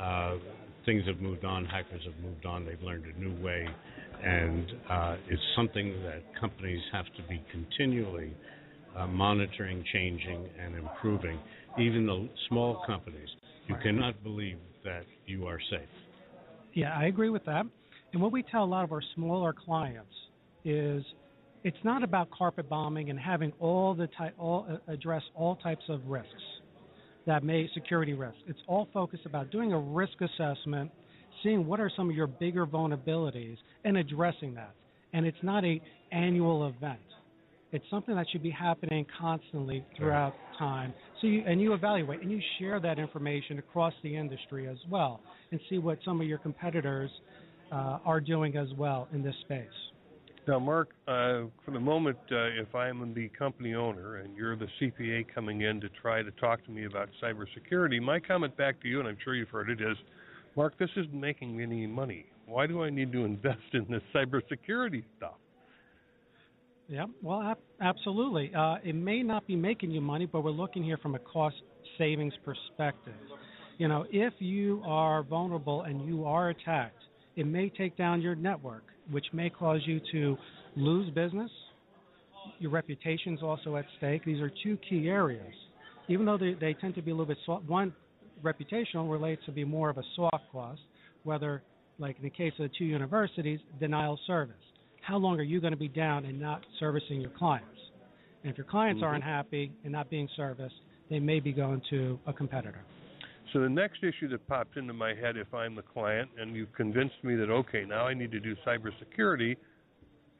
uh, 0.00 0.36
things 0.84 1.04
have 1.06 1.20
moved 1.20 1.44
on, 1.44 1.64
hackers 1.64 2.02
have 2.04 2.24
moved 2.24 2.46
on, 2.46 2.64
they've 2.64 2.80
learned 2.82 3.04
a 3.04 3.18
new 3.20 3.44
way, 3.44 3.66
and 4.24 4.72
uh, 4.90 5.16
it's 5.28 5.42
something 5.54 6.02
that 6.02 6.22
companies 6.40 6.80
have 6.92 7.06
to 7.16 7.22
be 7.28 7.42
continually 7.50 8.34
uh, 8.96 9.06
monitoring, 9.06 9.84
changing, 9.92 10.48
and 10.60 10.74
improving. 10.74 11.38
Even 11.78 12.06
the 12.06 12.28
small 12.48 12.82
companies, 12.86 13.28
you 13.68 13.76
cannot 13.82 14.22
believe 14.22 14.58
that 14.84 15.04
you 15.26 15.46
are 15.46 15.60
safe. 15.70 15.88
Yeah, 16.74 16.96
I 16.96 17.06
agree 17.06 17.30
with 17.30 17.44
that. 17.44 17.66
And 18.12 18.22
what 18.22 18.32
we 18.32 18.42
tell 18.42 18.64
a 18.64 18.66
lot 18.66 18.84
of 18.84 18.92
our 18.92 19.02
smaller 19.14 19.52
clients 19.52 20.12
is 20.64 21.04
it's 21.64 21.76
not 21.84 22.02
about 22.02 22.30
carpet 22.30 22.68
bombing 22.68 23.10
and 23.10 23.18
having 23.18 23.52
all 23.58 23.94
the 23.94 24.08
ty- 24.16 24.32
all 24.38 24.66
uh, 24.70 24.92
address 24.92 25.22
all 25.34 25.56
types 25.56 25.84
of 25.88 26.00
risks 26.06 26.32
that 27.28 27.44
may 27.44 27.68
security 27.74 28.14
risks. 28.14 28.38
It's 28.46 28.58
all 28.66 28.88
focused 28.92 29.26
about 29.26 29.50
doing 29.50 29.74
a 29.74 29.78
risk 29.78 30.14
assessment, 30.20 30.90
seeing 31.42 31.66
what 31.66 31.78
are 31.78 31.90
some 31.94 32.08
of 32.08 32.16
your 32.16 32.26
bigger 32.26 32.66
vulnerabilities, 32.66 33.58
and 33.84 33.98
addressing 33.98 34.54
that. 34.54 34.74
And 35.12 35.26
it's 35.26 35.38
not 35.42 35.62
a 35.64 35.80
annual 36.10 36.66
event. 36.68 36.98
It's 37.70 37.84
something 37.90 38.14
that 38.16 38.26
should 38.32 38.42
be 38.42 38.50
happening 38.50 39.04
constantly 39.20 39.84
throughout 39.94 40.32
time. 40.58 40.94
So 41.20 41.26
you, 41.26 41.42
and 41.46 41.60
you 41.60 41.74
evaluate 41.74 42.22
and 42.22 42.30
you 42.30 42.40
share 42.58 42.80
that 42.80 42.98
information 42.98 43.58
across 43.58 43.92
the 44.02 44.16
industry 44.16 44.66
as 44.66 44.78
well, 44.90 45.20
and 45.50 45.60
see 45.68 45.76
what 45.76 45.98
some 46.06 46.22
of 46.22 46.26
your 46.26 46.38
competitors 46.38 47.10
uh, 47.70 47.98
are 48.06 48.20
doing 48.22 48.56
as 48.56 48.68
well 48.78 49.06
in 49.12 49.22
this 49.22 49.34
space. 49.42 49.66
Now, 50.48 50.58
Mark, 50.58 50.88
uh, 51.06 51.44
for 51.62 51.72
the 51.72 51.78
moment, 51.78 52.16
uh, 52.32 52.46
if 52.58 52.74
I'm 52.74 53.12
the 53.12 53.28
company 53.38 53.74
owner 53.74 54.16
and 54.16 54.34
you're 54.34 54.56
the 54.56 54.66
CPA 54.80 55.26
coming 55.34 55.60
in 55.60 55.78
to 55.82 55.90
try 56.00 56.22
to 56.22 56.30
talk 56.30 56.64
to 56.64 56.70
me 56.70 56.86
about 56.86 57.10
cybersecurity, 57.22 58.00
my 58.00 58.18
comment 58.18 58.56
back 58.56 58.80
to 58.80 58.88
you, 58.88 58.98
and 58.98 59.06
I'm 59.06 59.18
sure 59.22 59.34
you've 59.34 59.50
heard 59.50 59.68
it, 59.68 59.82
is, 59.82 59.98
Mark, 60.56 60.78
this 60.78 60.88
isn't 60.96 61.12
making 61.12 61.54
me 61.54 61.64
any 61.64 61.86
money. 61.86 62.24
Why 62.46 62.66
do 62.66 62.82
I 62.82 62.88
need 62.88 63.12
to 63.12 63.26
invest 63.26 63.58
in 63.74 63.84
this 63.90 64.00
cybersecurity 64.14 65.04
stuff? 65.18 65.34
Yeah, 66.88 67.04
well, 67.22 67.42
ab- 67.42 67.58
absolutely. 67.82 68.50
Uh, 68.54 68.76
it 68.82 68.94
may 68.94 69.22
not 69.22 69.46
be 69.46 69.54
making 69.54 69.90
you 69.90 70.00
money, 70.00 70.24
but 70.24 70.42
we're 70.42 70.50
looking 70.50 70.82
here 70.82 70.96
from 70.96 71.14
a 71.14 71.18
cost 71.18 71.56
savings 71.98 72.32
perspective. 72.42 73.12
You 73.76 73.88
know, 73.88 74.06
if 74.10 74.32
you 74.38 74.82
are 74.86 75.22
vulnerable 75.22 75.82
and 75.82 76.06
you 76.08 76.24
are 76.24 76.48
attacked, 76.48 77.02
it 77.36 77.46
may 77.46 77.68
take 77.68 77.98
down 77.98 78.22
your 78.22 78.34
network, 78.34 78.84
which 79.10 79.26
may 79.32 79.50
cause 79.50 79.80
you 79.86 80.00
to 80.12 80.36
lose 80.76 81.10
business. 81.10 81.50
Your 82.58 82.70
reputation's 82.70 83.42
also 83.42 83.76
at 83.76 83.84
stake. 83.98 84.24
These 84.24 84.40
are 84.40 84.50
two 84.62 84.78
key 84.88 85.08
areas. 85.08 85.52
Even 86.08 86.24
though 86.24 86.38
they, 86.38 86.54
they 86.54 86.74
tend 86.74 86.94
to 86.94 87.02
be 87.02 87.10
a 87.10 87.14
little 87.14 87.26
bit 87.26 87.38
soft, 87.44 87.64
one 87.66 87.94
reputational 88.42 89.10
relates 89.10 89.42
to 89.46 89.52
be 89.52 89.64
more 89.64 89.90
of 89.90 89.98
a 89.98 90.02
soft 90.16 90.44
cost, 90.52 90.80
whether, 91.24 91.62
like 91.98 92.16
in 92.16 92.22
the 92.22 92.30
case 92.30 92.52
of 92.58 92.70
the 92.70 92.74
two 92.78 92.84
universities, 92.84 93.60
denial 93.78 94.14
of 94.14 94.20
service. 94.26 94.56
How 95.02 95.16
long 95.16 95.38
are 95.38 95.44
you 95.44 95.60
going 95.60 95.72
to 95.72 95.78
be 95.78 95.88
down 95.88 96.24
and 96.24 96.40
not 96.40 96.62
servicing 96.78 97.20
your 97.20 97.30
clients? 97.30 97.68
And 98.42 98.50
if 98.50 98.56
your 98.56 98.66
clients 98.66 99.02
Mhm. 99.02 99.06
aren't 99.06 99.24
happy 99.24 99.72
and 99.84 99.92
not 99.92 100.08
being 100.10 100.28
serviced, 100.36 100.76
they 101.10 101.18
may 101.18 101.40
be 101.40 101.52
going 101.52 101.80
to 101.90 102.18
a 102.26 102.32
competitor. 102.32 102.84
So 103.52 103.60
the 103.60 103.68
next 103.68 104.02
issue 104.02 104.28
that 104.28 104.46
pops 104.46 104.76
into 104.76 104.92
my 104.92 105.14
head, 105.14 105.36
if 105.36 105.52
I'm 105.54 105.74
the 105.74 105.82
client 105.82 106.30
and 106.38 106.54
you've 106.54 106.72
convinced 106.74 107.16
me 107.22 107.34
that 107.36 107.50
okay, 107.50 107.84
now 107.86 108.06
I 108.06 108.14
need 108.14 108.30
to 108.32 108.40
do 108.40 108.54
cybersecurity, 108.66 109.56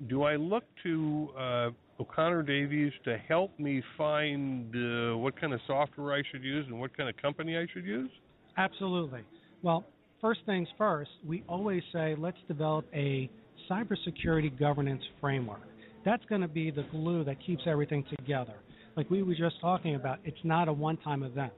do 0.09 0.23
I 0.25 0.37
look 0.37 0.65
to 0.83 1.29
uh, 1.37 1.71
O'Connor 2.01 2.43
Davies 2.43 2.93
to 3.05 3.19
help 3.19 3.59
me 3.59 3.83
find 3.97 4.75
uh, 4.75 5.17
what 5.17 5.41
kind 5.41 5.53
of 5.53 5.61
software 5.67 6.15
I 6.15 6.23
should 6.31 6.45
use 6.45 6.67
and 6.69 6.79
what 6.79 6.97
kind 6.97 7.09
of 7.09 7.17
company 7.17 7.57
I 7.57 7.67
should 7.73 7.85
use? 7.85 8.11
Absolutely. 8.57 9.23
Well, 9.63 9.85
first 10.21 10.41
things 10.47 10.69
first, 10.77 11.11
we 11.27 11.43
always 11.49 11.83
say 11.93 12.15
let's 12.19 12.39
develop 12.47 12.87
a 12.95 13.31
cybersecurity 13.71 14.57
governance 14.59 15.03
framework. 15.21 15.63
That's 16.05 16.25
going 16.27 16.43
to 16.43 16.49
be 16.49 16.71
the 16.71 16.85
glue 16.91 17.25
that 17.25 17.37
keeps 17.45 17.63
everything 17.67 18.05
together. 18.19 18.55
Like 18.97 19.11
we 19.11 19.23
were 19.23 19.35
just 19.35 19.61
talking 19.61 19.95
about, 19.95 20.19
it's 20.25 20.39
not 20.45 20.69
a 20.69 20.73
one 20.73 20.97
time 20.99 21.23
event. 21.23 21.53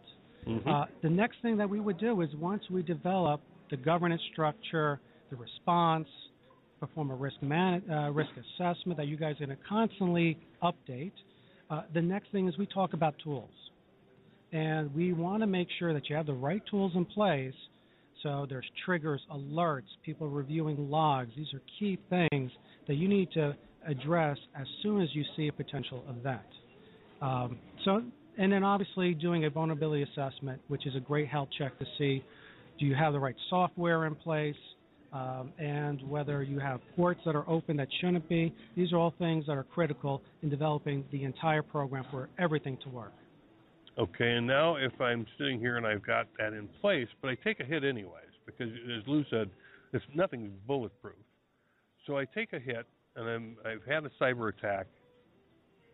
Mm-hmm. 0.46 0.68
Uh, 0.68 0.84
the 1.02 1.10
next 1.10 1.36
thing 1.42 1.56
that 1.58 1.68
we 1.68 1.80
would 1.80 1.98
do 1.98 2.20
is 2.22 2.30
once 2.36 2.62
we 2.70 2.82
develop 2.82 3.40
the 3.70 3.76
governance 3.76 4.22
structure, 4.32 5.00
the 5.30 5.36
response, 5.36 6.08
perform 6.80 7.10
a 7.10 7.14
risk 7.14 7.40
man- 7.42 7.82
uh, 7.90 8.10
risk 8.10 8.30
assessment 8.58 8.96
that 8.96 9.06
you 9.06 9.16
guys 9.16 9.36
are 9.40 9.46
going 9.46 9.56
to 9.56 9.64
constantly 9.68 10.38
update. 10.62 11.12
Uh, 11.68 11.82
the 11.94 12.02
next 12.02 12.32
thing 12.32 12.48
is 12.48 12.56
we 12.58 12.66
talk 12.66 12.94
about 12.94 13.14
tools, 13.22 13.50
and 14.52 14.92
we 14.94 15.12
want 15.12 15.42
to 15.42 15.46
make 15.46 15.68
sure 15.78 15.92
that 15.92 16.08
you 16.08 16.16
have 16.16 16.26
the 16.26 16.32
right 16.32 16.62
tools 16.70 16.92
in 16.94 17.04
place. 17.04 17.54
So 18.22 18.46
there's 18.48 18.66
triggers, 18.84 19.20
alerts, 19.32 19.88
people 20.04 20.28
reviewing 20.28 20.90
logs. 20.90 21.30
These 21.36 21.54
are 21.54 21.62
key 21.78 21.98
things 22.10 22.50
that 22.86 22.94
you 22.94 23.08
need 23.08 23.30
to 23.32 23.56
address 23.86 24.36
as 24.58 24.66
soon 24.82 25.00
as 25.00 25.08
you 25.14 25.24
see 25.36 25.48
a 25.48 25.52
potential 25.52 26.04
event. 26.08 26.40
Um, 27.22 27.58
so 27.84 28.02
and 28.40 28.50
then 28.50 28.64
obviously 28.64 29.12
doing 29.12 29.44
a 29.44 29.50
vulnerability 29.50 30.02
assessment, 30.02 30.60
which 30.68 30.86
is 30.86 30.96
a 30.96 31.00
great 31.00 31.28
health 31.28 31.48
check 31.56 31.78
to 31.78 31.84
see 31.98 32.24
do 32.78 32.86
you 32.86 32.94
have 32.94 33.12
the 33.12 33.18
right 33.20 33.36
software 33.50 34.06
in 34.06 34.14
place 34.14 34.56
um, 35.12 35.52
and 35.58 36.00
whether 36.08 36.42
you 36.42 36.58
have 36.58 36.80
ports 36.96 37.20
that 37.26 37.36
are 37.36 37.46
open 37.48 37.76
that 37.76 37.88
shouldn't 38.00 38.26
be. 38.28 38.54
These 38.74 38.94
are 38.94 38.96
all 38.96 39.12
things 39.18 39.44
that 39.46 39.52
are 39.52 39.64
critical 39.64 40.22
in 40.42 40.48
developing 40.48 41.04
the 41.12 41.24
entire 41.24 41.62
program 41.62 42.06
for 42.10 42.30
everything 42.38 42.78
to 42.84 42.88
work. 42.88 43.12
Okay, 43.98 44.30
and 44.30 44.46
now 44.46 44.76
if 44.76 44.98
I'm 44.98 45.26
sitting 45.36 45.60
here 45.60 45.76
and 45.76 45.86
I've 45.86 46.06
got 46.06 46.26
that 46.38 46.54
in 46.54 46.68
place, 46.80 47.08
but 47.20 47.28
I 47.28 47.34
take 47.44 47.60
a 47.60 47.64
hit 47.64 47.84
anyways, 47.84 48.32
because 48.46 48.70
as 48.70 49.06
Lou 49.06 49.22
said, 49.30 49.50
it's 49.92 50.04
nothing's 50.14 50.52
bulletproof. 50.66 51.16
So 52.06 52.16
I 52.16 52.24
take 52.24 52.54
a 52.54 52.58
hit 52.58 52.86
and 53.16 53.28
I'm, 53.28 53.56
I've 53.66 53.84
had 53.86 54.06
a 54.06 54.10
cyber 54.18 54.48
attack. 54.48 54.86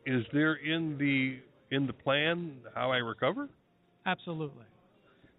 Is 0.04 0.24
there 0.32 0.54
in 0.54 0.96
the 0.98 1.40
in 1.70 1.86
the 1.86 1.92
plan 1.92 2.52
how 2.74 2.90
I 2.90 2.98
recover? 2.98 3.48
Absolutely. 4.04 4.64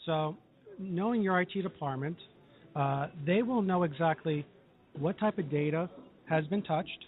So, 0.05 0.37
knowing 0.79 1.21
your 1.21 1.41
IT 1.41 1.61
department, 1.61 2.17
uh, 2.75 3.07
they 3.25 3.41
will 3.41 3.61
know 3.61 3.83
exactly 3.83 4.45
what 4.97 5.17
type 5.19 5.37
of 5.37 5.49
data 5.49 5.89
has 6.29 6.45
been 6.47 6.61
touched. 6.63 7.05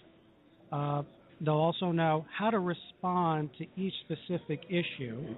Uh, 0.72 1.02
they'll 1.40 1.54
also 1.54 1.92
know 1.92 2.24
how 2.36 2.50
to 2.50 2.58
respond 2.58 3.50
to 3.58 3.66
each 3.76 3.94
specific 4.04 4.60
issue 4.68 5.34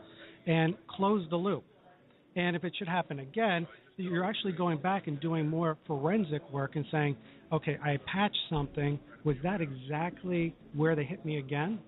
and 0.46 0.74
close 0.88 1.26
the 1.30 1.36
loop. 1.36 1.64
And 2.36 2.56
if 2.56 2.64
it 2.64 2.72
should 2.78 2.88
happen 2.88 3.20
again, 3.20 3.66
you're 3.96 4.24
actually 4.24 4.52
going 4.52 4.78
back 4.78 5.06
and 5.06 5.20
doing 5.20 5.48
more 5.48 5.76
forensic 5.86 6.42
work 6.50 6.76
and 6.76 6.84
saying, 6.90 7.16
okay, 7.52 7.78
I 7.84 7.98
patched 8.10 8.38
something. 8.50 8.98
Was 9.24 9.36
that 9.42 9.60
exactly 9.60 10.54
where 10.74 10.96
they 10.96 11.04
hit 11.04 11.24
me 11.24 11.38
again? 11.38 11.78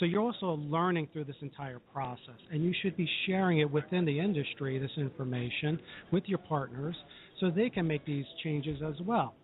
So 0.00 0.06
you're 0.06 0.22
also 0.22 0.52
learning 0.62 1.08
through 1.12 1.24
this 1.24 1.36
entire 1.42 1.78
process, 1.92 2.40
and 2.50 2.64
you 2.64 2.72
should 2.82 2.96
be 2.96 3.06
sharing 3.26 3.58
it 3.58 3.70
within 3.70 4.06
the 4.06 4.18
industry, 4.18 4.78
this 4.78 4.90
information, 4.96 5.78
with 6.10 6.24
your 6.26 6.38
partners, 6.38 6.96
so 7.38 7.50
they 7.50 7.68
can 7.68 7.86
make 7.86 8.06
these 8.06 8.24
changes 8.42 8.80
as 8.82 8.94
well. 9.02 9.34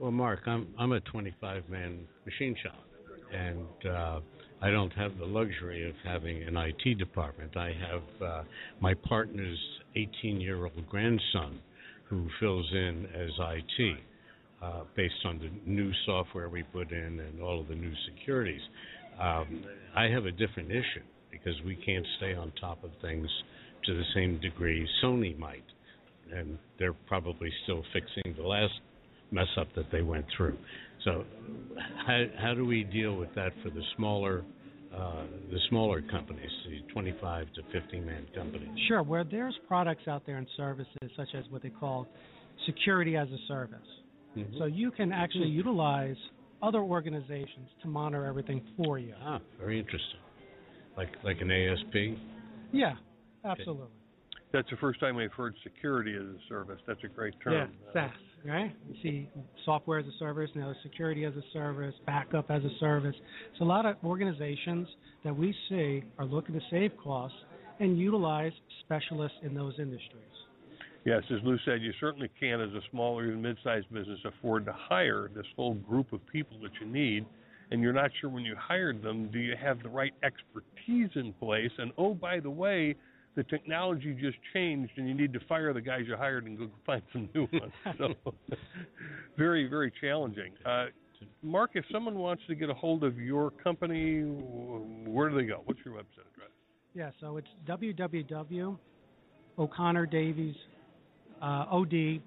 Well, 0.00 0.10
Mark, 0.10 0.40
I'm 0.46 0.66
I'm 0.76 0.90
a 0.90 1.00
25 1.00 1.68
man 1.68 2.00
machine 2.26 2.56
shop, 2.60 2.84
and 3.32 3.88
uh, 3.88 4.20
I 4.60 4.70
don't 4.70 4.92
have 4.94 5.16
the 5.18 5.26
luxury 5.26 5.88
of 5.88 5.94
having 6.04 6.42
an 6.42 6.56
IT 6.56 6.98
department. 6.98 7.56
I 7.56 7.72
have 7.88 8.22
uh, 8.22 8.42
my 8.80 8.94
partner's 8.94 9.58
18 9.94 10.40
year 10.40 10.64
old 10.64 10.88
grandson 10.88 11.60
who 12.08 12.26
fills 12.40 12.68
in 12.72 13.06
as 13.14 13.30
IT. 13.38 13.98
Uh, 14.60 14.84
based 14.94 15.14
on 15.24 15.40
the 15.40 15.50
new 15.68 15.90
software 16.06 16.48
we 16.48 16.62
put 16.62 16.92
in 16.92 17.18
and 17.18 17.42
all 17.42 17.60
of 17.60 17.66
the 17.66 17.74
new 17.74 17.92
securities, 18.06 18.60
um, 19.20 19.64
I 19.96 20.04
have 20.04 20.26
a 20.26 20.32
different 20.32 20.70
issue 20.70 21.04
because 21.30 21.54
we 21.64 21.76
can't 21.76 22.06
stay 22.18 22.34
on 22.34 22.52
top 22.60 22.84
of 22.84 22.90
things 23.00 23.28
to 23.86 23.94
the 23.94 24.04
same 24.14 24.40
degree 24.40 24.88
Sony 25.02 25.36
might, 25.38 25.64
and 26.32 26.58
they're 26.78 26.92
probably 26.92 27.50
still 27.64 27.82
fixing 27.92 28.34
the 28.36 28.46
last 28.46 28.72
mess 29.30 29.48
up 29.58 29.68
that 29.74 29.86
they 29.90 30.02
went 30.02 30.26
through. 30.36 30.56
So, 31.04 31.24
how 32.06 32.24
how 32.38 32.54
do 32.54 32.64
we 32.64 32.84
deal 32.84 33.16
with 33.16 33.34
that 33.34 33.52
for 33.62 33.70
the 33.70 33.82
smaller 33.96 34.44
uh, 34.94 35.24
the 35.50 35.58
smaller 35.68 36.02
companies, 36.02 36.50
the 36.66 36.92
25 36.92 37.46
to 37.54 37.80
50 37.80 38.00
man 38.00 38.26
companies? 38.34 38.68
Sure, 38.88 39.02
where 39.02 39.24
there's 39.24 39.58
products 39.66 40.06
out 40.06 40.24
there 40.26 40.36
and 40.36 40.46
services 40.56 41.10
such 41.16 41.28
as 41.34 41.44
what 41.50 41.62
they 41.62 41.70
call 41.70 42.06
security 42.66 43.16
as 43.16 43.28
a 43.30 43.38
service. 43.48 43.78
Mhm. 44.36 44.58
So 44.58 44.66
you 44.66 44.90
can 44.90 45.12
actually 45.12 45.48
utilize 45.48 46.16
other 46.62 46.80
organizations 46.80 47.68
to 47.82 47.88
monitor 47.88 48.24
everything 48.24 48.62
for 48.76 48.98
you. 48.98 49.14
Ah, 49.22 49.40
very 49.58 49.78
interesting. 49.78 50.20
Like 50.96 51.10
like 51.24 51.40
an 51.40 51.50
ASP. 51.50 52.18
Yeah, 52.72 52.94
absolutely. 53.44 53.86
That's 54.52 54.68
the 54.70 54.76
first 54.76 55.00
time 55.00 55.16
we've 55.16 55.32
heard 55.32 55.54
security 55.62 56.14
as 56.14 56.22
a 56.22 56.38
service. 56.48 56.78
That's 56.86 57.02
a 57.04 57.08
great 57.08 57.34
term. 57.42 57.54
Yeah, 57.54 57.92
SaaS, 57.92 58.10
right? 58.44 58.70
You 58.86 58.96
see 59.02 59.28
software 59.64 59.98
as 59.98 60.06
a 60.06 60.18
service, 60.18 60.50
now 60.54 60.74
security 60.82 61.24
as 61.24 61.32
a 61.34 61.42
service, 61.54 61.94
backup 62.06 62.50
as 62.50 62.62
a 62.62 62.78
service. 62.78 63.16
So 63.58 63.64
a 63.64 63.66
lot 63.66 63.86
of 63.86 63.96
organizations 64.04 64.86
that 65.24 65.34
we 65.34 65.54
see 65.70 66.04
are 66.18 66.26
looking 66.26 66.54
to 66.54 66.60
save 66.70 66.92
costs 67.02 67.38
and 67.80 67.98
utilize 67.98 68.52
specialists 68.84 69.38
in 69.42 69.54
those 69.54 69.74
industries. 69.78 70.20
Yes, 71.04 71.22
as 71.30 71.38
Lou 71.42 71.58
said, 71.64 71.82
you 71.82 71.92
certainly 71.98 72.30
can, 72.38 72.60
as 72.60 72.70
a 72.70 72.80
small 72.90 73.18
or 73.18 73.26
even 73.26 73.42
mid-sized 73.42 73.92
business, 73.92 74.20
afford 74.24 74.64
to 74.66 74.72
hire 74.72 75.30
this 75.34 75.46
whole 75.56 75.74
group 75.74 76.12
of 76.12 76.24
people 76.28 76.56
that 76.62 76.70
you 76.80 76.86
need, 76.86 77.26
and 77.72 77.82
you're 77.82 77.92
not 77.92 78.12
sure 78.20 78.30
when 78.30 78.44
you 78.44 78.54
hired 78.56 79.02
them, 79.02 79.28
do 79.32 79.40
you 79.40 79.56
have 79.60 79.82
the 79.82 79.88
right 79.88 80.14
expertise 80.22 81.10
in 81.16 81.32
place? 81.40 81.72
And 81.78 81.90
oh, 81.98 82.14
by 82.14 82.38
the 82.38 82.50
way, 82.50 82.94
the 83.34 83.42
technology 83.44 84.14
just 84.20 84.36
changed 84.52 84.92
and 84.96 85.08
you 85.08 85.14
need 85.14 85.32
to 85.32 85.40
fire 85.48 85.72
the 85.72 85.80
guys 85.80 86.02
you 86.06 86.14
hired 86.16 86.44
and 86.44 86.58
go 86.58 86.68
find 86.86 87.00
some 87.12 87.30
new 87.34 87.48
ones. 87.52 87.72
So 87.98 88.14
very, 89.36 89.66
very 89.68 89.92
challenging. 90.00 90.52
Uh, 90.64 90.86
Mark, 91.42 91.72
if 91.74 91.84
someone 91.90 92.18
wants 92.18 92.44
to 92.48 92.54
get 92.54 92.68
a 92.68 92.74
hold 92.74 93.02
of 93.04 93.16
your 93.18 93.50
company, 93.50 94.22
where 94.22 95.30
do 95.30 95.36
they 95.36 95.44
go? 95.44 95.62
What's 95.64 95.80
your 95.84 95.94
website 95.94 96.26
address? 96.34 96.50
Yeah, 96.94 97.10
so 97.20 97.38
it's 97.38 97.48
www.o'connordavies, 97.66 100.56
uh, 101.42 101.66
odpkf.com. 101.66 102.22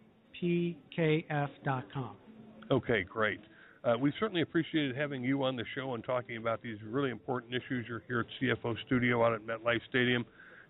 Okay, 2.71 3.03
great. 3.03 3.39
Uh, 3.83 3.93
we 3.99 4.11
certainly 4.19 4.41
appreciated 4.41 4.95
having 4.95 5.23
you 5.23 5.43
on 5.43 5.55
the 5.55 5.63
show 5.75 5.93
and 5.93 6.03
talking 6.03 6.37
about 6.37 6.61
these 6.61 6.77
really 6.83 7.11
important 7.11 7.53
issues. 7.53 7.85
You're 7.87 8.01
here 8.07 8.21
at 8.21 8.25
CFO 8.41 8.75
Studio 8.87 9.23
out 9.23 9.33
at 9.33 9.41
MetLife 9.45 9.81
Stadium 9.89 10.25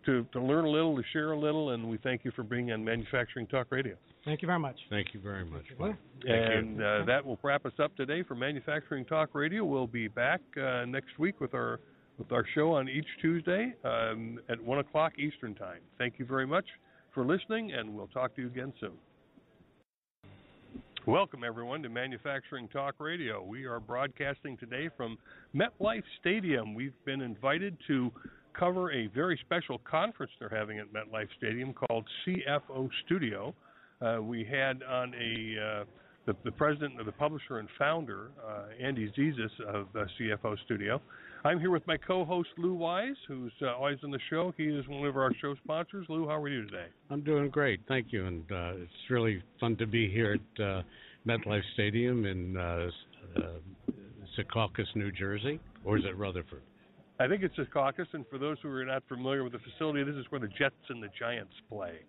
to, 0.05 0.25
to 0.33 0.41
learn 0.41 0.65
a 0.65 0.69
little, 0.69 0.95
to 0.97 1.03
share 1.13 1.31
a 1.31 1.39
little, 1.39 1.71
and 1.71 1.89
we 1.89 1.97
thank 1.97 2.25
you 2.25 2.31
for 2.35 2.43
being 2.43 2.71
on 2.73 2.83
Manufacturing 2.83 3.47
Talk 3.47 3.67
Radio. 3.71 3.95
Thank 4.25 4.41
you 4.41 4.47
very 4.47 4.59
much. 4.59 4.75
Thank 4.89 5.13
you 5.13 5.21
very 5.21 5.45
much. 5.45 5.63
Thank 5.79 5.95
and 6.25 6.81
uh, 6.81 7.05
that 7.05 7.25
will 7.25 7.39
wrap 7.41 7.65
us 7.65 7.73
up 7.81 7.95
today 7.95 8.21
for 8.23 8.35
Manufacturing 8.35 9.05
Talk 9.05 9.29
Radio. 9.33 9.63
We'll 9.63 9.87
be 9.87 10.07
back 10.07 10.41
uh, 10.61 10.83
next 10.85 11.17
week 11.17 11.39
with 11.39 11.53
our 11.53 11.79
with 12.17 12.31
our 12.31 12.45
show 12.55 12.71
on 12.71 12.87
each 12.87 13.07
Tuesday 13.21 13.73
um, 13.83 14.39
at 14.49 14.61
one 14.61 14.79
o'clock 14.79 15.13
Eastern 15.19 15.53
Time. 15.53 15.79
Thank 15.97 16.17
you 16.17 16.25
very 16.25 16.47
much 16.47 16.65
for 17.15 17.25
listening, 17.25 17.71
and 17.71 17.95
we'll 17.95 18.07
talk 18.07 18.35
to 18.35 18.41
you 18.41 18.47
again 18.47 18.73
soon. 18.79 18.91
Welcome, 21.07 21.43
everyone, 21.43 21.81
to 21.83 21.89
Manufacturing 21.89 22.67
Talk 22.67 22.95
Radio. 22.99 23.41
We 23.41 23.63
are 23.65 23.79
broadcasting 23.79 24.57
today 24.57 24.89
from 24.97 25.17
MetLife 25.55 26.03
Stadium. 26.19 26.75
We've 26.75 26.93
been 27.05 27.21
invited 27.21 27.77
to 27.87 28.11
cover 28.57 28.91
a 28.91 29.07
very 29.07 29.39
special 29.45 29.79
conference 29.89 30.31
they're 30.39 30.49
having 30.49 30.79
at 30.79 30.87
MetLife 30.91 31.29
Stadium 31.37 31.73
called 31.73 32.05
CFO 32.27 32.89
Studio. 33.05 33.55
Uh, 34.01 34.21
we 34.21 34.43
had 34.43 34.83
on 34.83 35.13
a 35.13 35.81
uh, 35.81 35.85
the, 36.25 36.35
the, 36.43 36.51
president 36.51 36.99
of 36.99 37.05
the 37.05 37.11
publisher 37.11 37.59
and 37.59 37.69
founder, 37.77 38.31
uh, 38.45 38.63
Andy 38.81 39.11
Zezas 39.17 39.61
of 39.67 39.87
CFO 40.19 40.57
Studio. 40.65 40.99
I'm 41.45 41.59
here 41.59 41.69
with 41.69 41.85
my 41.85 41.95
co-host 41.95 42.49
Lou 42.57 42.73
Wise, 42.73 43.13
who's 43.27 43.53
uh, 43.61 43.75
always 43.75 43.99
on 44.03 44.09
the 44.09 44.17
show. 44.31 44.51
He 44.57 44.63
is 44.63 44.87
one 44.87 45.05
of 45.05 45.15
our 45.15 45.31
show 45.39 45.53
sponsors. 45.63 46.07
Lou, 46.09 46.27
how 46.27 46.41
are 46.41 46.49
you 46.49 46.65
today? 46.65 46.87
I'm 47.11 47.21
doing 47.21 47.51
great, 47.51 47.81
thank 47.87 48.07
you, 48.09 48.25
and 48.25 48.41
uh, 48.51 48.71
it's 48.77 49.11
really 49.11 49.43
fun 49.59 49.75
to 49.75 49.85
be 49.85 50.09
here 50.09 50.39
at 50.39 50.63
uh, 50.63 50.81
MetLife 51.27 51.61
Stadium 51.75 52.25
in 52.25 52.57
Secaucus, 54.35 54.87
New 54.95 55.11
Jersey, 55.11 55.59
or 55.83 55.99
is 55.99 56.03
it 56.05 56.17
Rutherford? 56.17 56.63
I 57.19 57.27
think 57.27 57.43
it's 57.43 57.55
Secaucus, 57.57 58.07
and 58.13 58.25
for 58.31 58.39
those 58.39 58.57
who 58.63 58.69
are 58.69 58.83
not 58.83 59.03
familiar 59.07 59.43
with 59.43 59.53
the 59.53 59.59
facility, 59.59 60.03
this 60.03 60.15
is 60.15 60.25
where 60.29 60.41
the 60.41 60.47
Jets 60.47 60.73
and 60.89 61.03
the 61.03 61.09
Giants 61.19 61.53
play. 61.69 61.99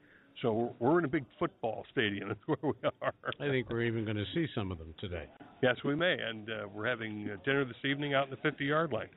So 0.40 0.74
we're 0.78 0.98
in 0.98 1.04
a 1.04 1.08
big 1.08 1.24
football 1.38 1.84
stadium. 1.92 2.28
That's 2.28 2.40
where 2.46 2.72
we 2.72 2.88
are. 3.02 3.12
I 3.38 3.50
think 3.50 3.68
we're 3.68 3.82
even 3.82 4.04
going 4.04 4.16
to 4.16 4.24
see 4.34 4.46
some 4.54 4.72
of 4.72 4.78
them 4.78 4.94
today. 4.98 5.26
Yes, 5.62 5.76
we 5.84 5.94
may, 5.94 6.16
and 6.18 6.48
uh, 6.48 6.68
we're 6.72 6.86
having 6.86 7.28
uh, 7.30 7.36
dinner 7.44 7.66
this 7.66 7.76
evening 7.84 8.14
out 8.14 8.28
in 8.28 8.30
the 8.30 8.48
50-yard 8.48 8.92
line. 8.92 9.08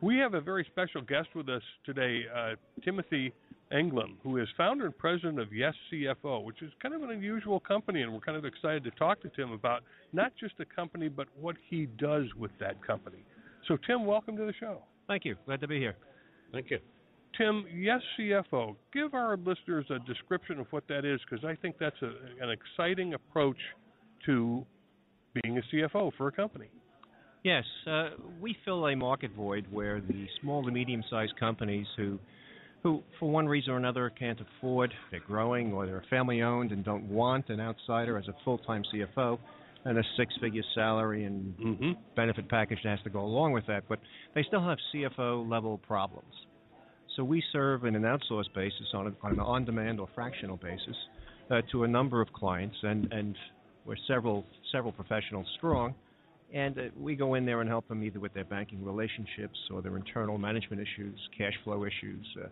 We 0.00 0.18
have 0.18 0.34
a 0.34 0.40
very 0.40 0.66
special 0.70 1.02
guest 1.02 1.28
with 1.34 1.48
us 1.48 1.62
today, 1.84 2.22
uh, 2.34 2.54
Timothy 2.84 3.32
Englam, 3.72 4.16
who 4.22 4.38
is 4.38 4.48
founder 4.56 4.86
and 4.86 4.96
president 4.96 5.38
of 5.38 5.52
Yes 5.52 5.74
CFO, 5.92 6.44
which 6.44 6.62
is 6.62 6.72
kind 6.82 6.94
of 6.94 7.02
an 7.02 7.10
unusual 7.10 7.60
company, 7.60 8.02
and 8.02 8.12
we're 8.12 8.20
kind 8.20 8.36
of 8.36 8.44
excited 8.44 8.84
to 8.84 8.90
talk 8.92 9.20
to 9.22 9.28
Tim 9.30 9.52
about 9.52 9.82
not 10.12 10.32
just 10.38 10.56
the 10.58 10.64
company, 10.64 11.08
but 11.08 11.28
what 11.40 11.56
he 11.68 11.86
does 11.98 12.24
with 12.36 12.50
that 12.58 12.84
company. 12.84 13.24
So, 13.68 13.76
Tim, 13.86 14.04
welcome 14.04 14.36
to 14.36 14.44
the 14.44 14.52
show. 14.58 14.82
Thank 15.06 15.24
you. 15.24 15.36
Glad 15.46 15.60
to 15.60 15.68
be 15.68 15.78
here. 15.78 15.96
Thank 16.52 16.70
you. 16.70 16.78
Tim, 17.36 17.64
yes, 17.74 18.00
CFO. 18.18 18.76
Give 18.92 19.14
our 19.14 19.36
listeners 19.36 19.86
a 19.90 19.98
description 20.00 20.60
of 20.60 20.66
what 20.70 20.84
that 20.88 21.04
is, 21.04 21.20
because 21.28 21.44
I 21.44 21.54
think 21.54 21.76
that's 21.78 22.00
a, 22.02 22.12
an 22.42 22.50
exciting 22.50 23.14
approach 23.14 23.56
to 24.26 24.66
being 25.42 25.58
a 25.58 25.62
CFO 25.74 26.12
for 26.16 26.28
a 26.28 26.32
company. 26.32 26.68
Yes, 27.42 27.64
uh, 27.88 28.10
we 28.40 28.56
fill 28.64 28.86
a 28.86 28.94
market 28.94 29.32
void 29.36 29.66
where 29.70 30.00
the 30.00 30.26
small 30.40 30.64
to 30.64 30.70
medium-sized 30.70 31.34
companies 31.40 31.86
who, 31.96 32.18
who 32.84 33.02
for 33.18 33.28
one 33.30 33.48
reason 33.48 33.72
or 33.72 33.78
another 33.78 34.10
can't 34.10 34.38
afford, 34.40 34.94
they're 35.10 35.20
growing, 35.20 35.72
or 35.72 35.86
they're 35.86 36.04
family-owned 36.08 36.70
and 36.70 36.84
don't 36.84 37.04
want 37.08 37.48
an 37.48 37.60
outsider 37.60 38.16
as 38.16 38.28
a 38.28 38.34
full-time 38.44 38.84
CFO, 38.94 39.38
and 39.84 39.98
a 39.98 40.02
six-figure 40.16 40.62
salary 40.74 41.24
and 41.24 41.58
mm-hmm. 41.58 41.90
benefit 42.14 42.48
package 42.48 42.78
that 42.84 42.90
has 42.90 43.00
to 43.02 43.10
go 43.10 43.20
along 43.20 43.52
with 43.52 43.66
that, 43.66 43.82
but 43.88 43.98
they 44.36 44.44
still 44.44 44.64
have 44.64 44.78
CFO 44.94 45.48
level 45.50 45.78
problems. 45.78 46.32
So 47.16 47.24
we 47.24 47.42
serve 47.52 47.84
in 47.84 47.96
an 47.96 48.02
outsourced 48.02 48.54
basis 48.54 48.86
on, 48.94 49.08
a, 49.08 49.26
on 49.26 49.32
an 49.32 49.40
on-demand 49.40 49.98
or 49.98 50.08
fractional 50.14 50.56
basis 50.56 50.96
uh, 51.50 51.60
to 51.72 51.82
a 51.82 51.88
number 51.88 52.20
of 52.20 52.32
clients, 52.32 52.76
and, 52.82 53.12
and 53.12 53.36
we're 53.84 53.96
several 54.06 54.46
several 54.70 54.92
professionals 54.92 55.46
strong, 55.58 55.94
and 56.52 56.78
uh, 56.78 56.82
we 56.98 57.16
go 57.16 57.34
in 57.34 57.46
there 57.46 57.60
and 57.60 57.68
help 57.68 57.88
them 57.88 58.02
either 58.02 58.20
with 58.20 58.34
their 58.34 58.44
banking 58.44 58.84
relationships 58.84 59.58
or 59.72 59.82
their 59.82 59.96
internal 59.96 60.38
management 60.38 60.82
issues, 60.82 61.18
cash 61.36 61.54
flow 61.64 61.84
issues. 61.84 62.26
Uh, 62.40 62.48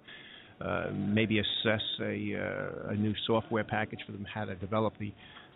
uh, 0.64 0.90
maybe 0.92 1.38
assess 1.38 1.80
a, 2.02 2.34
uh, 2.36 2.90
a 2.90 2.94
new 2.94 3.14
software 3.26 3.64
package 3.64 4.00
for 4.04 4.12
them, 4.12 4.26
how 4.32 4.44
to 4.44 4.54
develop 4.56 4.92
the 4.98 5.12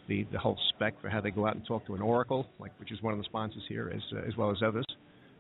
the, 0.08 0.26
the 0.32 0.38
whole 0.38 0.58
spec 0.70 1.00
for 1.00 1.08
how 1.08 1.20
they 1.20 1.30
go 1.30 1.46
out 1.46 1.54
and 1.54 1.64
talk 1.66 1.86
to 1.86 1.94
an 1.94 2.02
Oracle, 2.02 2.46
like 2.58 2.72
which 2.78 2.92
is 2.92 3.00
one 3.02 3.14
of 3.14 3.18
the 3.18 3.24
sponsors 3.24 3.62
here, 3.68 3.90
as 3.94 4.02
uh, 4.14 4.28
as 4.28 4.36
well 4.36 4.50
as 4.50 4.58
others, 4.62 4.84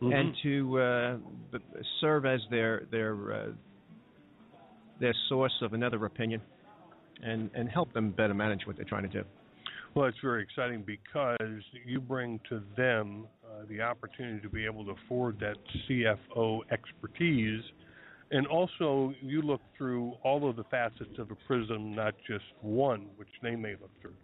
mm-hmm. 0.02 0.12
and 0.12 0.34
to 0.42 0.80
uh, 0.80 1.58
serve 2.00 2.24
as 2.26 2.40
their 2.50 2.84
their 2.90 3.32
uh, 3.32 3.46
their 5.00 5.14
source 5.28 5.52
of 5.62 5.72
another 5.72 6.04
opinion, 6.06 6.40
and 7.22 7.50
and 7.54 7.68
help 7.68 7.92
them 7.92 8.10
better 8.10 8.34
manage 8.34 8.66
what 8.66 8.76
they're 8.76 8.86
trying 8.86 9.02
to 9.02 9.08
do. 9.08 9.24
Well, 9.94 10.06
it's 10.06 10.18
very 10.20 10.42
exciting 10.42 10.82
because 10.84 11.62
you 11.86 12.00
bring 12.00 12.40
to 12.48 12.62
them 12.76 13.26
uh, 13.44 13.64
the 13.68 13.80
opportunity 13.80 14.40
to 14.40 14.48
be 14.48 14.64
able 14.64 14.84
to 14.86 14.94
afford 15.04 15.38
that 15.38 15.56
CFO 15.88 16.60
expertise. 16.72 17.62
And 18.32 18.46
also, 18.48 19.14
you 19.20 19.42
look 19.42 19.60
through 19.78 20.14
all 20.24 20.50
of 20.50 20.56
the 20.56 20.64
facets 20.64 21.16
of 21.18 21.30
a 21.30 21.36
prism, 21.46 21.94
not 21.94 22.14
just 22.26 22.44
one, 22.60 23.06
which 23.16 23.28
they 23.40 23.54
may 23.54 23.72
look 23.80 23.90
through. 24.02 24.14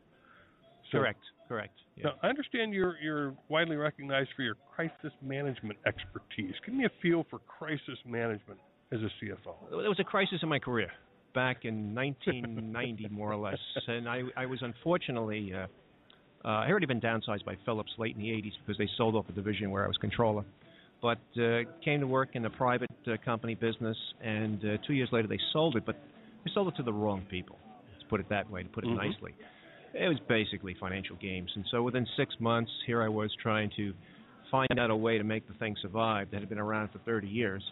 So, 0.90 0.98
correct. 0.98 1.20
Correct. 1.46 1.74
Yeah. 1.96 2.04
Now, 2.04 2.12
I 2.22 2.28
understand 2.28 2.72
you're 2.72 2.96
you're 3.00 3.34
widely 3.48 3.76
recognized 3.76 4.30
for 4.34 4.42
your 4.42 4.56
crisis 4.74 5.12
management 5.22 5.78
expertise. 5.86 6.54
Give 6.66 6.74
me 6.74 6.84
a 6.84 6.90
feel 7.02 7.26
for 7.30 7.40
crisis 7.40 7.98
management 8.04 8.58
as 8.92 9.00
a 9.00 9.24
CFO. 9.24 9.84
It 9.84 9.88
was 9.88 9.98
a 10.00 10.04
crisis 10.04 10.38
in 10.42 10.48
my 10.48 10.58
career 10.58 10.90
back 11.34 11.64
in 11.64 11.94
1990, 11.94 13.08
more 13.10 13.32
or 13.32 13.36
less, 13.36 13.58
and 13.86 14.08
I 14.08 14.22
I 14.36 14.46
was 14.46 14.60
unfortunately. 14.62 15.52
Uh, 15.54 15.66
uh, 16.42 16.48
I 16.48 16.62
had 16.62 16.70
already 16.70 16.86
been 16.86 17.02
downsized 17.02 17.44
by 17.44 17.54
Phillips 17.66 17.90
late 17.98 18.16
in 18.16 18.22
the 18.22 18.28
80s 18.28 18.52
because 18.64 18.78
they 18.78 18.88
sold 18.96 19.14
off 19.14 19.26
a 19.28 19.32
division 19.32 19.70
where 19.70 19.84
I 19.84 19.86
was 19.86 19.98
controller. 19.98 20.42
But 21.02 21.18
uh, 21.38 21.68
came 21.84 22.00
to 22.00 22.06
work 22.06 22.30
in 22.32 22.42
the 22.42 22.48
private 22.48 22.88
uh, 23.06 23.16
company 23.22 23.54
business, 23.54 23.96
and 24.22 24.58
uh, 24.64 24.68
two 24.86 24.94
years 24.94 25.10
later 25.12 25.28
they 25.28 25.38
sold 25.52 25.76
it, 25.76 25.84
but 25.84 25.96
they 26.42 26.50
sold 26.54 26.68
it 26.68 26.76
to 26.76 26.82
the 26.82 26.94
wrong 26.94 27.26
people. 27.30 27.58
Let's 27.92 28.08
put 28.08 28.20
it 28.20 28.28
that 28.30 28.50
way, 28.50 28.62
to 28.62 28.68
put 28.70 28.84
it 28.84 28.86
mm-hmm. 28.86 29.06
nicely 29.06 29.34
it 29.94 30.08
was 30.08 30.18
basically 30.28 30.76
financial 30.78 31.16
games. 31.16 31.50
And 31.54 31.64
so 31.70 31.82
within 31.82 32.06
six 32.16 32.34
months, 32.38 32.70
here 32.86 33.02
I 33.02 33.08
was 33.08 33.30
trying 33.42 33.70
to 33.76 33.92
find 34.50 34.78
out 34.78 34.90
a 34.90 34.96
way 34.96 35.18
to 35.18 35.24
make 35.24 35.46
the 35.46 35.54
thing 35.54 35.76
survive 35.80 36.28
that 36.32 36.40
had 36.40 36.48
been 36.48 36.58
around 36.58 36.90
for 36.90 36.98
30 37.00 37.28
years. 37.28 37.62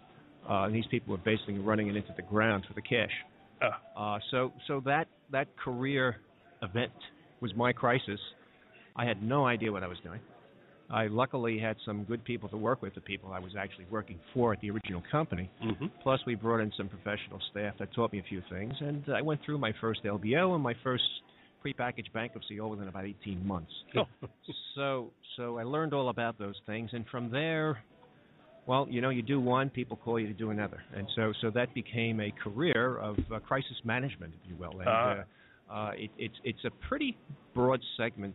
Uh, 0.48 0.64
and 0.64 0.74
these 0.74 0.86
people 0.90 1.12
were 1.12 1.22
basically 1.22 1.58
running 1.58 1.88
it 1.88 1.96
into 1.96 2.12
the 2.16 2.22
ground 2.22 2.64
for 2.66 2.74
the 2.74 2.82
cash. 2.82 3.10
Uh. 3.62 3.98
Uh, 3.98 4.18
so, 4.30 4.52
so 4.66 4.80
that 4.84 5.08
that 5.30 5.48
career 5.56 6.16
event 6.62 6.92
was 7.40 7.54
my 7.54 7.72
crisis. 7.72 8.20
I 8.96 9.04
had 9.04 9.22
no 9.22 9.46
idea 9.46 9.70
what 9.70 9.82
I 9.82 9.88
was 9.88 9.98
doing. 10.02 10.20
I 10.90 11.06
luckily 11.08 11.58
had 11.58 11.76
some 11.84 12.04
good 12.04 12.24
people 12.24 12.48
to 12.48 12.56
work 12.56 12.80
with, 12.80 12.94
the 12.94 13.02
people 13.02 13.32
I 13.32 13.38
was 13.38 13.52
actually 13.58 13.86
working 13.90 14.18
for 14.32 14.54
at 14.54 14.60
the 14.60 14.70
original 14.70 15.02
company. 15.10 15.50
Mm-hmm. 15.62 15.86
Plus, 16.02 16.18
we 16.26 16.34
brought 16.34 16.60
in 16.60 16.72
some 16.76 16.88
professional 16.88 17.40
staff 17.50 17.74
that 17.78 17.92
taught 17.94 18.10
me 18.12 18.20
a 18.20 18.22
few 18.22 18.42
things, 18.50 18.72
and 18.80 19.04
I 19.14 19.20
went 19.20 19.40
through 19.44 19.58
my 19.58 19.72
first 19.80 20.02
LBO 20.04 20.54
and 20.54 20.62
my 20.62 20.74
first 20.82 21.04
prepackaged 21.64 22.12
bankruptcy 22.14 22.58
all 22.58 22.70
within 22.70 22.88
about 22.88 23.04
18 23.04 23.46
months. 23.46 23.70
Oh. 23.96 24.04
so 24.74 25.10
so 25.36 25.58
I 25.58 25.62
learned 25.64 25.92
all 25.92 26.08
about 26.08 26.38
those 26.38 26.56
things, 26.66 26.90
and 26.92 27.04
from 27.10 27.30
there, 27.30 27.78
Well, 28.68 28.87
you 28.90 29.00
know, 29.00 29.09
you 29.09 29.22
do 29.22 29.40
one, 29.40 29.70
people 29.70 29.96
call 29.96 30.20
you 30.20 30.26
to 30.26 30.35
do 30.35 30.50
another, 30.50 30.83
and 30.94 31.09
so 31.16 31.33
so 31.40 31.50
that 31.52 31.72
became 31.72 32.20
a 32.20 32.31
career 32.44 32.98
of 32.98 33.16
uh, 33.35 33.38
crisis 33.38 33.76
management, 33.83 34.35
if 34.44 34.50
you 34.50 34.57
will. 34.57 34.81
And 34.81 34.88
Ah. 34.88 35.14
uh, 35.70 35.72
uh, 35.72 35.90
it, 35.96 36.11
it's 36.18 36.35
it's 36.44 36.64
a 36.66 36.70
pretty 36.87 37.16
broad 37.54 37.81
segment 37.96 38.35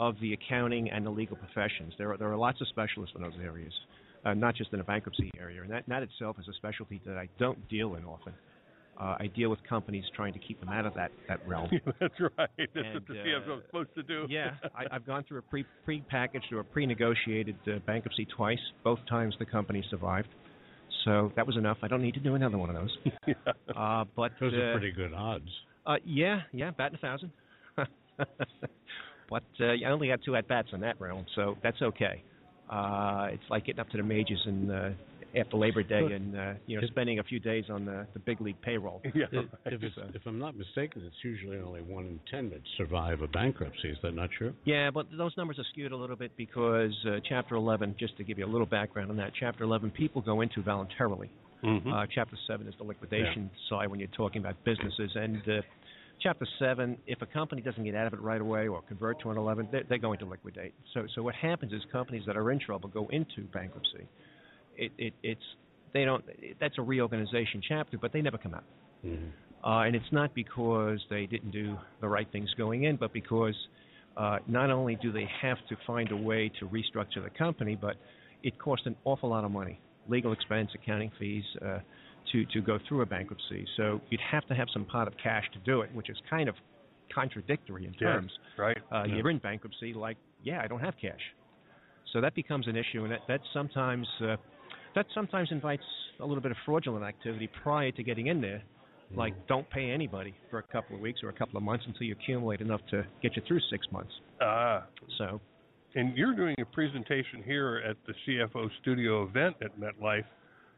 of 0.00 0.16
the 0.20 0.32
accounting 0.32 0.90
and 0.90 1.06
the 1.06 1.10
legal 1.10 1.36
professions. 1.36 1.94
There 1.96 2.12
are 2.12 2.16
there 2.16 2.30
are 2.30 2.36
lots 2.36 2.60
of 2.60 2.66
specialists 2.68 3.14
in 3.14 3.22
those 3.22 3.38
areas, 3.40 3.72
uh, 4.24 4.34
not 4.34 4.56
just 4.56 4.72
in 4.72 4.78
the 4.78 4.84
bankruptcy 4.84 5.30
area, 5.38 5.62
and 5.62 5.70
that 5.70 5.84
that 5.86 6.02
itself 6.02 6.36
is 6.40 6.48
a 6.48 6.52
specialty 6.54 7.00
that 7.06 7.16
I 7.16 7.28
don't 7.38 7.68
deal 7.68 7.94
in 7.94 8.04
often. 8.04 8.32
Uh, 8.98 9.16
I 9.20 9.26
deal 9.34 9.50
with 9.50 9.58
companies 9.68 10.04
trying 10.14 10.32
to 10.32 10.38
keep 10.38 10.58
them 10.58 10.70
out 10.70 10.86
of 10.86 10.94
that 10.94 11.10
that 11.28 11.46
realm. 11.46 11.68
That's 12.00 12.14
right. 12.38 12.48
That's 12.56 12.70
And, 12.74 12.94
what 12.94 13.06
the 13.08 13.14
uh, 13.20 13.24
CFO 13.24 13.58
is 13.58 13.64
supposed 13.66 13.94
to 13.94 14.02
do. 14.02 14.26
Yeah, 14.28 14.52
I, 14.74 14.84
I've 14.94 15.06
gone 15.06 15.24
through 15.28 15.38
a 15.38 15.42
pre 15.42 15.64
pre-packaged 15.84 16.52
or 16.52 16.60
a 16.60 16.64
pre-negotiated 16.64 17.56
uh, 17.66 17.78
bankruptcy 17.86 18.26
twice. 18.36 18.58
Both 18.84 19.00
times 19.08 19.34
the 19.38 19.44
company 19.46 19.84
survived, 19.90 20.28
so 21.04 21.30
that 21.36 21.46
was 21.46 21.56
enough. 21.56 21.76
I 21.82 21.88
don't 21.88 22.00
need 22.02 22.14
to 22.14 22.20
do 22.20 22.34
another 22.36 22.56
one 22.58 22.70
of 22.70 22.76
those. 22.76 22.96
Yeah. 23.26 23.34
Uh, 23.76 24.04
but 24.16 24.32
Those 24.40 24.54
uh, 24.54 24.56
are 24.56 24.72
pretty 24.78 24.92
good 24.92 25.12
odds. 25.12 25.48
uh, 25.84 25.96
yeah, 26.04 26.40
yeah, 26.52 26.70
batting 26.70 26.96
a 26.96 27.00
thousand. 27.00 27.32
but 29.28 29.42
uh, 29.60 29.64
I 29.84 29.90
only 29.90 30.08
had 30.08 30.20
two 30.24 30.36
at 30.36 30.48
bats 30.48 30.68
in 30.72 30.80
that 30.80 31.00
round, 31.00 31.26
so 31.34 31.56
that's 31.62 31.82
okay. 31.82 32.22
Uh, 32.70 33.28
it's 33.32 33.42
like 33.50 33.66
getting 33.66 33.80
up 33.80 33.88
to 33.90 33.96
the 33.96 34.02
majors 34.02 34.40
and 34.46 34.70
uh, 34.70 34.88
after 35.36 35.56
Labor 35.56 35.82
Day 35.82 36.12
and 36.14 36.36
uh, 36.36 36.52
you 36.66 36.80
know 36.80 36.86
spending 36.88 37.18
a 37.18 37.22
few 37.24 37.38
days 37.38 37.64
on 37.70 37.84
the 37.84 38.06
the 38.14 38.18
big 38.20 38.40
league 38.40 38.60
payroll. 38.62 39.02
Yeah, 39.14 39.26
If, 39.32 39.32
right. 39.66 39.72
if, 39.74 39.82
if 40.14 40.22
I'm 40.26 40.38
not 40.38 40.56
mistaken, 40.56 41.02
it's 41.06 41.16
usually 41.22 41.58
only 41.58 41.82
one 41.82 42.06
in 42.06 42.20
ten 42.30 42.50
that 42.50 42.60
survive 42.76 43.22
a 43.22 43.28
bankruptcy. 43.28 43.88
Is 43.88 43.98
that 44.02 44.14
not 44.14 44.30
true? 44.36 44.52
Yeah, 44.64 44.90
but 44.90 45.06
those 45.16 45.32
numbers 45.36 45.58
are 45.58 45.64
skewed 45.72 45.92
a 45.92 45.96
little 45.96 46.16
bit 46.16 46.32
because 46.36 46.92
uh, 47.06 47.18
Chapter 47.28 47.54
11, 47.56 47.96
just 47.98 48.16
to 48.16 48.24
give 48.24 48.38
you 48.38 48.46
a 48.46 48.52
little 48.52 48.66
background 48.66 49.10
on 49.10 49.16
that, 49.16 49.32
Chapter 49.38 49.64
11 49.64 49.90
people 49.90 50.22
go 50.22 50.40
into 50.40 50.62
voluntarily. 50.62 51.30
Mhm. 51.64 51.90
Uh, 51.92 52.06
chapter 52.14 52.36
7 52.46 52.66
is 52.68 52.74
the 52.78 52.84
liquidation 52.84 53.50
side 53.70 53.88
when 53.88 53.98
you're 53.98 54.08
talking 54.16 54.40
about 54.40 54.56
businesses. 54.64 55.10
And 55.14 55.38
uh, 55.48 55.62
Chapter 56.20 56.46
7, 56.58 56.96
if 57.06 57.20
a 57.22 57.26
company 57.26 57.60
doesn't 57.62 57.82
get 57.84 57.94
out 57.94 58.06
of 58.06 58.12
it 58.14 58.20
right 58.20 58.40
away 58.40 58.68
or 58.68 58.82
convert 58.82 59.20
to 59.20 59.30
an 59.30 59.36
11, 59.38 59.68
they're, 59.72 59.82
they're 59.88 59.98
going 59.98 60.18
to 60.20 60.26
liquidate. 60.26 60.74
So, 60.94 61.06
so 61.14 61.22
what 61.22 61.34
happens 61.34 61.72
is 61.72 61.82
companies 61.92 62.22
that 62.26 62.36
are 62.36 62.50
in 62.50 62.58
trouble 62.58 62.88
go 62.88 63.06
into 63.10 63.42
bankruptcy. 63.52 64.06
It, 64.76 64.92
it, 64.98 65.14
it's 65.22 65.40
they 65.92 66.04
don't. 66.04 66.24
That's 66.60 66.78
a 66.78 66.82
reorganization 66.82 67.62
chapter, 67.66 67.98
but 67.98 68.12
they 68.12 68.20
never 68.22 68.38
come 68.38 68.54
out. 68.54 68.64
Mm-hmm. 69.04 69.68
Uh, 69.68 69.82
and 69.84 69.96
it's 69.96 70.12
not 70.12 70.34
because 70.34 71.00
they 71.10 71.26
didn't 71.26 71.50
do 71.50 71.76
the 72.00 72.08
right 72.08 72.28
things 72.30 72.52
going 72.56 72.84
in, 72.84 72.96
but 72.96 73.12
because 73.12 73.54
uh, 74.16 74.38
not 74.46 74.70
only 74.70 74.96
do 75.02 75.10
they 75.12 75.28
have 75.42 75.58
to 75.68 75.76
find 75.86 76.12
a 76.12 76.16
way 76.16 76.50
to 76.60 76.66
restructure 76.68 77.22
the 77.24 77.30
company, 77.36 77.76
but 77.80 77.96
it 78.42 78.58
costs 78.58 78.86
an 78.86 78.94
awful 79.04 79.30
lot 79.30 79.44
of 79.44 79.50
money, 79.50 79.80
legal 80.08 80.32
expense, 80.32 80.70
accounting 80.74 81.10
fees, 81.18 81.44
uh, 81.62 81.78
to 82.32 82.44
to 82.46 82.60
go 82.60 82.78
through 82.88 83.02
a 83.02 83.06
bankruptcy. 83.06 83.66
So 83.76 84.00
you'd 84.10 84.20
have 84.30 84.46
to 84.48 84.54
have 84.54 84.68
some 84.72 84.84
pot 84.84 85.08
of 85.08 85.14
cash 85.22 85.44
to 85.54 85.58
do 85.60 85.80
it, 85.80 85.92
which 85.94 86.10
is 86.10 86.16
kind 86.28 86.48
of 86.48 86.54
contradictory 87.14 87.86
in 87.86 87.94
Yeah. 87.94 88.12
terms. 88.12 88.32
Right. 88.58 88.78
Uh, 88.92 89.04
Yeah. 89.06 89.16
You're 89.16 89.30
in 89.30 89.38
bankruptcy, 89.38 89.94
like, 89.94 90.18
yeah, 90.42 90.60
I 90.62 90.66
don't 90.66 90.80
have 90.80 90.96
cash. 91.00 91.20
So 92.12 92.20
that 92.20 92.34
becomes 92.34 92.66
an 92.68 92.76
issue, 92.76 93.04
and 93.04 93.12
that, 93.12 93.20
that 93.28 93.40
sometimes 93.52 94.06
uh, 94.20 94.36
that 94.96 95.06
sometimes 95.14 95.50
invites 95.52 95.84
a 96.20 96.26
little 96.26 96.42
bit 96.42 96.50
of 96.50 96.56
fraudulent 96.64 97.04
activity 97.04 97.48
prior 97.62 97.92
to 97.92 98.02
getting 98.02 98.26
in 98.26 98.40
there. 98.40 98.62
Like, 99.14 99.46
don't 99.46 99.70
pay 99.70 99.90
anybody 99.90 100.34
for 100.50 100.58
a 100.58 100.62
couple 100.64 100.96
of 100.96 101.00
weeks 101.00 101.20
or 101.22 101.28
a 101.28 101.32
couple 101.32 101.56
of 101.56 101.62
months 101.62 101.84
until 101.86 102.08
you 102.08 102.16
accumulate 102.20 102.60
enough 102.60 102.80
to 102.90 103.06
get 103.22 103.36
you 103.36 103.42
through 103.46 103.60
six 103.70 103.86
months. 103.92 104.10
Ah. 104.40 104.84
So, 105.16 105.40
And 105.94 106.16
you're 106.16 106.34
doing 106.34 106.56
a 106.60 106.64
presentation 106.64 107.40
here 107.44 107.80
at 107.88 107.96
the 108.08 108.14
CFO 108.26 108.68
Studio 108.82 109.22
event 109.22 109.54
at 109.62 109.78
MetLife 109.78 110.24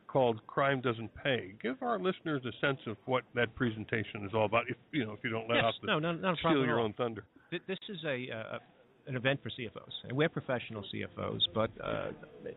called 0.09 0.47
"Crime 0.47 0.83
Doesn't 0.83 1.11
Pay." 1.25 1.55
Give 1.63 1.77
our 1.81 1.99
listeners 1.99 2.43
a 2.45 2.53
sense 2.67 2.81
of 2.87 2.99
what 3.07 3.25
that 3.35 3.55
presentation 3.55 4.27
is 4.27 4.33
all 4.35 4.45
about. 4.45 4.65
If 4.69 4.77
you 4.93 5.07
know, 5.07 5.13
if 5.13 5.21
you 5.25 5.31
don't 5.31 5.49
let 5.49 5.57
yes, 5.57 5.65
off 5.65 5.75
the 5.81 5.87
no, 5.87 5.99
no, 5.99 6.13
not 6.13 6.35
a 6.35 6.37
steal 6.37 6.67
your 6.67 6.81
own 6.81 6.93
thunder. 6.93 7.25
This 7.51 7.79
is 7.89 8.05
a 8.05 8.29
uh, 8.31 8.59
an 9.09 9.17
event 9.17 9.41
for 9.43 9.51
CFOs, 9.51 9.93
and 10.05 10.13
we're 10.13 10.29
professional 10.29 10.85
CFOs. 10.95 11.41
But 11.55 11.71
uh, 11.83 12.11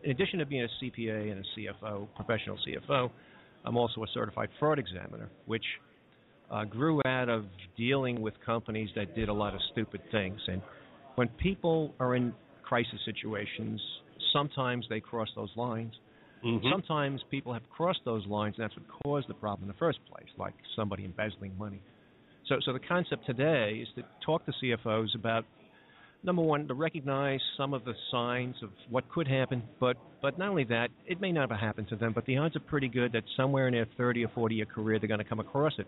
in 0.04 0.10
addition 0.10 0.38
to 0.38 0.46
being 0.46 0.62
a 0.62 0.84
CPA 0.84 1.32
and 1.32 1.44
a 1.44 1.60
CFO, 1.60 2.08
professional 2.14 2.58
CFO, 2.66 3.10
I'm 3.64 3.76
also 3.76 4.02
a 4.02 4.06
certified 4.12 4.50
fraud 4.58 4.78
examiner, 4.78 5.30
which 5.46 5.64
uh, 6.50 6.64
grew 6.64 7.00
out 7.06 7.28
of 7.28 7.44
dealing 7.76 8.20
with 8.20 8.34
companies 8.44 8.90
that 8.96 9.14
did 9.14 9.28
a 9.28 9.32
lot 9.32 9.54
of 9.54 9.60
stupid 9.72 10.02
things. 10.10 10.40
And 10.46 10.60
when 11.14 11.28
people 11.28 11.94
are 11.98 12.14
in 12.14 12.34
crisis 12.62 13.00
situations, 13.04 13.80
sometimes 14.32 14.86
they 14.90 15.00
cross 15.00 15.28
those 15.34 15.50
lines. 15.56 15.94
Mhm. 16.44 16.70
Sometimes 16.70 17.22
people 17.30 17.52
have 17.52 17.68
crossed 17.70 18.04
those 18.04 18.26
lines, 18.26 18.58
and 18.58 18.64
that's 18.64 18.76
what 18.76 18.86
caused 19.04 19.28
the 19.28 19.34
problem 19.34 19.62
in 19.62 19.68
the 19.68 19.78
first 19.78 20.04
place, 20.06 20.28
like 20.36 20.54
somebody 20.74 21.04
embezzling 21.04 21.56
money. 21.56 21.80
So, 22.46 22.58
so 22.60 22.72
the 22.72 22.80
concept 22.80 23.24
today 23.24 23.78
is 23.82 23.88
to 23.94 24.04
talk 24.20 24.44
to 24.46 24.52
CFOs 24.52 25.14
about 25.14 25.44
number 26.22 26.42
one, 26.42 26.68
to 26.68 26.74
recognize 26.74 27.40
some 27.56 27.74
of 27.74 27.84
the 27.84 27.94
signs 28.10 28.56
of 28.62 28.70
what 28.90 29.08
could 29.08 29.28
happen, 29.28 29.62
but 29.80 29.96
but 30.20 30.38
not 30.38 30.48
only 30.48 30.64
that, 30.64 30.90
it 31.06 31.20
may 31.20 31.32
never 31.32 31.56
happen 31.56 31.84
to 31.86 31.96
them, 31.96 32.12
but 32.12 32.24
the 32.26 32.36
odds 32.38 32.54
are 32.54 32.60
pretty 32.60 32.88
good 32.88 33.12
that 33.12 33.24
somewhere 33.36 33.66
in 33.66 33.74
their 33.74 33.88
30 33.96 34.24
or 34.24 34.28
40 34.28 34.54
year 34.54 34.66
career 34.66 34.98
they're 34.98 35.08
going 35.08 35.18
to 35.18 35.24
come 35.24 35.40
across 35.40 35.72
it. 35.78 35.86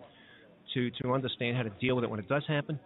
To 0.75 0.91
to 1.03 1.13
understand 1.13 1.57
how 1.57 1.63
to 1.63 1.71
deal 1.81 1.95
with 1.95 2.05
it 2.05 2.11
when 2.11 2.21
it 2.21 2.29
does 2.29 2.43
happen, 2.49 2.81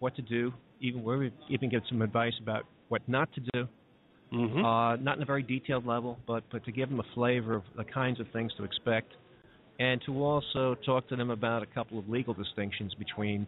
what 0.00 0.14
to 0.16 0.22
do, 0.22 0.52
even 0.80 1.02
where 1.02 1.18
we 1.18 1.32
even 1.48 1.70
get 1.70 1.82
some 1.88 2.02
advice 2.02 2.34
about 2.42 2.64
what 2.88 3.00
not 3.08 3.32
to 3.34 3.40
do. 3.52 3.68
Mhm. 4.32 4.64
Uh, 4.64 4.96
not 4.96 5.16
in 5.16 5.22
a 5.22 5.26
very 5.26 5.42
detailed 5.42 5.86
level, 5.86 6.18
but 6.26 6.42
but 6.50 6.64
to 6.64 6.72
give 6.72 6.88
them 6.88 7.00
a 7.00 7.14
flavor 7.14 7.54
of 7.54 7.62
the 7.76 7.84
kinds 7.84 8.18
of 8.20 8.26
things 8.28 8.52
to 8.54 8.64
expect, 8.64 9.12
and 9.78 10.00
to 10.02 10.24
also 10.24 10.74
talk 10.86 11.06
to 11.08 11.16
them 11.16 11.30
about 11.30 11.62
a 11.62 11.66
couple 11.66 11.98
of 11.98 12.08
legal 12.08 12.34
distinctions 12.34 12.94
between, 12.94 13.46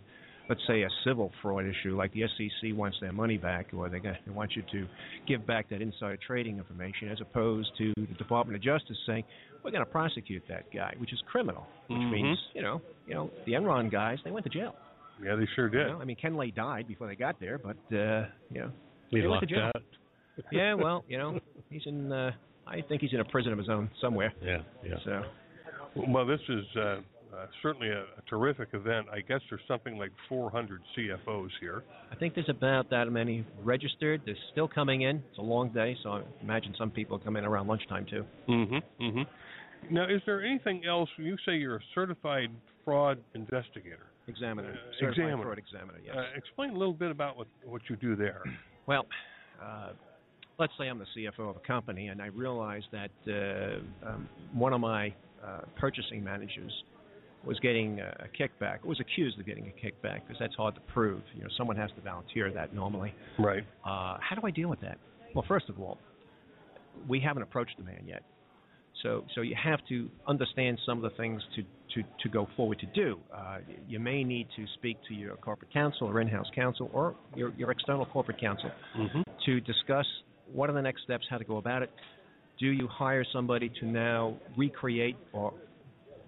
let's 0.49 0.61
say, 0.67 0.83
a 0.83 0.89
civil 1.05 1.31
fraud 1.43 1.65
issue 1.67 1.97
like 1.97 2.13
the 2.13 2.23
SEC 2.37 2.77
wants 2.77 2.99
their 3.01 3.13
money 3.13 3.37
back, 3.39 3.67
or 3.75 3.89
they, 3.89 3.99
got, 3.99 4.15
they 4.27 4.33
want 4.33 4.53
you 4.57 4.63
to 4.73 4.87
give 5.27 5.47
back 5.47 5.69
that 5.71 5.81
insider 5.81 6.19
trading 6.27 6.59
information, 6.59 7.09
as 7.09 7.21
opposed 7.21 7.71
to 7.79 7.93
the 7.97 8.15
Department 8.19 8.57
of 8.57 8.63
Justice 8.63 8.97
saying 9.07 9.25
we're 9.63 9.71
going 9.71 9.85
to 9.85 9.91
prosecute 9.91 10.43
that 10.49 10.65
guy, 10.73 10.95
which 10.99 11.13
is 11.13 11.23
criminal, 11.31 11.67
which 11.89 11.99
Mhm. 11.99 12.11
means 12.13 12.39
you 12.55 12.63
know 12.63 12.81
you 13.07 13.15
know 13.15 13.31
the 13.47 13.53
Enron 13.53 13.91
guys 13.91 14.19
they 14.25 14.31
went 14.31 14.45
to 14.45 14.51
jail. 14.51 14.75
Yeah, 15.23 15.37
they 15.37 15.47
sure 15.55 15.67
You 15.67 15.79
did. 15.79 15.87
know? 15.89 16.01
I 16.01 16.05
mean, 16.05 16.17
Ken 16.17 16.37
Lay 16.37 16.51
died 16.51 16.89
before 16.89 17.07
they 17.07 17.15
got 17.17 17.39
there, 17.41 17.57
but 17.59 17.77
uh, 17.97 18.27
you 18.51 18.61
know 18.61 18.71
He 19.11 19.21
They 19.21 19.27
went 19.29 19.41
to 19.41 19.47
jail. 19.47 19.71
out. 19.75 19.83
yeah, 20.51 20.75
well, 20.75 21.05
you 21.09 21.17
know, 21.19 21.39
he's 21.71 21.83
in. 21.87 22.11
Uh, 22.11 22.33
I 22.67 22.81
think 22.83 23.01
he's 23.03 23.13
in 23.13 23.21
a 23.21 23.25
prison 23.25 23.53
of 23.53 23.59
his 23.59 23.69
own 23.69 23.89
somewhere. 24.01 24.33
Yeah, 24.43 24.59
yeah. 24.85 24.97
So 25.05 25.23
Well, 26.09 26.27
this 26.27 26.41
is 26.49 26.65
uh, 26.77 26.97
uh, 27.37 27.47
certainly 27.63 27.89
a, 27.89 28.01
a 28.01 28.23
terrific 28.29 28.69
event. 28.73 29.07
I 29.13 29.21
guess 29.21 29.41
there's 29.51 29.63
something 29.67 29.99
like 29.99 30.11
400 30.29 30.81
CFOs 30.97 31.49
here. 31.61 31.83
I 32.13 32.17
think 32.17 32.35
there's 32.35 32.49
about 32.49 32.91
that 32.91 33.11
many 33.11 33.45
registered. 33.63 34.23
There's 34.25 34.39
still 34.53 34.69
coming 34.69 35.03
in. 35.03 35.17
It's 35.31 35.39
a 35.39 35.43
long 35.43 35.71
day, 35.71 35.97
so 36.03 36.11
I 36.11 36.23
imagine 36.43 36.75
some 36.79 36.91
people 36.91 37.19
come 37.19 37.37
in 37.37 37.45
around 37.45 37.67
lunchtime 37.67 38.07
too. 38.09 38.25
Mm-hmm. 38.49 39.05
Mm-hmm. 39.05 39.95
Now, 39.95 40.05
is 40.05 40.23
there 40.27 40.43
anything 40.45 40.85
else? 40.87 41.09
You 41.19 41.37
say 41.47 41.57
you're 41.57 41.77
a 41.77 41.85
certified 41.95 42.49
fraud 42.85 43.19
investigator. 43.35 44.07
Examiner, 44.27 44.71
Uh, 44.71 44.77
certified 45.01 45.25
examiner. 45.25 45.43
fraud 45.45 45.59
examiner. 45.59 45.99
Yes. 46.05 46.17
Uh, 46.17 46.23
explain 46.37 46.71
a 46.71 46.79
little 46.79 46.95
bit 46.95 47.11
about 47.11 47.37
what 47.37 47.47
what 47.65 47.83
you 47.91 47.97
do 47.97 48.17
there. 48.17 48.43
Well, 48.87 49.07
uh, 49.63 49.93
let's 50.59 50.75
say 50.79 50.89
I'm 50.89 50.99
the 50.99 51.07
CFO 51.17 51.49
of 51.49 51.57
a 51.57 51.67
company, 51.67 52.09
and 52.09 52.21
I 52.21 52.27
realize 52.27 52.83
that 52.93 53.11
uh, 53.27 54.07
um, 54.07 54.29
one 54.53 54.75
of 54.75 54.81
my 54.83 55.15
uh, 55.43 55.61
purchasing 55.77 56.23
managers 56.23 56.71
was 57.47 57.59
getting 57.61 58.01
a 58.01 58.27
kickback. 58.39 58.85
Was 58.85 59.01
accused 59.01 59.39
of 59.39 59.47
getting 59.47 59.67
a 59.69 59.87
kickback 59.87 60.21
because 60.27 60.37
that's 60.41 60.55
hard 60.55 60.75
to 60.75 60.81
prove. 60.93 61.23
You 61.35 61.43
know, 61.43 61.49
someone 61.57 61.77
has 61.77 61.91
to 61.97 62.01
volunteer 62.01 62.51
that 62.53 62.75
normally. 62.75 63.15
Right. 63.39 63.65
Uh, 63.85 64.19
how 64.21 64.37
do 64.41 64.47
I 64.47 64.51
deal 64.51 64.69
with 64.69 64.81
that? 64.81 64.99
Well, 65.35 65.45
first 65.47 65.69
of 65.69 65.81
all, 65.81 65.99
we 67.09 67.21
haven't 67.21 67.43
approached 67.43 67.77
the 67.77 67.85
man 67.85 68.05
yet. 68.07 68.23
So, 69.03 69.25
so 69.35 69.43
you 69.43 69.55
have 69.63 69.81
to 69.91 70.09
understand 70.27 70.79
some 70.87 71.05
of 71.05 71.11
the 71.11 71.17
things 71.19 71.43
to, 71.57 71.63
to, 71.63 72.09
to 72.23 72.29
go 72.31 72.49
forward 72.57 72.79
to 72.79 72.87
do. 72.87 73.19
Uh, 73.37 73.59
you 73.87 73.99
may 73.99 74.25
need 74.25 74.47
to 74.57 74.65
speak 74.75 74.97
to 75.09 75.15
your 75.15 75.37
corporate 75.37 75.73
counsel 75.73 76.09
or 76.09 76.21
in-house 76.21 76.47
counsel 76.55 76.89
or 76.95 77.15
your, 77.35 77.53
your 77.59 77.71
external 77.71 78.07
corporate 78.07 78.41
counsel 78.41 78.71
Mm-hmm. 78.97 79.23
to 79.45 79.61
discuss 79.61 80.07
what 80.53 80.71
are 80.71 80.73
the 80.73 80.81
next 80.81 81.03
steps, 81.03 81.27
how 81.29 81.37
to 81.37 81.45
go 81.45 81.59
about 81.59 81.83
it. 81.83 81.91
Do 82.59 82.67
you 82.67 82.87
hire 82.89 83.25
somebody 83.33 83.71
to 83.81 83.87
now 83.87 84.37
recreate 84.57 85.17
or 85.33 85.53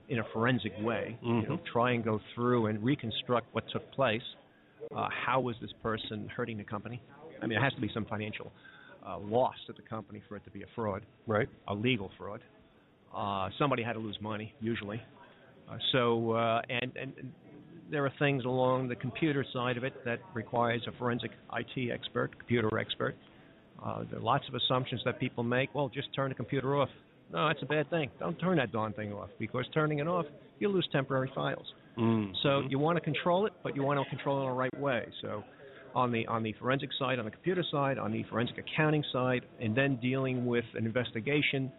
in 0.09 0.19
a 0.21 0.25
forensic 0.33 0.73
way, 0.81 1.19
you 1.23 1.43
know, 1.49 1.59
try 1.73 1.93
and 1.93 2.05
go 2.05 2.21
through 2.35 2.67
and 2.67 2.83
reconstruct 2.83 3.47
what 3.53 3.65
took 3.73 3.91
place? 3.93 4.23
Uh, 4.95 5.09
how 5.27 5.41
was 5.41 5.57
this 5.61 5.73
person 5.83 6.29
hurting 6.37 6.57
the 6.59 6.65
company? 6.65 7.03
I 7.43 7.47
mean, 7.47 7.59
it 7.59 7.63
has 7.63 7.73
to 7.75 7.81
be 7.81 7.91
some 7.93 8.05
financial 8.05 8.53
uh, 9.07 9.19
loss 9.19 9.55
to 9.67 9.73
the 9.73 9.83
company 9.83 10.23
for 10.29 10.37
it 10.37 10.45
to 10.45 10.51
be 10.51 10.63
a 10.63 10.67
fraud, 10.75 11.03
Right. 11.27 11.49
a 11.69 11.75
legal 11.75 12.11
fraud. 12.19 12.41
Uh, 13.15 13.49
somebody 13.59 13.83
had 13.83 13.95
to 13.95 13.99
lose 13.99 14.19
money, 14.21 14.55
usually. 14.61 15.03
Uh, 15.69 15.79
so, 15.93 16.33
uh, 16.33 16.63
and, 16.69 16.93
and 16.97 17.13
and 17.19 17.33
there 17.91 18.05
are 18.05 18.13
things 18.19 18.45
along 18.45 18.89
the 18.89 18.97
computer 18.97 19.45
side 19.53 19.77
of 19.77 19.85
it 19.85 19.93
that 20.05 20.19
requires 20.35 20.83
a 20.89 20.93
forensic 20.99 21.31
IT 21.55 21.91
expert, 21.93 22.37
computer 22.39 22.79
expert. 22.79 23.15
Uh, 23.85 24.03
there 24.11 24.19
are 24.19 24.23
lots 24.23 24.45
of 24.49 24.55
assumptions 24.55 25.01
that 25.05 25.21
people 25.21 25.45
make. 25.45 25.73
Well, 25.75 25.89
just 25.89 26.09
turn 26.15 26.31
the 26.31 26.35
computer 26.35 26.77
off. 26.81 26.89
No, 27.33 27.49
that's 27.49 27.63
a 27.63 27.67
bad 27.67 27.91
thing. 27.91 28.11
Don't 28.21 28.37
turn 28.39 28.59
that 28.59 28.73
darn 28.73 28.93
thing 28.93 29.13
off 29.13 29.31
because 29.39 29.65
turning 29.75 29.99
it 29.99 30.07
off, 30.07 30.27
you 30.59 30.69
lose 30.69 30.89
temporary 30.93 31.31
files. 31.35 31.67
Mm. 31.99 32.33
So 32.43 32.63
you 32.69 32.79
want 32.79 32.97
to 32.97 33.01
control 33.01 33.47
it, 33.47 33.53
but 33.63 33.75
you 33.75 33.83
want 33.83 33.99
to 34.03 34.09
control 34.09 34.39
it 34.39 34.43
in 34.43 34.49
the 34.51 34.55
right 34.55 34.81
way. 34.81 35.07
So 35.23 35.43
on 35.95 36.13
the 36.13 36.27
on 36.27 36.43
the 36.43 36.55
forensic 36.61 36.91
side, 36.99 37.19
on 37.19 37.25
the 37.25 37.31
computer 37.31 37.65
side, 37.71 37.99
on 37.99 38.13
the 38.13 38.23
forensic 38.25 38.59
accounting 38.59 39.03
side, 39.13 39.47
and 39.61 39.77
then 39.77 39.97
dealing 39.97 40.47
with 40.47 40.65
an 40.75 40.87
investigation, 40.87 41.73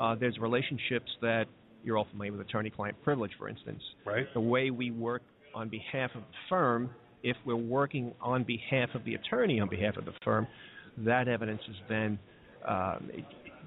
uh, 0.00 0.14
there's 0.14 0.38
relationships 0.38 1.10
that 1.20 1.44
you're 1.82 1.98
all 1.98 2.06
familiar 2.10 2.32
with 2.32 2.40
attorney-client 2.40 2.96
privilege, 3.02 3.32
for 3.38 3.48
instance. 3.48 3.82
Right. 4.06 4.26
The 4.32 4.40
way 4.40 4.70
we 4.70 4.90
work 4.90 5.22
on 5.54 5.68
behalf 5.68 6.10
of 6.14 6.22
the 6.22 6.36
firm, 6.48 6.90
if 7.22 7.36
we're 7.44 7.56
working 7.56 8.14
on 8.22 8.44
behalf 8.44 8.88
of 8.94 9.04
the 9.04 9.16
attorney 9.16 9.60
on 9.60 9.68
behalf 9.68 9.96
of 9.96 10.06
the 10.06 10.14
firm, 10.24 10.46
that 10.98 11.28
evidence 11.28 11.60
is 11.68 11.76
then 11.88 12.18
um, 12.66 13.10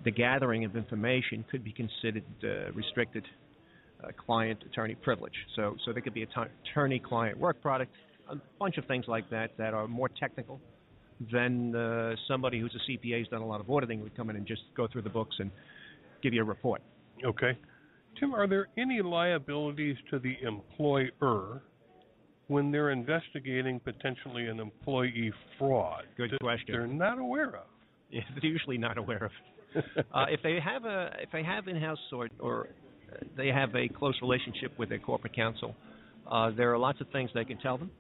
the 0.03 0.11
gathering 0.11 0.65
of 0.65 0.75
information 0.75 1.45
could 1.49 1.63
be 1.63 1.71
considered 1.71 2.23
uh, 2.43 2.71
restricted 2.73 3.25
uh, 4.03 4.07
client 4.25 4.63
attorney 4.69 4.95
privilege. 4.95 5.33
So, 5.55 5.75
so 5.85 5.93
there 5.93 6.01
could 6.01 6.13
be 6.13 6.23
attorney 6.23 6.99
client 6.99 7.37
work 7.37 7.61
product, 7.61 7.91
a 8.29 8.35
bunch 8.59 8.77
of 8.77 8.85
things 8.85 9.05
like 9.07 9.29
that 9.31 9.51
that 9.57 9.73
are 9.73 9.87
more 9.87 10.09
technical 10.09 10.59
than 11.31 11.75
uh, 11.75 12.15
somebody 12.27 12.59
who's 12.59 12.75
a 12.75 12.91
CPA 12.91 13.19
who's 13.19 13.27
done 13.29 13.41
a 13.41 13.47
lot 13.47 13.59
of 13.59 13.69
auditing 13.69 14.01
would 14.01 14.15
come 14.15 14.29
in 14.29 14.35
and 14.35 14.45
just 14.45 14.61
go 14.75 14.87
through 14.91 15.01
the 15.01 15.09
books 15.09 15.35
and 15.39 15.49
give 16.21 16.33
you 16.33 16.41
a 16.41 16.45
report. 16.45 16.81
Okay. 17.25 17.57
Tim, 18.19 18.33
are 18.33 18.47
there 18.47 18.67
any 18.77 19.01
liabilities 19.01 19.95
to 20.11 20.19
the 20.19 20.35
employer 20.45 21.61
when 22.47 22.71
they're 22.71 22.91
investigating 22.91 23.79
potentially 23.79 24.47
an 24.47 24.59
employee 24.59 25.31
fraud? 25.57 26.03
Good 26.17 26.37
question. 26.39 26.67
They're 26.73 26.87
not 26.87 27.19
aware 27.19 27.55
of. 27.55 27.67
Yeah, 28.09 28.21
they're 28.41 28.49
usually 28.49 28.77
not 28.77 28.97
aware 28.97 29.25
of. 29.25 29.31
uh, 30.13 30.25
if 30.29 30.41
they 30.43 30.59
have 30.63 30.85
a 30.85 31.09
if 31.19 31.31
they 31.31 31.43
have 31.43 31.67
in-house 31.67 31.99
or 32.11 32.29
or 32.39 32.69
they 33.35 33.47
have 33.47 33.75
a 33.75 33.87
close 33.87 34.15
relationship 34.21 34.77
with 34.77 34.89
their 34.89 34.99
corporate 34.99 35.35
counsel, 35.35 35.75
uh, 36.29 36.51
there 36.51 36.73
are 36.73 36.77
lots 36.77 37.01
of 37.01 37.07
things 37.09 37.29
they 37.33 37.45
can 37.45 37.57
tell 37.57 37.77
them. 37.77 37.91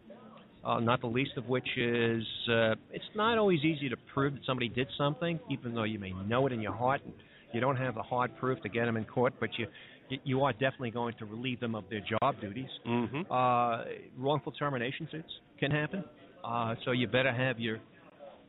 Uh, 0.65 0.79
not 0.79 0.99
the 1.01 1.07
least 1.07 1.31
of 1.37 1.47
which 1.47 1.67
is 1.77 2.23
uh, 2.49 2.75
it's 2.91 3.05
not 3.15 3.37
always 3.37 3.59
easy 3.63 3.89
to 3.89 3.95
prove 4.13 4.33
that 4.33 4.41
somebody 4.45 4.67
did 4.67 4.87
something, 4.97 5.39
even 5.49 5.73
though 5.73 5.83
you 5.83 5.99
may 5.99 6.11
know 6.27 6.45
it 6.47 6.51
in 6.51 6.59
your 6.59 6.73
heart 6.73 7.01
and 7.05 7.13
you 7.53 7.61
don't 7.61 7.77
have 7.77 7.95
the 7.95 8.03
hard 8.03 8.35
proof 8.37 8.61
to 8.61 8.69
get 8.69 8.85
them 8.85 8.97
in 8.97 9.05
court, 9.05 9.33
but 9.39 9.49
you 9.57 9.67
you 10.23 10.43
are 10.43 10.53
definitely 10.53 10.91
going 10.91 11.13
to 11.19 11.25
relieve 11.25 11.59
them 11.59 11.75
of 11.75 11.83
their 11.89 12.01
job 12.01 12.39
duties. 12.39 12.69
Mm-hmm. 12.87 13.31
Uh, 13.31 13.83
wrongful 14.17 14.53
termination 14.53 15.07
suits 15.11 15.29
can 15.59 15.71
happen, 15.71 16.03
uh, 16.43 16.75
so 16.85 16.91
you 16.91 17.07
better 17.07 17.33
have 17.33 17.59
your 17.59 17.77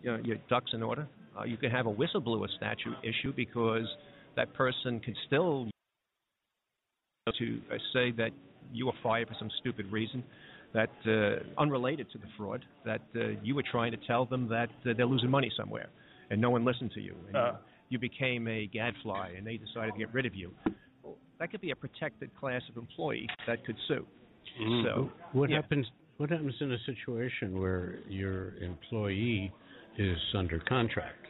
you 0.02 0.12
know, 0.12 0.18
your 0.24 0.36
ducks 0.48 0.70
in 0.72 0.82
order. 0.82 1.08
Uh, 1.38 1.44
you 1.44 1.56
can 1.56 1.70
have 1.70 1.86
a 1.86 1.92
whistleblower 1.92 2.48
statute 2.56 2.94
issue 3.02 3.32
because 3.34 3.86
that 4.36 4.52
person 4.54 5.00
can 5.00 5.14
still 5.26 5.68
to 7.38 7.60
uh, 7.70 7.76
say 7.92 8.10
that 8.10 8.30
you 8.72 8.86
were 8.86 8.92
fired 9.02 9.28
for 9.28 9.34
some 9.38 9.50
stupid 9.60 9.86
reason 9.92 10.24
that 10.72 10.90
uh, 11.06 11.60
unrelated 11.60 12.10
to 12.10 12.18
the 12.18 12.24
fraud 12.36 12.64
that 12.84 13.02
uh, 13.16 13.28
you 13.42 13.54
were 13.54 13.64
trying 13.70 13.90
to 13.92 13.98
tell 14.06 14.24
them 14.24 14.48
that 14.48 14.68
uh, 14.86 14.92
they're 14.96 15.06
losing 15.06 15.30
money 15.30 15.50
somewhere 15.56 15.88
and 16.30 16.40
no 16.40 16.50
one 16.50 16.64
listened 16.64 16.90
to 16.92 17.00
you 17.00 17.14
and 17.28 17.36
Uh. 17.36 17.52
you 17.90 17.98
became 17.98 18.48
a 18.48 18.66
gadfly 18.66 19.32
and 19.36 19.46
they 19.46 19.56
decided 19.56 19.92
to 19.92 19.98
get 19.98 20.12
rid 20.14 20.24
of 20.26 20.34
you 20.34 20.50
that 21.38 21.50
could 21.50 21.60
be 21.60 21.70
a 21.70 21.76
protected 21.76 22.30
class 22.40 22.62
of 22.70 22.76
employee 22.76 23.28
that 23.46 23.64
could 23.66 23.76
sue 23.86 24.06
Mhm. 24.60 24.84
so 24.84 25.10
What 25.32 25.50
yeah. 25.50 25.56
happens? 25.56 25.86
What 26.16 26.30
happens 26.30 26.54
in 26.60 26.72
a 26.72 26.78
situation 26.80 27.60
where 27.60 28.00
your 28.08 28.54
employee 28.56 29.52
is 29.98 30.18
under 30.34 30.58
contract 30.60 31.27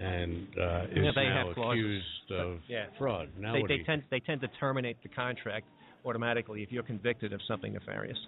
and 0.00 0.46
uh, 0.58 0.84
is 0.90 0.96
Yeah, 0.96 1.10
now 1.14 1.44
have 1.46 1.54
clauses. 1.54 1.80
accused 1.80 2.32
of 2.32 2.60
Yeah. 2.68 2.86
fraud? 2.98 3.28
Now 3.38 3.52
they, 3.52 3.62
they 3.68 3.82
tend 3.84 4.02
they 4.10 4.20
tend 4.20 4.40
to 4.40 4.48
terminate 4.58 4.96
the 5.02 5.08
contract 5.08 5.66
automatically 6.04 6.62
if 6.62 6.72
you're 6.72 6.82
convicted 6.82 7.32
of 7.32 7.40
something 7.46 7.72
nefarious. 7.74 8.18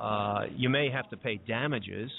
Uh, 0.00 0.46
you 0.56 0.68
may 0.68 0.90
have 0.90 1.08
to 1.10 1.16
pay 1.16 1.36
damages 1.46 2.10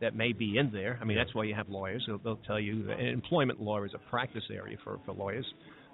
that 0.00 0.14
may 0.14 0.32
be 0.32 0.56
in 0.58 0.70
there. 0.72 0.98
I 1.00 1.04
mean, 1.04 1.16
that's 1.16 1.34
why 1.34 1.44
you 1.44 1.54
have 1.54 1.68
lawyers. 1.68 2.02
They'll, 2.06 2.18
they'll 2.18 2.36
tell 2.46 2.58
you. 2.58 2.84
That, 2.86 2.98
employment 3.00 3.60
law 3.60 3.82
is 3.84 3.92
a 3.94 4.10
practice 4.10 4.44
area 4.50 4.78
for 4.82 4.98
for 5.04 5.12
lawyers. 5.12 5.46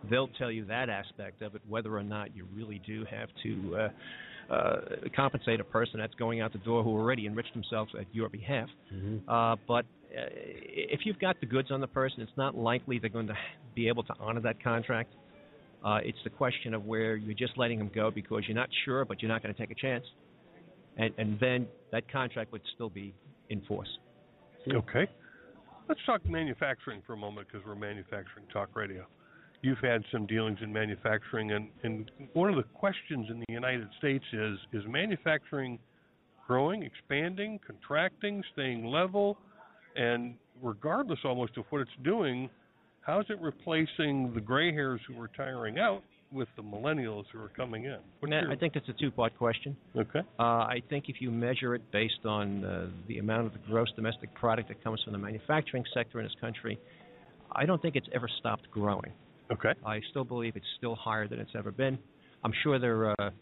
They'll 0.08 0.28
tell 0.38 0.50
you 0.50 0.64
that 0.66 0.88
aspect 0.88 1.42
of 1.42 1.54
it, 1.56 1.62
whether 1.68 1.94
or 1.96 2.02
not 2.04 2.34
you 2.34 2.46
really 2.54 2.80
do 2.86 3.04
have 3.10 3.28
to. 3.42 3.76
Uh, 3.76 3.88
uh, 4.50 4.80
compensate 5.14 5.60
a 5.60 5.64
person 5.64 6.00
that's 6.00 6.14
going 6.14 6.40
out 6.40 6.52
the 6.52 6.58
door 6.58 6.82
who 6.82 6.90
already 6.90 7.24
enriched 7.24 7.54
themselves 7.54 7.92
at 7.96 8.04
your 8.12 8.28
behalf. 8.28 8.68
Mhm. 8.92 9.20
Uh, 9.28 9.54
but 9.68 9.86
if 10.10 11.00
you've 11.04 11.18
got 11.18 11.40
the 11.40 11.46
goods 11.46 11.70
on 11.70 11.80
the 11.80 11.86
person, 11.86 12.20
it's 12.20 12.36
not 12.36 12.56
likely 12.56 12.98
they're 12.98 13.10
going 13.10 13.28
to 13.28 13.36
be 13.74 13.88
able 13.88 14.02
to 14.04 14.14
honor 14.18 14.40
that 14.40 14.62
contract. 14.62 15.12
Uh, 15.84 15.98
it's 16.02 16.18
the 16.24 16.30
question 16.30 16.74
of 16.74 16.84
where 16.84 17.16
you're 17.16 17.34
just 17.34 17.56
letting 17.56 17.78
them 17.78 17.90
go 17.94 18.10
because 18.10 18.42
you're 18.46 18.56
not 18.56 18.68
sure, 18.84 19.04
but 19.04 19.22
you're 19.22 19.30
not 19.30 19.42
going 19.42 19.54
to 19.54 19.60
take 19.60 19.70
a 19.70 19.80
chance, 19.80 20.04
and, 20.98 21.12
and 21.16 21.38
then 21.40 21.66
that 21.90 22.10
contract 22.10 22.52
would 22.52 22.60
still 22.74 22.90
be 22.90 23.14
in 23.48 23.60
force. 23.62 23.88
Okay. 24.70 25.08
Let's 25.88 26.00
talk 26.04 26.24
manufacturing 26.28 27.02
for 27.06 27.14
a 27.14 27.16
moment 27.16 27.48
because 27.50 27.66
we're 27.66 27.74
manufacturing 27.74 28.46
talk 28.52 28.76
radio. 28.76 29.06
You've 29.62 29.78
had 29.78 30.02
some 30.12 30.26
dealings 30.26 30.58
in 30.62 30.72
manufacturing, 30.72 31.52
and, 31.52 31.68
and 31.82 32.10
one 32.34 32.50
of 32.50 32.56
the 32.56 32.62
questions 32.62 33.26
in 33.30 33.40
the 33.40 33.46
United 33.52 33.88
States 33.98 34.24
is 34.32 34.58
is 34.72 34.82
manufacturing 34.86 35.78
growing, 36.46 36.82
expanding, 36.82 37.60
contracting, 37.64 38.42
staying 38.52 38.84
level? 38.84 39.38
And 39.96 40.34
regardless 40.62 41.18
almost 41.24 41.56
of 41.56 41.64
what 41.70 41.80
it's 41.82 41.90
doing, 42.04 42.48
how's 43.02 43.24
it 43.30 43.40
replacing 43.40 44.32
the 44.34 44.40
gray 44.40 44.72
hairs 44.72 45.00
who 45.06 45.18
are 45.18 45.22
retiring 45.22 45.78
out 45.78 46.02
with 46.32 46.48
the 46.56 46.62
millennials 46.62 47.24
who 47.32 47.40
are 47.40 47.48
coming 47.56 47.84
in? 47.84 47.98
What's 48.20 48.30
Now, 48.30 48.42
your- 48.42 48.52
I 48.52 48.56
think 48.56 48.74
that's 48.74 48.88
a 48.88 48.92
two-part 48.92 49.36
question. 49.36 49.76
okay. 49.96 50.20
Uh, 50.38 50.42
I 50.42 50.80
think 50.88 51.08
if 51.08 51.20
you 51.20 51.30
measure 51.30 51.74
it 51.74 51.82
based 51.90 52.24
on 52.24 52.64
uh, 52.64 52.88
the 53.08 53.18
amount 53.18 53.46
of 53.46 53.52
the 53.52 53.58
gross 53.60 53.90
domestic 53.96 54.32
product 54.34 54.68
that 54.68 54.82
comes 54.84 55.02
from 55.02 55.12
the 55.12 55.18
manufacturing 55.18 55.84
sector 55.92 56.20
in 56.20 56.24
this 56.26 56.34
country, 56.40 56.78
I 57.52 57.66
don't 57.66 57.82
think 57.82 57.96
it's 57.96 58.08
ever 58.12 58.28
stopped 58.38 58.70
growing. 58.70 59.12
Okay. 59.50 59.72
I 59.84 60.00
still 60.10 60.22
believe 60.22 60.54
it's 60.54 60.64
still 60.78 60.94
higher 60.94 61.26
than 61.26 61.40
it's 61.40 61.50
ever 61.56 61.72
been. 61.72 61.98
I'm 62.44 62.52
sure 62.62 62.78
there 62.78 63.10
are 63.10 63.32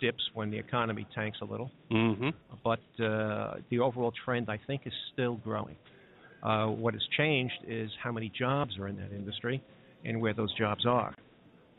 dips 0.00 0.22
when 0.34 0.50
the 0.50 0.58
economy 0.58 1.06
tanks 1.14 1.38
a 1.42 1.44
little, 1.44 1.70
Mm-hmm. 1.90 2.30
but 2.64 2.80
uh, 3.04 3.54
the 3.70 3.78
overall 3.80 4.12
trend, 4.24 4.48
I 4.48 4.58
think, 4.66 4.82
is 4.86 4.92
still 5.12 5.36
growing. 5.36 5.76
Uh, 6.42 6.66
what 6.66 6.94
has 6.94 7.02
changed 7.16 7.54
is 7.66 7.90
how 8.02 8.12
many 8.12 8.32
jobs 8.38 8.78
are 8.78 8.88
in 8.88 8.96
that 8.96 9.12
industry 9.12 9.62
and 10.04 10.20
where 10.20 10.32
those 10.32 10.52
jobs 10.56 10.86
are. 10.86 11.14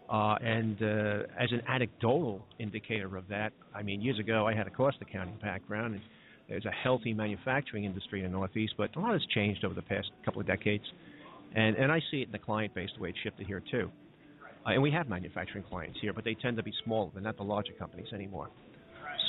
Uh, 0.10 0.36
and 0.42 0.82
uh, 0.84 1.24
as 1.40 1.52
an 1.52 1.62
anecdotal 1.68 2.46
indicator 2.60 3.16
of 3.18 3.28
that, 3.30 3.54
I 3.74 3.82
mean, 3.82 4.02
years 4.02 4.20
ago 4.20 4.46
I 4.46 4.54
had 4.54 4.68
a 4.68 4.70
cost 4.70 4.98
accounting 5.02 5.38
background, 5.42 5.94
and 5.96 6.04
there's 6.50 6.66
a 6.66 6.72
healthy 6.72 7.14
manufacturing 7.14 7.86
industry 7.86 8.24
in 8.24 8.32
the 8.32 8.38
Northeast, 8.38 8.74
but 8.78 8.96
a 8.96 9.00
lot 9.00 9.14
has 9.14 9.22
changed 9.34 9.64
over 9.64 9.74
the 9.74 9.82
past 9.82 10.12
couple 10.26 10.42
of 10.42 10.48
decades. 10.48 10.84
And, 11.56 11.76
and 11.78 11.92
I 11.92 12.00
see 12.12 12.22
it 12.22 12.28
in 12.28 12.32
the 12.32 12.40
client 12.40 12.74
base 12.76 12.90
the 12.96 13.02
way 13.02 13.10
it's 13.10 13.20
shifted 13.24 13.48
here, 13.48 13.64
too. 13.72 13.90
Uh, 14.66 14.72
and 14.72 14.82
we 14.82 14.92
have 14.92 15.10
manufacturing 15.10 15.64
clients 15.64 15.98
here, 16.02 16.14
but 16.14 16.24
they 16.24 16.36
tend 16.36 16.58
to 16.58 16.64
be 16.64 16.74
smaller. 16.84 17.10
They're 17.14 17.24
not 17.24 17.38
the 17.38 17.44
larger 17.44 17.74
companies 17.74 18.08
anymore. 18.14 18.50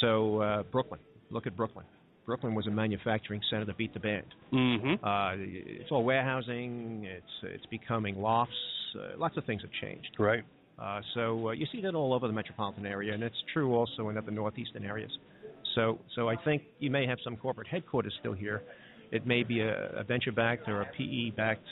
So, 0.01 0.41
uh, 0.41 0.63
Brooklyn, 0.65 1.01
look 1.31 1.47
at 1.47 1.57
Brooklyn. 1.57 1.87
Brooklyn 2.27 2.55
was 2.55 2.67
a 2.67 2.71
manufacturing 2.71 3.41
center 3.51 3.65
that 3.65 3.77
beat 3.77 3.95
the 3.95 4.01
band. 4.01 4.27
Mm-hmm. 4.53 5.05
Uh, 5.05 5.33
it's 5.37 5.91
all 5.91 6.05
warehousing. 6.05 7.05
It's 7.05 7.55
it's 7.55 7.67
becoming 7.67 8.17
lofts. 8.17 8.53
Uh, 8.95 9.19
lots 9.19 9.37
of 9.37 9.45
things 9.45 9.63
have 9.63 9.71
changed. 9.81 10.11
Right. 10.19 10.45
Uh, 10.79 11.01
so 11.15 11.49
uh, 11.49 11.53
you 11.53 11.67
see 11.73 11.81
that 11.83 11.95
all 11.95 12.13
over 12.15 12.27
the 12.27 12.33
metropolitan 12.33 12.87
area, 12.87 13.13
and 13.13 13.23
it's 13.23 13.37
true 13.53 13.75
also 13.75 14.09
in 14.09 14.17
other 14.17 14.31
northeastern 14.31 14.85
areas. 14.85 15.11
So 15.75 15.99
so 16.15 16.29
I 16.29 16.37
think 16.37 16.63
you 16.79 16.91
may 16.91 17.07
have 17.07 17.19
some 17.25 17.37
corporate 17.37 17.69
headquarters 17.69 18.15
still 18.21 18.35
here. 18.35 18.63
It 19.11 19.27
may 19.27 19.43
be 19.43 19.61
a, 19.61 19.91
a 20.01 20.05
venture-backed 20.05 20.69
or 20.69 20.81
a 20.81 20.87
PE-backed, 20.97 21.67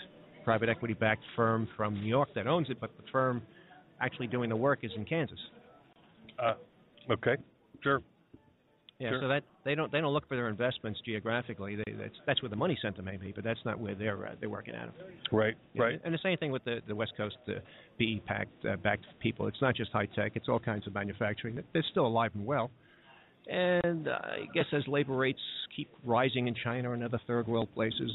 private 0.44 0.68
equity-backed 0.68 1.22
firm 1.36 1.68
from 1.76 1.94
New 1.94 2.06
York 2.08 2.28
that 2.34 2.46
owns 2.46 2.70
it, 2.70 2.80
but 2.80 2.90
the 2.96 3.04
firm 3.10 3.42
actually 4.00 4.26
doing 4.26 4.48
the 4.48 4.56
work 4.56 4.80
is 4.82 4.90
in 4.96 5.04
Kansas. 5.04 5.38
Uh, 6.38 6.54
okay. 7.10 7.36
Sure. 7.82 8.02
Yeah, 8.98 9.10
Sure. 9.12 9.20
so 9.22 9.28
that 9.28 9.44
they 9.64 9.74
don't 9.74 9.90
they 9.90 10.02
don't 10.02 10.12
look 10.12 10.28
for 10.28 10.36
their 10.36 10.48
investments 10.50 11.00
geographically. 11.06 11.74
They, 11.74 11.92
that's 11.92 12.14
that's 12.26 12.42
where 12.42 12.50
the 12.50 12.56
money 12.56 12.78
center 12.82 13.00
may 13.00 13.16
be, 13.16 13.32
but 13.32 13.44
that's 13.44 13.60
not 13.64 13.80
where 13.80 13.94
they're 13.94 14.26
uh, 14.26 14.34
they're 14.38 14.50
working 14.50 14.74
out 14.74 14.88
of. 14.88 14.94
Right. 15.32 15.54
Yeah, 15.72 15.82
Right. 15.82 16.00
And 16.04 16.12
the 16.12 16.18
same 16.22 16.36
thing 16.36 16.52
with 16.52 16.64
the 16.64 16.82
the 16.86 16.94
West 16.94 17.12
Coast 17.16 17.36
uh, 17.48 17.60
PE 17.98 18.18
packed 18.26 18.64
uh, 18.66 18.76
backed 18.76 19.06
people. 19.18 19.46
It's 19.46 19.60
not 19.62 19.74
just 19.74 19.90
high 19.90 20.04
tech. 20.04 20.32
It's 20.34 20.50
all 20.50 20.58
kinds 20.60 20.86
of 20.86 20.92
manufacturing. 20.92 21.62
They're 21.72 21.84
still 21.90 22.06
alive 22.06 22.32
and 22.34 22.44
well. 22.44 22.70
And 23.48 24.08
I 24.08 24.46
guess 24.54 24.66
as 24.72 24.86
labor 24.86 25.16
rates 25.16 25.40
keep 25.74 25.88
rising 26.04 26.46
in 26.46 26.54
China 26.62 26.92
and 26.92 27.02
other 27.02 27.20
third 27.26 27.48
world 27.48 27.68
places, 27.74 28.10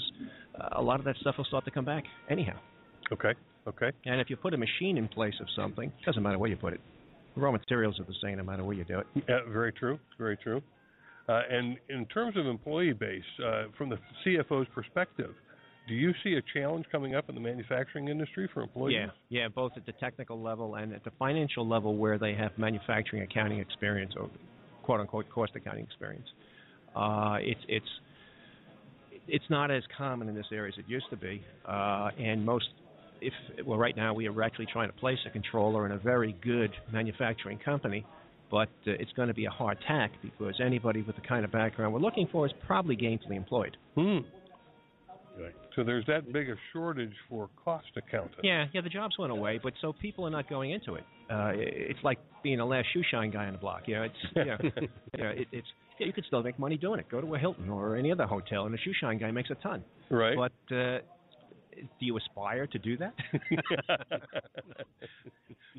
uh, 0.59 0.69
a 0.73 0.81
lot 0.81 0.99
of 0.99 1.05
that 1.05 1.17
stuff 1.17 1.35
will 1.37 1.45
start 1.45 1.65
to 1.65 1.71
come 1.71 1.85
back 1.85 2.03
anyhow. 2.29 2.57
Okay. 3.11 3.33
Okay. 3.67 3.91
And 4.05 4.21
if 4.21 4.29
you 4.29 4.35
put 4.35 4.53
a 4.53 4.57
machine 4.57 4.97
in 4.97 5.07
place 5.07 5.33
of 5.41 5.47
something, 5.55 5.91
doesn't 6.05 6.21
matter 6.21 6.37
where 6.37 6.49
you 6.49 6.55
put 6.55 6.73
it. 6.73 6.81
The 7.35 7.41
raw 7.41 7.51
materials 7.51 7.99
are 7.99 8.05
the 8.05 8.15
same 8.23 8.37
no 8.37 8.43
matter 8.43 8.63
where 8.63 8.75
you 8.75 8.85
do 8.85 8.99
it. 8.99 9.07
Yeah, 9.27 9.39
very 9.51 9.73
true. 9.73 9.99
Very 10.17 10.37
true. 10.37 10.61
Uh, 11.27 11.41
and 11.49 11.77
in 11.89 12.05
terms 12.05 12.37
of 12.37 12.45
employee 12.45 12.93
base, 12.93 13.23
uh, 13.43 13.63
from 13.77 13.89
the 13.89 13.97
CFO's 14.25 14.67
perspective, 14.73 15.31
do 15.87 15.95
you 15.95 16.13
see 16.23 16.35
a 16.35 16.41
challenge 16.53 16.85
coming 16.91 17.15
up 17.15 17.29
in 17.29 17.35
the 17.35 17.41
manufacturing 17.41 18.07
industry 18.07 18.49
for 18.53 18.61
employees? 18.61 18.97
Yeah, 18.99 19.07
yeah, 19.29 19.47
both 19.47 19.71
at 19.75 19.85
the 19.85 19.91
technical 19.93 20.41
level 20.41 20.75
and 20.75 20.93
at 20.93 21.03
the 21.03 21.11
financial 21.17 21.67
level 21.67 21.97
where 21.97 22.17
they 22.17 22.33
have 22.33 22.51
manufacturing 22.57 23.23
accounting 23.23 23.59
experience 23.59 24.13
quote 24.85 24.99
unquote 24.99 25.29
cost 25.29 25.51
accounting 25.55 25.83
experience. 25.83 26.27
Uh, 26.95 27.37
it's 27.41 27.59
it's 27.67 27.85
it's 29.27 29.45
not 29.49 29.71
as 29.71 29.83
common 29.97 30.29
in 30.29 30.35
this 30.35 30.45
area 30.51 30.71
as 30.71 30.77
it 30.77 30.85
used 30.87 31.09
to 31.09 31.17
be, 31.17 31.41
uh, 31.67 32.09
and 32.19 32.45
most 32.45 32.65
if 33.21 33.33
well 33.65 33.77
right 33.77 33.97
now 33.97 34.13
we 34.13 34.27
are 34.27 34.43
actually 34.43 34.67
trying 34.71 34.87
to 34.89 34.93
place 34.97 35.17
a 35.25 35.29
controller 35.31 35.85
in 35.85 35.91
a 35.91 35.97
very 35.97 36.35
good 36.43 36.71
manufacturing 36.91 37.57
company, 37.57 38.05
but 38.51 38.69
uh, 38.87 38.91
it's 38.91 39.11
going 39.13 39.27
to 39.27 39.33
be 39.33 39.45
a 39.45 39.49
hard 39.49 39.77
tack 39.87 40.11
because 40.21 40.55
anybody 40.63 41.01
with 41.01 41.15
the 41.15 41.21
kind 41.23 41.43
of 41.43 41.51
background 41.51 41.93
we're 41.93 41.99
looking 41.99 42.27
for 42.31 42.45
is 42.45 42.53
probably 42.65 42.95
gainfully 42.95 43.35
employed. 43.35 43.75
Hmm. 43.95 44.19
So 45.75 45.83
there's 45.83 46.05
that 46.05 46.31
big 46.31 46.49
a 46.49 46.55
shortage 46.71 47.13
for 47.29 47.49
cost 47.63 47.87
accountants. 47.97 48.39
Yeah, 48.43 48.65
yeah, 48.73 48.81
the 48.81 48.89
jobs 48.89 49.17
went 49.19 49.31
away, 49.31 49.59
but 49.61 49.73
so 49.81 49.93
people 49.93 50.25
are 50.25 50.29
not 50.29 50.49
going 50.49 50.71
into 50.71 50.95
it. 50.95 51.03
Uh, 51.29 51.51
it's 51.55 51.99
like 52.03 52.19
being 52.43 52.59
the 52.59 52.65
last 52.65 52.87
shoe 52.93 53.01
shine 53.11 53.31
guy 53.31 53.45
on 53.45 53.53
the 53.53 53.59
block. 53.59 53.83
You 53.87 53.95
know, 53.95 54.03
it's 54.03 54.15
you 54.35 54.45
know, 54.45 54.57
you 55.17 55.23
know 55.23 55.29
it, 55.29 55.47
it's 55.51 55.67
yeah, 55.99 56.07
you 56.07 56.13
could 56.13 56.25
still 56.25 56.43
make 56.43 56.57
money 56.59 56.77
doing 56.77 56.99
it. 56.99 57.09
Go 57.09 57.19
to 57.21 57.35
a 57.35 57.39
Hilton 57.39 57.69
or 57.69 57.95
any 57.95 58.11
other 58.11 58.25
hotel, 58.25 58.65
and 58.65 58.75
a 58.75 58.77
shoe 58.77 58.93
shine 58.99 59.17
guy 59.17 59.31
makes 59.31 59.49
a 59.49 59.55
ton. 59.55 59.83
Right. 60.09 60.37
But 60.37 60.75
uh, 60.75 60.99
do 61.75 62.05
you 62.05 62.17
aspire 62.17 62.67
to 62.67 62.79
do 62.79 62.97
that? 62.97 63.13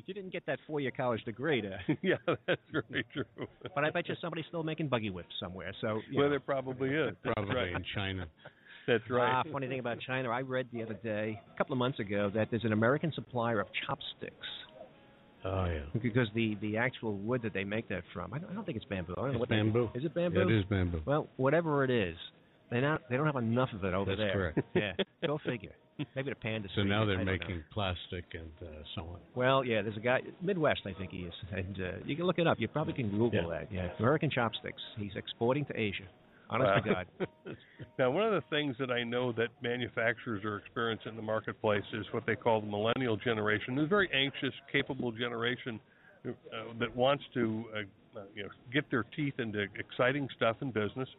you 0.05 0.13
didn't 0.13 0.31
get 0.31 0.45
that 0.45 0.59
four-year 0.67 0.91
college 0.91 1.23
degree 1.23 1.61
to. 1.61 1.77
yeah, 2.01 2.15
that's 2.47 2.61
very 2.71 3.05
true. 3.13 3.25
But 3.73 3.83
I 3.83 3.89
bet 3.89 4.07
you 4.07 4.15
somebody's 4.21 4.45
still 4.47 4.63
making 4.63 4.89
buggy 4.89 5.09
whips 5.09 5.33
somewhere. 5.39 5.73
So 5.81 5.99
you 6.09 6.17
well, 6.17 6.25
know. 6.25 6.31
there 6.31 6.39
probably 6.39 6.89
is. 6.89 7.15
Probably 7.23 7.55
right. 7.55 7.71
in 7.71 7.83
China. 7.95 8.27
That's 8.87 9.03
right. 9.09 9.31
Ah, 9.31 9.43
funny 9.51 9.67
thing 9.67 9.79
about 9.79 9.99
China, 9.99 10.29
I 10.29 10.41
read 10.41 10.67
the 10.71 10.81
other 10.83 10.93
day, 11.03 11.39
a 11.53 11.57
couple 11.57 11.73
of 11.73 11.79
months 11.79 11.99
ago, 11.99 12.31
that 12.33 12.47
there's 12.49 12.63
an 12.63 12.73
American 12.73 13.11
supplier 13.13 13.59
of 13.59 13.67
chopsticks 13.85 14.47
Oh 15.45 15.65
yeah. 15.65 15.79
because 16.01 16.27
the 16.33 16.55
the 16.61 16.77
actual 16.77 17.13
wood 17.17 17.41
that 17.43 17.53
they 17.53 17.63
make 17.63 17.87
that 17.89 18.03
from, 18.13 18.33
I 18.33 18.39
don't, 18.39 18.49
I 18.49 18.53
don't 18.53 18.65
think 18.65 18.75
it's 18.77 18.85
bamboo. 18.85 19.13
I 19.17 19.21
don't 19.21 19.25
know 19.27 19.31
It's 19.33 19.39
what 19.41 19.49
they- 19.49 19.55
bamboo. 19.57 19.89
Is 19.93 20.03
it 20.05 20.13
bamboo? 20.15 20.39
Yeah, 20.49 20.55
it 20.55 20.59
is 20.59 20.65
bamboo. 20.65 21.01
Well, 21.05 21.27
whatever 21.37 21.83
it 21.83 21.89
is, 21.91 22.15
they 22.71 22.81
not 22.81 23.01
they 23.09 23.15
don't 23.17 23.25
have 23.27 23.35
enough 23.35 23.69
of 23.73 23.83
it 23.85 23.93
over 23.93 24.11
That's 24.15 24.19
there. 24.19 24.53
That's 24.55 24.67
correct. 24.73 24.97
Yeah, 25.21 25.27
go 25.27 25.37
figure. 25.45 25.71
Maybe 26.15 26.29
the 26.29 26.35
panda. 26.35 26.67
So 26.75 26.83
now 26.83 27.05
they're 27.05 27.15
don't 27.17 27.25
know. 27.25 27.31
making 27.33 27.63
plastic 27.73 28.25
and 28.33 28.51
uh, 28.61 28.71
so 28.95 29.01
on. 29.03 29.17
Well, 29.35 29.63
yeah, 29.63 29.81
there's 29.81 29.97
a 29.97 30.01
guy 30.01 30.19
Midwest, 30.41 30.81
I 30.85 30.93
think 30.93 31.11
he 31.11 31.19
is, 31.19 31.33
and 31.51 31.77
uh, 31.81 31.91
you 32.05 32.15
can 32.15 32.25
look 32.25 32.39
it 32.39 32.47
up. 32.47 32.57
You 32.59 32.67
probably 32.67 32.93
can 32.93 33.09
Google 33.09 33.31
Yeah. 33.33 33.47
that. 33.59 33.67
Yeah, 33.71 33.89
American 33.99 34.29
chopsticks. 34.29 34.81
He's 34.97 35.15
exporting 35.15 35.65
to 35.65 35.79
Asia. 35.79 36.03
Honest 36.49 36.85
to 36.85 36.93
God. 36.93 37.07
now, 37.99 38.11
one 38.11 38.23
of 38.23 38.31
the 38.31 38.43
things 38.49 38.75
that 38.79 38.89
I 38.89 39.03
know 39.03 39.31
that 39.33 39.49
manufacturers 39.61 40.43
are 40.45 40.57
experiencing 40.57 41.11
in 41.11 41.15
the 41.15 41.21
marketplace 41.21 41.83
is 41.93 42.05
what 42.11 42.25
they 42.25 42.35
call 42.35 42.61
the 42.61 42.67
millennial 42.67 43.17
generation. 43.17 43.77
A 43.79 43.85
very 43.85 44.09
anxious, 44.13 44.53
capable 44.71 45.11
generation 45.11 45.79
uh, 46.27 46.31
that 46.79 46.95
wants 46.95 47.23
to, 47.33 47.65
uh, 47.73 48.19
uh, 48.19 48.23
you 48.35 48.43
know, 48.43 48.49
get 48.73 48.89
their 48.89 49.03
teeth 49.15 49.35
into 49.39 49.65
exciting 49.77 50.27
stuff 50.35 50.57
in 50.61 50.71
business, 50.71 51.09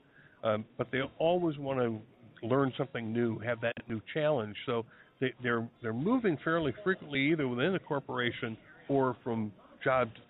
um, 0.45 0.65
but 0.77 0.89
they 0.91 1.01
always 1.19 1.59
want 1.59 1.79
to 1.79 2.47
learn 2.47 2.73
something 2.79 3.13
new, 3.13 3.39
have 3.41 3.61
that 3.61 3.75
new 3.89 4.01
challenge. 4.15 4.57
So 4.67 4.85
they, 5.21 5.33
they're 5.43 5.69
they're 5.83 5.93
moving 5.93 6.39
fairly 6.45 6.73
frequently, 6.85 7.21
either 7.33 7.49
within 7.49 7.75
a 7.75 7.79
corporation 7.79 8.57
or 8.89 9.17
from 9.23 9.53
job 9.83 10.15
to 10.15 10.21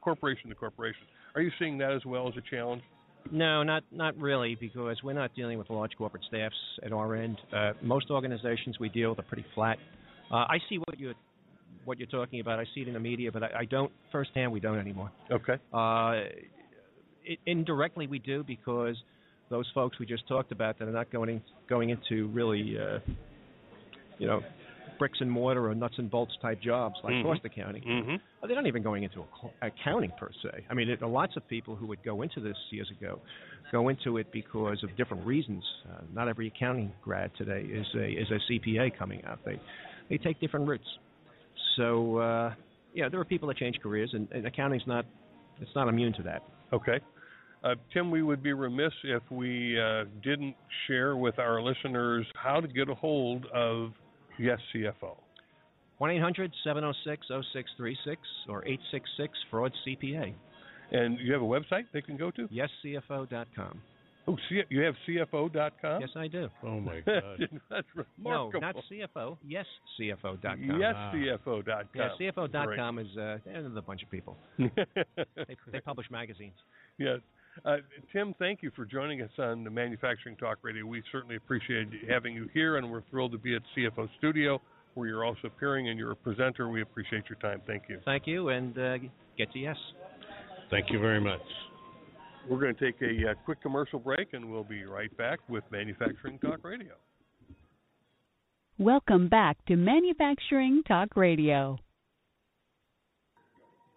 corporation 0.00 0.48
to 0.48 0.54
corporation. 0.54 1.02
Are 1.34 1.42
you 1.42 1.50
seeing 1.58 1.78
that 1.78 1.92
as 1.92 2.04
well 2.04 2.28
as 2.28 2.34
a 2.36 2.50
challenge? 2.50 2.82
No, 3.32 3.62
not 3.62 3.84
not 3.92 4.16
really, 4.18 4.56
because 4.56 4.96
we're 5.02 5.12
not 5.12 5.34
dealing 5.34 5.58
with 5.58 5.70
large 5.70 5.92
corporate 5.96 6.24
staffs 6.28 6.54
at 6.84 6.92
our 6.92 7.14
end. 7.14 7.38
Uh, 7.52 7.72
most 7.82 8.10
organizations 8.10 8.78
we 8.80 8.88
deal 8.88 9.10
with 9.10 9.20
are 9.20 9.24
pretty 9.24 9.44
flat. 9.54 9.78
Uh, 10.32 10.36
I 10.36 10.58
see 10.68 10.78
what 10.78 10.98
you're 10.98 11.14
what 11.84 11.98
you're 11.98 12.08
talking 12.08 12.40
about. 12.40 12.58
I 12.58 12.64
see 12.74 12.82
it 12.82 12.88
in 12.88 12.94
the 12.94 13.00
media, 13.00 13.30
but 13.32 13.42
I, 13.42 13.50
I 13.60 13.64
don't 13.64 13.92
firsthand. 14.12 14.52
We 14.52 14.60
don't 14.60 14.78
anymore. 14.78 15.10
Okay. 15.30 15.54
Uh, 15.72 16.28
it, 17.24 17.38
indirectly, 17.46 18.06
we 18.06 18.18
do 18.18 18.42
because 18.42 18.96
those 19.48 19.70
folks 19.74 19.98
we 19.98 20.06
just 20.06 20.26
talked 20.28 20.52
about 20.52 20.78
that 20.78 20.88
are 20.88 20.92
not 20.92 21.10
going 21.10 21.28
in, 21.28 21.42
going 21.68 21.90
into 21.90 22.28
really, 22.28 22.76
uh, 22.78 22.98
you 24.18 24.26
know, 24.26 24.40
bricks 25.00 25.18
and 25.20 25.28
mortar 25.30 25.68
or 25.68 25.74
nuts 25.74 25.94
and 25.98 26.08
bolts 26.08 26.32
type 26.40 26.60
jobs 26.62 26.94
like 27.02 27.14
Mhm. 27.14 27.22
cost 27.24 27.40
accounting. 27.44 27.82
Mm-hmm. 27.82 28.10
Well, 28.10 28.46
they're 28.46 28.54
not 28.54 28.66
even 28.66 28.82
going 28.84 29.02
into 29.02 29.22
ac- 29.22 29.52
accounting 29.62 30.12
per 30.12 30.30
se. 30.42 30.64
I 30.70 30.74
mean, 30.74 30.86
there 30.86 30.98
are 31.02 31.08
lots 31.10 31.36
of 31.36 31.48
people 31.48 31.74
who 31.74 31.86
would 31.86 32.02
go 32.04 32.22
into 32.22 32.38
this 32.40 32.56
years 32.70 32.88
ago, 32.90 33.18
go 33.72 33.88
into 33.88 34.18
it 34.18 34.30
because 34.30 34.84
of 34.84 34.94
different 34.96 35.26
reasons. 35.26 35.64
Uh, 35.90 36.02
not 36.14 36.28
every 36.28 36.46
accounting 36.46 36.92
grad 37.02 37.30
today 37.36 37.62
is 37.62 37.86
a 37.96 38.06
is 38.12 38.30
a 38.30 38.38
CPA 38.48 38.90
coming 38.96 39.24
out. 39.24 39.40
They 39.44 39.58
they 40.08 40.18
take 40.18 40.38
different 40.38 40.68
routes. 40.68 40.86
So 41.76 42.18
uh, 42.18 42.54
yeah, 42.94 43.08
there 43.08 43.20
are 43.20 43.24
people 43.24 43.48
that 43.48 43.56
change 43.56 43.80
careers, 43.82 44.10
and, 44.12 44.28
and 44.32 44.46
accounting's 44.46 44.86
not 44.86 45.06
it's 45.60 45.74
not 45.74 45.88
immune 45.88 46.12
to 46.14 46.22
that. 46.24 46.42
Okay. 46.72 47.00
Uh, 47.62 47.74
Tim, 47.92 48.10
we 48.10 48.22
would 48.22 48.42
be 48.42 48.54
remiss 48.54 48.92
if 49.04 49.22
we 49.30 49.78
uh, 49.78 50.04
didn't 50.22 50.56
share 50.86 51.16
with 51.16 51.38
our 51.38 51.60
listeners 51.60 52.26
how 52.34 52.58
to 52.60 52.66
get 52.68 52.88
a 52.88 52.94
hold 52.94 53.44
of 53.52 53.92
Yes 54.40 54.58
CFO. 54.74 55.16
One 55.98 56.10
eight 56.10 56.20
hundred 56.22 56.50
seven 56.64 56.82
zero 56.82 56.94
six 57.04 57.26
zero 57.28 57.42
six 57.52 57.70
three 57.76 57.96
six 58.04 58.20
or 58.48 58.66
eight 58.66 58.80
six 58.90 59.08
six 59.18 59.32
fraud 59.50 59.72
CPA. 59.86 60.32
And 60.92 61.18
you 61.20 61.32
have 61.32 61.42
a 61.42 61.44
website 61.44 61.84
they 61.92 62.00
can 62.02 62.16
go 62.16 62.30
to? 62.32 62.48
YesCFO.com. 62.48 63.80
Oh, 64.28 64.36
C- 64.48 64.62
you 64.68 64.80
have 64.82 64.94
CFO.com? 65.08 66.00
Yes, 66.00 66.10
I 66.16 66.26
do. 66.28 66.48
Oh 66.62 66.80
my 66.80 67.00
God. 67.06 67.48
That's 67.70 67.86
remarkable. 68.18 68.60
No, 68.60 68.60
not 68.60 68.76
CFO. 68.90 69.36
YesCFO.com. 69.46 70.80
Yes, 70.80 70.94
Ah. 70.96 71.12
CFO.com. 71.14 71.86
Yeah, 71.94 72.08
CFO.com 72.20 72.98
is 72.98 73.06
uh, 73.16 73.38
they're 73.44 73.64
a 73.66 73.82
bunch 73.82 74.02
of 74.02 74.10
people. 74.10 74.36
They, 74.58 75.56
they 75.72 75.80
publish 75.80 76.10
magazines. 76.10 76.54
yes. 76.98 77.20
Uh, 77.64 77.76
Tim, 78.12 78.34
thank 78.38 78.62
you 78.62 78.70
for 78.74 78.84
joining 78.84 79.22
us 79.22 79.30
on 79.38 79.64
the 79.64 79.70
Manufacturing 79.70 80.36
Talk 80.36 80.58
Radio. 80.62 80.86
We 80.86 81.02
certainly 81.12 81.36
appreciate 81.36 81.88
having 82.08 82.34
you 82.34 82.48
here, 82.54 82.76
and 82.76 82.90
we're 82.90 83.02
thrilled 83.10 83.32
to 83.32 83.38
be 83.38 83.54
at 83.54 83.62
CFO 83.76 84.08
Studio, 84.18 84.60
where 84.94 85.08
you're 85.08 85.24
also 85.24 85.46
appearing 85.46 85.88
and 85.88 85.98
you're 85.98 86.12
a 86.12 86.16
presenter. 86.16 86.68
We 86.68 86.82
appreciate 86.82 87.24
your 87.28 87.38
time. 87.38 87.60
Thank 87.66 87.84
you. 87.88 88.00
Thank 88.04 88.26
you, 88.26 88.48
and 88.48 88.76
uh, 88.78 88.98
get 89.36 89.52
to 89.52 89.58
yes. 89.58 89.76
Thank 90.70 90.90
you 90.90 91.00
very 91.00 91.20
much. 91.20 91.40
We're 92.48 92.60
going 92.60 92.74
to 92.74 92.80
take 92.80 93.00
a 93.02 93.30
uh, 93.30 93.34
quick 93.44 93.60
commercial 93.60 93.98
break, 93.98 94.32
and 94.32 94.50
we'll 94.50 94.64
be 94.64 94.84
right 94.84 95.14
back 95.16 95.40
with 95.48 95.64
Manufacturing 95.70 96.38
Talk 96.38 96.64
Radio. 96.64 96.94
Welcome 98.78 99.28
back 99.28 99.62
to 99.66 99.76
Manufacturing 99.76 100.82
Talk 100.88 101.16
Radio. 101.16 101.78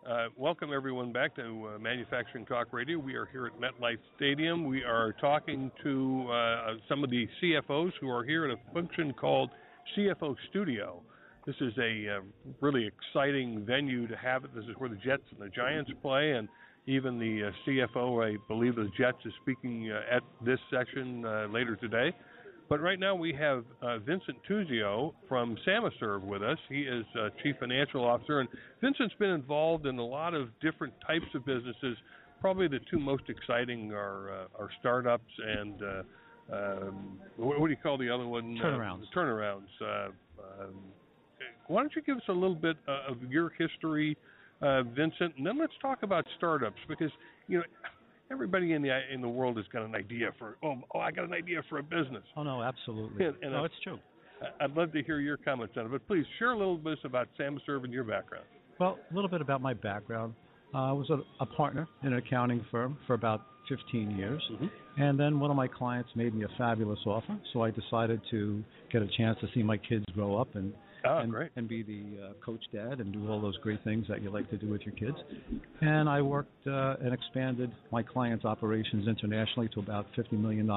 Uh, 0.07 0.27
welcome 0.35 0.73
everyone 0.73 1.13
back 1.13 1.33
to 1.33 1.69
uh, 1.73 1.79
Manufacturing 1.79 2.45
Talk 2.45 2.73
Radio. 2.73 2.97
We 2.99 3.13
are 3.13 3.25
here 3.27 3.45
at 3.45 3.53
MetLife 3.53 3.99
Stadium. 4.17 4.65
We 4.65 4.83
are 4.83 5.13
talking 5.13 5.71
to 5.81 6.27
uh, 6.29 6.73
some 6.89 7.05
of 7.05 7.09
the 7.09 7.25
CFOs 7.41 7.91
who 8.01 8.09
are 8.09 8.25
here 8.25 8.43
at 8.45 8.51
a 8.51 8.73
function 8.73 9.13
called 9.13 9.49
CFO 9.95 10.35
Studio. 10.49 11.01
This 11.47 11.55
is 11.61 11.71
a 11.77 12.17
uh, 12.17 12.21
really 12.59 12.85
exciting 12.85 13.63
venue 13.65 14.05
to 14.07 14.17
have 14.17 14.43
it. 14.43 14.53
This 14.53 14.65
is 14.65 14.71
where 14.77 14.89
the 14.89 14.97
Jets 14.97 15.23
and 15.31 15.39
the 15.39 15.49
Giants 15.49 15.89
play, 16.01 16.31
and 16.31 16.49
even 16.85 17.17
the 17.17 17.47
uh, 17.47 17.51
CFO, 17.65 18.29
I 18.29 18.37
believe 18.49 18.75
the 18.75 18.91
Jets, 18.97 19.19
is 19.23 19.31
speaking 19.41 19.89
uh, 19.89 20.17
at 20.17 20.23
this 20.45 20.59
session 20.69 21.23
uh, 21.23 21.47
later 21.49 21.77
today. 21.77 22.11
But 22.70 22.82
right 22.82 22.99
now 22.99 23.14
we 23.14 23.34
have 23.34 23.66
uh, 23.82 23.99
Vincent 23.99 24.38
Tuzio 24.49 25.14
from 25.28 25.57
Samaserve 25.68 26.22
with 26.22 26.41
us. 26.41 26.57
He 26.70 26.82
is 26.82 27.05
uh, 27.20 27.30
Chief 27.41 27.55
Financial 27.59 28.03
Officer, 28.03 28.39
and 28.39 28.49
Vincent's 28.82 29.14
been 29.20 29.32
involved 29.32 29.86
in 29.86 29.99
a 29.99 30.05
lot 30.05 30.34
of 30.34 30.47
different 30.61 30.93
types 31.05 31.26
of 31.36 31.45
businesses. 31.45 31.97
Probably 32.41 32.68
the 32.68 32.80
two 32.89 32.99
most 32.99 33.24
exciting 33.30 33.91
are 33.91 34.32
uh, 34.32 34.59
are 34.59 34.70
startups 34.80 35.32
and 35.45 35.82
uh, 35.84 36.03
um, 36.51 37.20
what, 37.38 37.59
what 37.59 37.68
do 37.68 37.72
you 37.72 37.80
call 37.82 37.97
the 37.97 38.09
other 38.09 38.28
one? 38.28 38.57
Turnarounds. 38.61 39.03
Uh, 39.03 39.20
turnarounds. 39.20 39.68
Uh, 39.82 40.09
um, 40.64 40.76
why 41.68 41.82
don't 41.82 41.95
you 41.95 42.01
give 42.01 42.18
us 42.18 42.24
a 42.28 42.34
little 42.34 42.55
bit 42.55 42.78
uh, 42.88 43.11
of 43.11 43.32
your 43.32 43.51
history, 43.57 44.18
uh, 44.61 44.84
Vincent, 44.84 45.36
and 45.38 45.45
then 45.45 45.57
let's 45.57 45.74
talk 45.82 46.03
about 46.03 46.26
startups 46.38 46.80
because 46.88 47.11
you 47.47 47.59
know 47.59 47.64
everybody 48.32 48.74
in 48.74 48.82
the 48.82 48.89
in 49.13 49.21
the 49.21 49.30
world 49.30 49.57
has 49.57 49.65
got 49.71 49.84
an 49.84 49.95
idea 49.95 50.30
for 50.39 50.57
oh, 50.63 50.76
oh 50.93 50.99
I 50.99 51.11
got 51.11 51.26
an 51.26 51.34
idea 51.34 51.61
for 51.69 51.80
a 51.80 51.84
business. 51.84 52.24
Oh 52.36 52.43
no, 52.43 52.61
absolutely. 52.61 53.26
And- 53.26 53.36
and 53.41 53.51
no, 53.53 53.61
I- 53.61 53.65
it's 53.65 53.76
true. 53.84 53.99
I'd 54.59 54.71
love 54.76 54.91
to 54.91 55.01
hear 55.03 55.19
your 55.21 55.38
comments 55.38 55.76
on 55.78 55.86
it, 55.86 55.91
but 55.91 56.05
please 56.05 56.26
share 56.38 56.51
a 56.51 56.57
little 56.57 56.78
bit 56.78 56.97
about 57.05 57.30
Samaserve 57.39 57.86
and 57.86 57.93
your 57.93 58.03
background. 58.03 58.43
Well, 58.78 58.99
a 59.09 59.13
little 59.13 59.30
bit 59.30 59.39
about 59.39 59.61
my 59.61 59.74
background. 59.74 60.34
Uh, 60.74 60.89
I 60.89 60.91
was 60.91 61.09
a, 61.11 61.19
a 61.39 61.45
partner 61.45 61.88
in 62.01 62.11
an 62.11 62.17
accounting 62.19 62.65
firm 62.69 62.97
for 63.07 63.13
about 63.13 63.41
15 63.69 64.17
years, 64.17 64.41
Mhm. 64.51 64.69
and 64.97 65.17
then 65.17 65.39
one 65.39 65.49
of 65.49 65.55
my 65.55 65.67
clients 65.67 66.09
made 66.15 66.34
me 66.34 66.43
a 66.43 66.49
fabulous 66.57 66.99
offer, 67.05 67.38
so 67.53 67.61
I 67.61 67.71
decided 67.71 68.19
to 68.32 68.61
get 68.91 69.01
a 69.01 69.07
chance 69.15 69.39
to 69.39 69.47
see 69.53 69.63
my 69.63 69.78
kids 69.78 70.03
grow 70.13 70.36
up 70.36 70.55
and 70.55 70.74
Ah, 71.05 71.19
and, 71.19 71.31
great. 71.31 71.51
and 71.57 71.67
be 71.67 71.83
the 71.83 72.03
uh, 72.23 72.33
coach 72.45 72.63
dad 72.71 72.99
and 72.99 73.11
do 73.11 73.29
all 73.29 73.41
those 73.41 73.57
great 73.57 73.83
things 73.83 74.05
that 74.07 74.21
you 74.21 74.29
like 74.29 74.49
to 74.49 74.57
do 74.57 74.67
with 74.69 74.81
your 74.81 74.95
kids. 74.95 75.17
And 75.81 76.07
I 76.07 76.21
worked 76.21 76.65
uh, 76.65 76.95
and 77.01 77.13
expanded 77.13 77.71
my 77.91 78.03
clients' 78.03 78.45
operations 78.45 79.07
internationally 79.07 79.69
to 79.73 79.79
about 79.81 80.05
$50 80.17 80.33
million. 80.33 80.69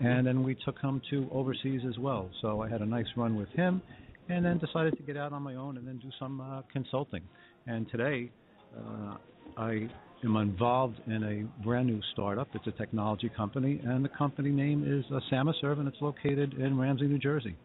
and 0.00 0.26
then 0.26 0.42
we 0.42 0.56
took 0.64 0.78
him 0.80 1.00
to 1.10 1.28
overseas 1.32 1.80
as 1.88 1.98
well. 1.98 2.28
So 2.42 2.60
I 2.60 2.68
had 2.68 2.82
a 2.82 2.86
nice 2.86 3.06
run 3.16 3.34
with 3.36 3.48
him, 3.50 3.80
and 4.28 4.44
then 4.44 4.58
decided 4.58 4.96
to 4.96 5.02
get 5.02 5.16
out 5.16 5.32
on 5.32 5.42
my 5.42 5.54
own 5.54 5.76
and 5.78 5.86
then 5.86 5.98
do 5.98 6.10
some 6.18 6.40
uh, 6.40 6.62
consulting. 6.72 7.22
And 7.66 7.90
today, 7.90 8.30
uh, 8.76 9.16
I 9.56 9.88
am 10.24 10.36
involved 10.36 11.00
in 11.06 11.22
a 11.24 11.64
brand 11.64 11.86
new 11.86 12.00
startup. 12.12 12.48
It's 12.54 12.66
a 12.66 12.72
technology 12.72 13.30
company, 13.34 13.80
and 13.84 14.04
the 14.04 14.08
company 14.10 14.50
name 14.50 14.84
is 14.86 15.04
uh, 15.14 15.20
Samaserv, 15.32 15.78
and 15.78 15.88
it's 15.88 16.00
located 16.00 16.54
in 16.54 16.78
Ramsey, 16.78 17.06
New 17.06 17.18
Jersey. 17.18 17.56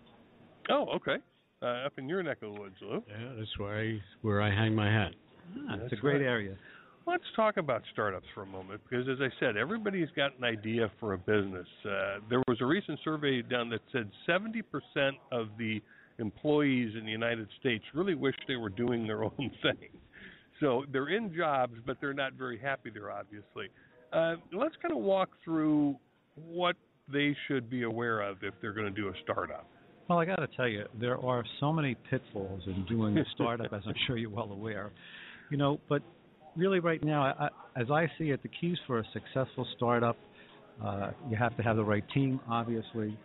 Oh, 0.70 0.88
okay. 0.96 1.18
Uh, 1.66 1.84
up 1.84 1.94
in 1.98 2.08
your 2.08 2.22
neck 2.22 2.38
of 2.44 2.54
the 2.54 2.60
woods, 2.60 2.76
Lew. 2.80 3.02
Yeah, 3.08 3.34
that's 3.40 3.58
where 3.58 3.80
I 3.80 4.00
where 4.22 4.40
I 4.40 4.52
hang 4.52 4.76
my 4.76 4.86
hat. 4.86 5.14
Ah, 5.68 5.74
it's 5.74 5.82
That's 5.82 5.94
a 5.94 5.96
great 5.96 6.22
right. 6.22 6.28
area. 6.28 6.56
Let's 7.08 7.24
talk 7.36 7.58
about 7.58 7.82
startups 7.92 8.28
for 8.36 8.44
a 8.44 8.46
moment 8.46 8.82
because, 8.88 9.08
as 9.08 9.18
I 9.20 9.30
said, 9.40 9.58
everybody's 9.58 10.10
got 10.16 10.38
an 10.38 10.44
idea 10.44 10.92
for 11.00 11.14
a 11.14 11.18
business. 11.18 11.68
Uh, 11.84 12.20
there 12.30 12.44
was 12.48 12.58
a 12.62 12.66
recent 12.66 13.00
survey 13.04 13.42
done 13.42 13.70
that 13.70 13.82
said 13.92 14.10
70% 14.28 14.64
of 15.32 15.50
the 15.58 15.82
employees 16.20 16.94
in 16.98 17.06
the 17.06 17.12
United 17.12 17.48
States 17.60 17.84
really 17.94 18.16
wish 18.16 18.36
they 18.48 18.56
were 18.56 18.70
doing 18.70 19.08
their 19.08 19.24
own 19.24 19.52
thing. 19.62 19.90
So 20.60 20.86
they're 20.92 21.10
in 21.10 21.36
jobs, 21.36 21.76
but 21.86 21.98
they're 22.00 22.14
not 22.14 22.34
very 22.34 22.60
happy 22.60 22.92
there, 22.92 23.12
obviously. 23.12 23.70
Uh, 24.14 24.36
let's 24.52 24.76
kind 24.82 24.92
of 24.92 25.00
walk 25.00 25.30
through 25.44 25.96
what 26.36 26.76
they 27.12 27.36
should 27.48 27.70
be 27.70 27.84
aware 27.84 28.22
of 28.22 28.38
if 28.42 28.54
they're 28.62 28.74
going 28.74 28.94
to 28.94 29.02
do 29.02 29.10
a 29.10 29.14
startup. 29.24 29.68
Well, 30.08 30.20
I 30.20 30.26
got 30.26 30.36
to 30.36 30.48
tell 30.56 30.68
you, 30.68 30.86
there 31.00 31.18
are 31.18 31.44
so 31.60 31.74
many 31.74 31.96
pitfalls 32.12 32.62
in 32.68 32.86
doing 32.86 33.18
a 33.18 33.24
startup, 33.34 33.74
as 33.74 33.82
I'm 33.88 33.96
sure 34.06 34.18
you're 34.18 34.30
well 34.30 34.52
aware. 34.52 34.92
You 35.50 35.58
know, 35.58 35.80
but 35.90 36.04
really, 36.56 36.80
right 36.80 37.04
now, 37.04 37.24
I, 37.24 37.50
as 37.76 37.90
I 37.90 38.08
see 38.20 38.26
it, 38.26 38.44
the 38.44 38.50
keys 38.62 38.78
for 38.86 39.00
a 39.00 39.04
successful 39.14 39.66
startup, 39.76 40.16
uh, 40.84 41.12
you 41.30 41.36
have 41.38 41.58
to 41.58 41.64
have 41.64 41.76
the 41.76 41.84
right 41.84 42.04
team, 42.14 42.40
obviously, 42.48 43.18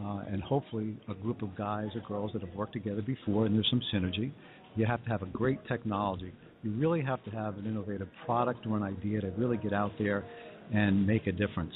uh, 0.00 0.22
and 0.30 0.40
hopefully 0.40 0.96
a 1.08 1.14
group 1.14 1.42
of 1.42 1.56
guys 1.56 1.88
or 1.96 2.02
girls 2.06 2.30
that 2.34 2.42
have 2.42 2.54
worked 2.54 2.72
together 2.72 3.02
before, 3.02 3.46
and 3.46 3.54
there's 3.56 3.68
some 3.68 3.82
synergy. 3.92 4.30
You 4.76 4.86
have 4.86 5.02
to 5.04 5.10
have 5.10 5.22
a 5.22 5.26
great 5.26 5.58
technology. 5.66 6.32
You 6.62 6.70
really 6.72 7.02
have 7.02 7.24
to 7.24 7.30
have 7.30 7.58
an 7.58 7.66
innovative 7.66 8.08
product 8.24 8.64
or 8.64 8.76
an 8.76 8.84
idea 8.84 9.20
to 9.22 9.28
really 9.30 9.56
get 9.56 9.72
out 9.72 9.92
there 9.98 10.24
and 10.72 11.04
make 11.04 11.26
a 11.26 11.32
difference 11.32 11.74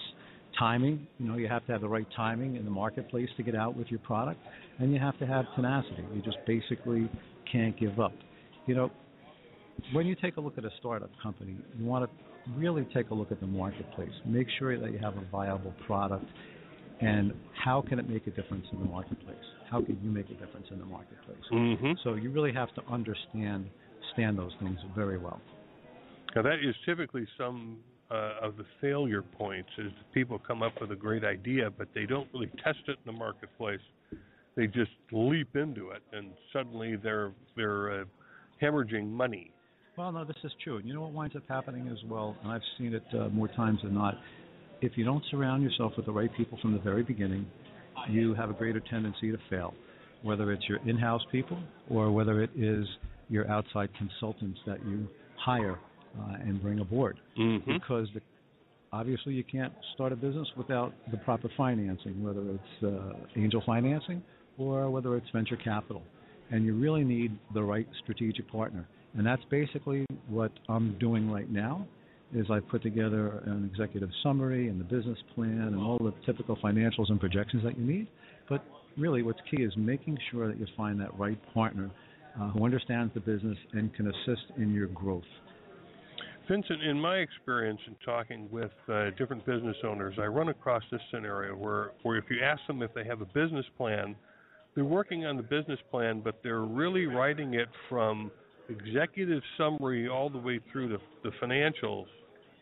timing. 0.59 1.07
You 1.18 1.28
know, 1.28 1.36
you 1.36 1.48
have 1.48 1.64
to 1.66 1.72
have 1.72 1.80
the 1.80 1.88
right 1.88 2.07
timing 2.16 2.57
in 2.57 2.64
the 2.64 2.70
marketplace 2.70 3.28
to 3.36 3.42
get 3.42 3.55
out 3.55 3.76
with 3.76 3.88
your 3.88 4.00
product, 4.00 4.40
and 4.78 4.92
you 4.92 4.98
have 4.98 5.18
to 5.18 5.26
have 5.26 5.44
tenacity. 5.55 6.05
You 6.14 6.22
just 6.22 6.38
basically 6.46 7.11
can't 7.50 7.78
give 7.78 8.00
up. 8.00 8.12
You 8.66 8.74
know, 8.74 8.90
when 9.92 10.07
you 10.07 10.14
take 10.14 10.36
a 10.36 10.40
look 10.40 10.59
at 10.59 10.64
a 10.64 10.70
startup 10.78 11.11
company, 11.22 11.57
you 11.78 11.84
want 11.84 12.09
to 12.09 12.53
really 12.57 12.86
take 12.94 13.11
a 13.11 13.14
look 13.14 13.32
at 13.32 13.40
the 13.40 13.46
marketplace. 13.46 14.12
Make 14.26 14.48
sure 14.59 14.78
that 14.78 14.92
you 14.92 14.98
have 14.98 15.16
a 15.16 15.24
viable 15.30 15.74
product, 15.86 16.26
and 17.00 17.32
how 17.64 17.82
can 17.86 17.98
it 17.98 18.09
make 18.09 18.26
a 18.26 18.30
difference 18.30 18.66
in 18.72 18.78
the 18.78 18.84
marketplace? 18.84 19.36
How 19.70 19.80
can 19.80 19.98
you 20.03 20.11
make 20.11 20.26
a 20.26 20.34
difference 20.34 20.66
in 20.70 20.78
the 20.78 20.84
marketplace? 20.84 21.38
Mm-hmm. 21.53 21.92
So 22.05 22.14
you 22.14 22.30
really 22.30 22.53
have 22.53 22.74
to 22.74 22.82
understand 22.90 23.66
stand 24.12 24.38
those 24.38 24.53
things 24.61 24.78
very 24.94 25.18
well. 25.18 25.40
Now 26.34 26.42
that 26.42 26.57
is 26.62 26.74
typically 26.86 27.26
some 27.38 27.78
uh, 28.12 28.34
of 28.42 28.56
the 28.56 28.64
failure 28.80 29.22
points 29.22 29.70
is 29.78 29.90
people 30.12 30.38
come 30.38 30.62
up 30.62 30.72
with 30.80 30.90
a 30.90 30.96
great 30.96 31.24
idea, 31.24 31.70
but 31.70 31.88
they 31.94 32.04
don't 32.04 32.28
really 32.34 32.50
test 32.62 32.80
it 32.88 32.98
in 33.04 33.06
the 33.06 33.12
marketplace. 33.12 33.80
They 34.56 34.66
just 34.66 34.90
leap 35.12 35.56
into 35.56 35.90
it, 35.90 36.02
and 36.12 36.28
suddenly 36.52 36.96
they're 36.96 37.32
they're 37.56 38.02
uh, 38.02 38.04
hemorrhaging 38.60 39.08
money. 39.08 39.50
Well, 39.96 40.12
no, 40.12 40.24
this 40.24 40.36
is 40.44 40.52
true. 40.62 40.76
And 40.76 40.86
you 40.86 40.94
know 40.94 41.02
what 41.02 41.12
winds 41.12 41.36
up 41.36 41.42
happening 41.48 41.88
as 41.88 41.98
well, 42.08 42.36
and 42.42 42.52
I've 42.52 42.62
seen 42.78 42.94
it 42.94 43.04
uh, 43.14 43.28
more 43.28 43.48
times 43.48 43.80
than 43.82 43.94
not. 43.94 44.18
If 44.82 44.92
you 44.96 45.04
don't 45.04 45.24
surround 45.30 45.62
yourself 45.62 45.92
with 45.96 46.06
the 46.06 46.12
right 46.12 46.30
people 46.36 46.58
from 46.60 46.72
the 46.72 46.80
very 46.80 47.02
beginning, 47.02 47.46
you 48.10 48.34
have 48.34 48.50
a 48.50 48.54
greater 48.54 48.80
tendency 48.80 49.30
to 49.30 49.38
fail. 49.48 49.74
Whether 50.22 50.52
it's 50.52 50.68
your 50.68 50.78
in-house 50.86 51.22
people 51.30 51.58
or 51.88 52.10
whether 52.12 52.42
it 52.42 52.50
is 52.56 52.86
your 53.28 53.50
outside 53.50 53.90
consultants 53.96 54.58
that 54.66 54.84
you 54.86 55.08
hire 55.36 55.78
uh, 56.18 56.34
and 56.40 56.60
bring 56.62 56.80
aboard, 56.80 57.18
Mm-hmm. 57.38 57.72
because 57.72 58.08
the, 58.14 58.20
obviously 58.92 59.34
you 59.34 59.44
can't 59.44 59.72
start 59.94 60.12
a 60.12 60.16
business 60.16 60.48
without 60.56 60.92
the 61.10 61.16
proper 61.18 61.48
financing, 61.56 62.22
whether 62.22 62.42
it's 62.50 62.84
uh, 62.84 63.14
angel 63.36 63.62
financing 63.64 64.22
or 64.58 64.90
whether 64.90 65.16
it's 65.16 65.26
venture 65.32 65.56
capital. 65.56 66.02
And 66.50 66.66
you 66.66 66.74
really 66.74 67.02
need 67.04 67.38
the 67.54 67.62
right 67.62 67.88
strategic 68.02 68.50
partner. 68.50 68.86
And 69.16 69.26
that's 69.26 69.42
basically 69.50 70.04
what 70.28 70.52
I'm 70.68 70.98
doing 70.98 71.30
right 71.30 71.50
now 71.50 71.86
is 72.34 72.46
I 72.50 72.60
put 72.60 72.82
together 72.82 73.42
an 73.46 73.70
executive 73.72 74.10
summary 74.22 74.68
and 74.68 74.80
the 74.80 74.84
business 74.84 75.18
plan 75.34 75.60
and 75.60 75.76
all 75.76 75.98
the 75.98 76.12
typical 76.24 76.56
financials 76.56 77.10
and 77.10 77.20
projections 77.20 77.62
that 77.64 77.78
you 77.78 77.84
need. 77.84 78.08
But 78.48 78.64
really 78.96 79.22
what's 79.22 79.40
key 79.50 79.62
is 79.62 79.72
making 79.76 80.18
sure 80.30 80.48
that 80.48 80.58
you 80.58 80.66
find 80.76 81.00
that 81.00 81.18
right 81.18 81.38
partner 81.54 81.90
uh, 82.40 82.48
who 82.50 82.64
understands 82.64 83.12
the 83.14 83.20
business 83.20 83.58
and 83.72 83.94
can 83.94 84.08
assist 84.08 84.42
in 84.56 84.72
your 84.72 84.86
growth. 84.88 85.24
Vincent, 86.49 86.82
in 86.82 87.01
my 87.01 87.16
experience 87.16 87.80
in 87.86 87.95
talking 88.05 88.49
with 88.51 88.72
uh, 88.88 89.11
different 89.16 89.45
business 89.47 89.76
owners, 89.84 90.14
I 90.18 90.26
run 90.26 90.49
across 90.49 90.82
this 90.90 91.01
scenario 91.12 91.55
where, 91.55 91.93
where 92.03 92.16
if 92.16 92.24
you 92.30 92.38
ask 92.43 92.61
them 92.66 92.82
if 92.82 92.93
they 92.95 93.05
have 93.05 93.20
a 93.20 93.26
business 93.26 93.66
plan, 93.76 94.16
they're 94.74 94.84
working 94.84 95.24
on 95.24 95.36
the 95.36 95.43
business 95.43 95.78
plan, 95.90 96.20
but 96.20 96.40
they're 96.43 96.62
really 96.62 97.07
writing 97.07 97.55
it 97.55 97.68
from 97.88 98.30
executive 98.68 99.43
summary 99.57 100.09
all 100.09 100.30
the 100.30 100.38
way 100.38 100.61
through 100.72 100.88
the, 100.88 100.99
the 101.22 101.30
financials 101.45 102.07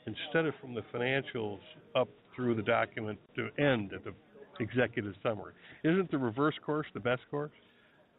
instead 0.06 0.46
of 0.46 0.54
from 0.60 0.74
the 0.74 0.82
financials 0.94 1.60
up 1.94 2.08
through 2.34 2.54
the 2.54 2.62
document 2.62 3.18
to 3.36 3.48
end 3.62 3.92
at 3.92 4.04
the 4.04 4.12
executive 4.58 5.14
summary. 5.22 5.52
Isn't 5.84 6.10
the 6.10 6.18
reverse 6.18 6.54
course 6.64 6.86
the 6.94 7.00
best 7.00 7.22
course? 7.30 7.52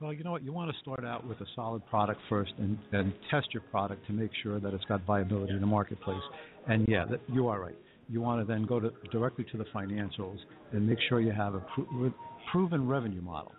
Well, 0.02 0.12
you 0.12 0.24
know 0.24 0.32
what? 0.32 0.44
You 0.44 0.52
want 0.52 0.72
to 0.74 0.80
start 0.80 1.06
out 1.06 1.28
with 1.28 1.40
a 1.42 1.46
solid 1.56 1.86
product 1.86 2.20
first 2.28 2.54
and, 2.58 2.76
and 2.92 3.14
test 3.30 3.50
your 3.54 3.62
product 3.70 4.08
to 4.08 4.14
make 4.14 4.32
sure 4.42 4.60
that 4.60 4.74
it's 4.74 4.84
got 4.86 5.06
viability 5.06 5.54
in 5.54 5.62
the 5.62 5.68
marketplace. 5.68 6.22
And 6.68 6.88
yeah, 6.88 7.06
that, 7.10 7.22
you 7.32 7.48
are 7.50 7.62
right. 7.62 7.76
You 8.10 8.20
want 8.20 8.42
to 8.46 8.52
then 8.52 8.66
go 8.66 8.80
to, 8.80 8.92
directly 9.12 9.46
to 9.52 9.58
the 9.58 9.66
financials 9.66 10.38
and 10.72 10.88
make 10.88 10.98
sure 11.08 11.22
you 11.22 11.32
have 11.32 11.54
a 11.54 11.64
pro- 11.76 12.14
proven 12.52 12.88
revenue 12.88 13.22
model. 13.22 13.52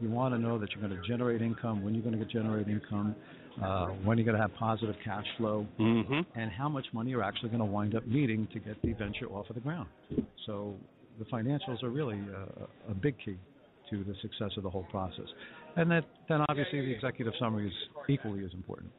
You 0.00 0.08
want 0.08 0.34
to 0.34 0.38
know 0.38 0.58
that 0.58 0.70
you're 0.72 0.86
going 0.86 1.00
to 1.00 1.06
generate 1.06 1.42
income, 1.42 1.84
when 1.84 1.94
you're 1.94 2.02
going 2.02 2.18
to 2.18 2.24
generate 2.24 2.66
income, 2.66 3.14
uh, 3.62 3.88
when 4.04 4.16
you're 4.16 4.24
going 4.24 4.36
to 4.36 4.42
have 4.42 4.54
positive 4.54 4.96
cash 5.04 5.26
flow, 5.36 5.66
Mm-hmm. 5.78 6.20
and 6.34 6.50
how 6.50 6.68
much 6.68 6.86
money 6.94 7.10
you're 7.10 7.22
actually 7.22 7.50
going 7.50 7.60
to 7.60 7.66
wind 7.66 7.94
up 7.94 8.06
needing 8.06 8.48
to 8.54 8.58
get 8.58 8.80
the 8.82 8.92
venture 8.94 9.26
off 9.26 9.48
of 9.50 9.54
the 9.54 9.60
ground. 9.60 9.88
So 10.46 10.74
the 11.18 11.26
financials 11.26 11.82
are 11.82 11.90
really 11.90 12.20
uh, 12.34 12.90
a 12.90 12.94
big 12.94 13.16
key 13.22 13.36
to 13.90 14.02
the 14.02 14.14
success 14.22 14.50
of 14.56 14.62
the 14.62 14.70
whole 14.70 14.86
process. 14.90 15.26
And 15.76 15.90
that, 15.90 16.04
then 16.28 16.40
obviously 16.48 16.80
the 16.80 16.92
executive 16.92 17.34
summary 17.38 17.68
is 17.68 17.74
equally 18.08 18.44
as 18.44 18.52
important. 18.52 18.92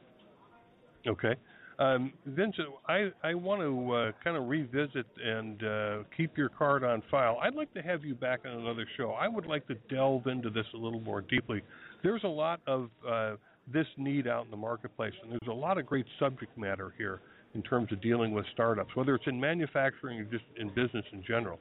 Okay. 1.08 1.36
Um, 1.78 2.14
Vincent, 2.26 2.68
I, 2.88 3.12
I 3.24 3.34
want 3.34 3.62
to 3.62 3.92
uh, 3.92 4.12
kind 4.24 4.38
of 4.38 4.48
revisit 4.48 5.06
and 5.24 5.64
uh, 5.64 5.98
keep 6.16 6.38
your 6.38 6.50
card 6.50 6.84
on 6.84 7.04
file. 7.12 7.38
I'd 7.42 7.56
like 7.56 7.74
to 7.74 7.82
have 7.82 8.06
you 8.06 8.16
back 8.16 8.42
on 8.46 8.52
another 8.52 8.86
show. 8.96 9.12
I 9.12 9.28
would 9.28 9.46
like 9.46 9.68
to 9.68 9.76
delve 9.90 10.28
into 10.28 10.50
this 10.50 10.66
a 10.74 10.78
little 10.78 11.02
more 11.02 11.22
deeply. 11.22 11.62
There's 12.02 12.24
a 12.24 12.30
lot 12.30 12.62
of 12.66 12.90
uh, 13.08 13.36
this 13.72 13.88
need 13.98 14.28
out 14.28 14.46
in 14.46 14.52
the 14.52 14.58
marketplace, 14.58 15.14
and 15.22 15.32
there's 15.32 15.50
a 15.50 15.54
lot 15.54 15.78
of 15.78 15.86
great 15.86 16.06
subject 16.18 16.58
matter 16.58 16.94
here 16.98 17.20
in 17.56 17.62
terms 17.62 17.92
of 17.92 18.02
dealing 18.02 18.32
with 18.32 18.46
startups, 18.54 18.96
whether 18.96 19.16
it's 19.16 19.28
in 19.28 19.40
manufacturing 19.40 20.20
or 20.20 20.24
just 20.26 20.44
in 20.58 20.70
business 20.70 21.06
in 21.12 21.24
general. 21.28 21.60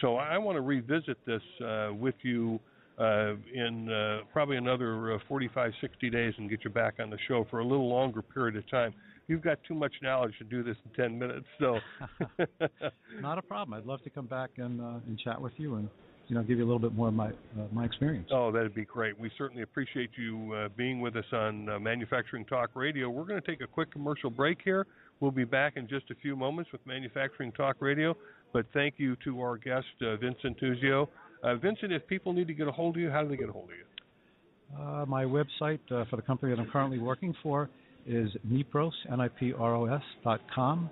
So 0.00 0.16
I 0.16 0.38
want 0.38 0.56
to 0.56 0.62
revisit 0.62 1.18
this 1.26 1.42
uh, 1.64 1.90
with 1.92 2.14
you 2.22 2.58
uh, 2.98 3.34
in 3.54 3.88
uh, 3.90 4.24
probably 4.32 4.56
another 4.56 5.14
uh, 5.14 5.18
45, 5.28 5.72
60 5.80 6.10
days 6.10 6.34
and 6.38 6.50
get 6.50 6.60
you 6.64 6.70
back 6.70 6.94
on 7.00 7.10
the 7.10 7.18
show 7.28 7.46
for 7.50 7.60
a 7.60 7.64
little 7.64 7.88
longer 7.88 8.22
period 8.22 8.56
of 8.56 8.68
time. 8.70 8.94
You've 9.28 9.42
got 9.42 9.58
too 9.66 9.74
much 9.74 9.92
knowledge 10.02 10.34
to 10.38 10.44
do 10.44 10.62
this 10.62 10.76
in 10.84 11.02
10 11.02 11.18
minutes, 11.18 11.46
so. 11.58 11.78
Not 13.20 13.38
a 13.38 13.42
problem. 13.42 13.78
I'd 13.78 13.86
love 13.86 14.02
to 14.02 14.10
come 14.10 14.26
back 14.26 14.50
and 14.56 14.80
uh, 14.80 15.00
and 15.06 15.18
chat 15.18 15.40
with 15.40 15.52
you 15.56 15.76
and 15.76 15.88
you 16.28 16.34
know 16.34 16.42
give 16.42 16.58
you 16.58 16.64
a 16.64 16.66
little 16.66 16.78
bit 16.78 16.94
more 16.94 17.08
of 17.08 17.14
my 17.14 17.28
uh, 17.28 17.66
my 17.72 17.84
experience. 17.84 18.28
Oh, 18.32 18.50
that'd 18.50 18.74
be 18.74 18.84
great. 18.84 19.18
We 19.18 19.30
certainly 19.38 19.62
appreciate 19.62 20.10
you 20.16 20.52
uh, 20.54 20.68
being 20.76 21.00
with 21.00 21.16
us 21.16 21.24
on 21.32 21.68
uh, 21.68 21.78
Manufacturing 21.78 22.44
Talk 22.44 22.70
Radio. 22.74 23.08
We're 23.10 23.24
going 23.24 23.40
to 23.40 23.46
take 23.46 23.60
a 23.60 23.66
quick 23.66 23.92
commercial 23.92 24.30
break 24.30 24.58
here. 24.64 24.86
We'll 25.20 25.30
be 25.30 25.44
back 25.44 25.76
in 25.76 25.88
just 25.88 26.10
a 26.10 26.14
few 26.16 26.34
moments 26.34 26.72
with 26.72 26.84
Manufacturing 26.86 27.52
Talk 27.52 27.76
Radio. 27.80 28.16
But 28.52 28.66
thank 28.74 28.94
you 28.98 29.16
to 29.24 29.40
our 29.40 29.56
guest, 29.56 29.86
uh, 30.02 30.16
Vincent 30.16 30.58
Tuzio. 30.60 31.08
Uh, 31.42 31.56
Vincent, 31.56 31.92
if 31.92 32.06
people 32.06 32.32
need 32.32 32.46
to 32.46 32.54
get 32.54 32.68
a 32.68 32.72
hold 32.72 32.96
of 32.96 33.02
you, 33.02 33.10
how 33.10 33.22
do 33.22 33.28
they 33.28 33.36
get 33.36 33.48
a 33.48 33.52
hold 33.52 33.70
of 33.70 33.76
you? 33.76 33.84
Uh, 34.80 35.04
my 35.06 35.24
website 35.24 35.80
uh, 35.90 36.04
for 36.08 36.16
the 36.16 36.22
company 36.22 36.54
that 36.54 36.60
I'm 36.60 36.70
currently 36.70 36.98
working 36.98 37.34
for 37.42 37.68
is 38.06 38.30
nipros, 38.48 38.92
N-I-P-R-O-S 39.12 40.02
dot 40.24 40.40
com, 40.54 40.88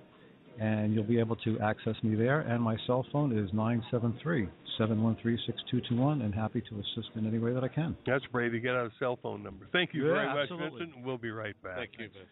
and 0.61 0.93
you'll 0.93 1.05
be 1.05 1.19
able 1.19 1.37
to 1.37 1.59
access 1.61 1.95
me 2.03 2.15
there. 2.15 2.41
And 2.41 2.63
my 2.63 2.77
cell 2.87 3.07
phone 3.11 3.37
is 3.37 3.51
973-713-6221, 3.53 6.23
and 6.25 6.35
happy 6.35 6.61
to 6.69 6.75
assist 6.77 7.09
in 7.17 7.27
any 7.27 7.39
way 7.39 7.53
that 7.55 7.65
I 7.65 7.69
can. 7.69 7.97
That's 8.07 8.25
brave. 8.27 8.53
You 8.53 8.61
get 8.61 8.75
out 8.75 8.87
a 8.87 8.91
cell 8.99 9.19
phone 9.23 9.43
number. 9.43 9.67
Thank 9.73 9.95
you 9.95 10.07
Yeah, 10.07 10.13
very 10.15 10.29
much. 10.29 10.49
Vincent. 10.51 11.03
We'll 11.05 11.17
be 11.19 11.31
right 11.31 11.55
back. 11.63 11.77
Thank 11.77 11.93
you, 11.93 11.99
Vincent. 12.09 12.27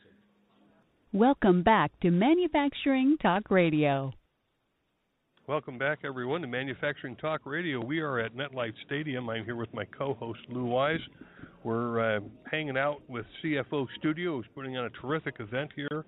Welcome 1.12 1.62
back 1.62 1.98
to 2.00 2.10
Manufacturing 2.10 3.16
Talk 3.22 3.50
Radio. 3.50 4.12
Welcome 5.48 5.78
back, 5.78 6.00
everyone, 6.04 6.42
to 6.42 6.46
Manufacturing 6.46 7.16
Talk 7.16 7.46
Radio. 7.46 7.82
We 7.82 8.00
are 8.00 8.18
at 8.18 8.36
MetLife 8.36 8.74
Stadium. 8.84 9.30
I'm 9.30 9.46
here 9.46 9.56
with 9.56 9.72
my 9.72 9.86
co-host 9.86 10.40
Lew 10.50 10.66
Weiss. 10.66 11.00
We're 11.64 12.18
uh, 12.18 12.20
hanging 12.50 12.76
out 12.76 13.00
with 13.08 13.24
CFO 13.42 13.86
Studio, 13.98 14.36
who's 14.36 14.46
putting 14.54 14.76
on 14.76 14.84
a 14.84 14.90
terrific 14.90 15.36
event 15.38 15.70
here. 15.74 16.04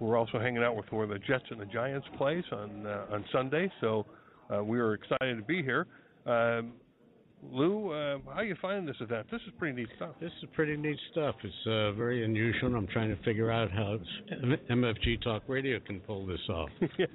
We're 0.00 0.16
also 0.16 0.38
hanging 0.38 0.62
out 0.62 0.74
with 0.74 0.90
where 0.90 1.06
the 1.06 1.18
Jets 1.18 1.44
and 1.50 1.60
the 1.60 1.66
Giants 1.66 2.06
plays 2.16 2.44
on 2.50 2.86
uh, 2.86 3.04
on 3.12 3.26
Sunday, 3.30 3.70
so 3.82 4.06
uh, 4.48 4.64
we 4.64 4.78
are 4.78 4.94
excited 4.94 5.36
to 5.36 5.42
be 5.42 5.62
here. 5.62 5.86
Um, 6.24 6.72
Lew, 7.42 7.92
uh, 7.92 8.18
how 8.34 8.40
you 8.40 8.56
finding 8.60 8.84
this 8.84 8.96
event? 9.00 9.26
This 9.30 9.40
is 9.46 9.52
pretty 9.58 9.76
neat 9.76 9.88
stuff. 9.96 10.14
This 10.20 10.32
is 10.42 10.48
pretty 10.54 10.76
neat 10.76 10.98
stuff. 11.12 11.36
It's 11.42 11.54
uh, 11.66 11.92
very 11.92 12.24
unusual. 12.24 12.74
I'm 12.74 12.86
trying 12.88 13.14
to 13.14 13.22
figure 13.22 13.50
out 13.50 13.70
how 13.70 13.98
MFG 14.70 15.22
Talk 15.22 15.42
Radio 15.46 15.78
can 15.80 16.00
pull 16.00 16.26
this 16.26 16.40
off. 16.48 16.68
yeah, 16.98 17.06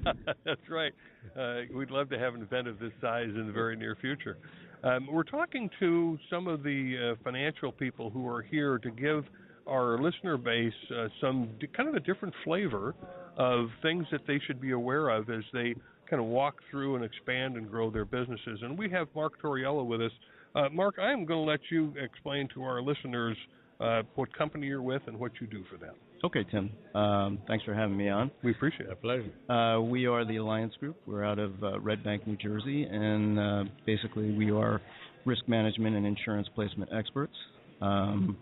that's 0.46 0.62
right. 0.70 0.94
Uh, 1.38 1.74
we'd 1.76 1.92
love 1.92 2.10
to 2.10 2.20
have 2.20 2.36
an 2.36 2.42
event 2.42 2.68
of 2.68 2.80
this 2.80 2.92
size 3.02 3.30
in 3.36 3.48
the 3.48 3.54
very 3.54 3.76
near 3.76 3.98
future. 4.00 4.38
Um, 4.84 5.08
we're 5.12 5.24
talking 5.24 5.70
to 5.80 6.18
some 6.30 6.48
of 6.48 6.64
the 6.64 7.14
uh, 7.14 7.24
financial 7.24 7.72
people 7.72 8.10
who 8.10 8.28
are 8.28 8.42
here 8.42 8.78
to 8.80 8.92
give 8.92 9.26
our 9.68 10.02
listener 10.02 10.38
base 10.38 10.74
uh, 10.96 11.08
some 11.22 11.50
kind 11.76 11.88
of 11.90 11.96
a 11.96 12.00
different 12.00 12.34
flavor 12.44 12.96
of 13.38 13.68
things 13.82 14.06
that 14.12 14.22
they 14.28 14.40
should 14.46 14.60
be 14.60 14.72
aware 14.72 15.10
of 15.10 15.30
as 15.30 15.44
they 15.54 15.74
kind 16.14 16.24
of 16.24 16.30
walk 16.30 16.58
through 16.70 16.96
and 16.96 17.04
expand 17.04 17.58
and 17.58 17.68
grow 17.68 17.90
their 17.90 18.06
businesses. 18.06 18.60
And 18.62 18.78
we 18.78 18.88
have 18.92 19.08
Mark 19.16 19.42
Torriello 19.42 19.84
with 19.84 20.00
us. 20.00 20.12
Uh, 20.54 20.70
Mark, 20.70 21.00
I 21.02 21.12
am 21.12 21.26
going 21.26 21.44
to 21.44 21.52
let 21.52 21.60
you 21.72 21.92
explain 22.00 22.48
to 22.54 22.62
our 22.62 22.84
listeners 22.84 23.36
uh, 23.80 24.04
what 24.14 24.32
company 24.38 24.68
you're 24.68 24.84
with 24.84 25.02
and 25.08 25.20
what 25.20 25.32
you 25.42 25.48
do 25.48 25.64
for 25.72 25.78
them. 25.78 25.96
Okay, 26.24 26.46
Tim. 26.52 26.70
Um, 26.94 27.40
thanks 27.48 27.66
for 27.66 27.74
having 27.74 27.98
me 27.98 28.10
on. 28.10 28.30
We 28.44 28.52
appreciate 28.52 28.90
it. 28.90 28.92
A 28.92 28.96
pleasure. 28.96 29.32
Uh, 29.50 29.82
we 29.82 30.06
are 30.06 30.24
the 30.24 30.36
Alliance 30.36 30.76
Group. 30.80 30.98
We're 31.08 31.24
out 31.24 31.40
of 31.40 31.52
uh, 31.64 31.80
Red 31.80 32.04
Bank, 32.04 32.28
New 32.28 32.38
Jersey, 32.38 32.84
and 32.84 33.40
uh, 33.40 33.64
basically 33.88 34.32
we 34.34 34.52
are 34.52 34.80
risk 35.26 35.42
management 35.48 35.96
and 35.96 36.06
insurance 36.06 36.48
placement 36.54 36.92
experts. 36.94 37.34
Um, 37.82 38.38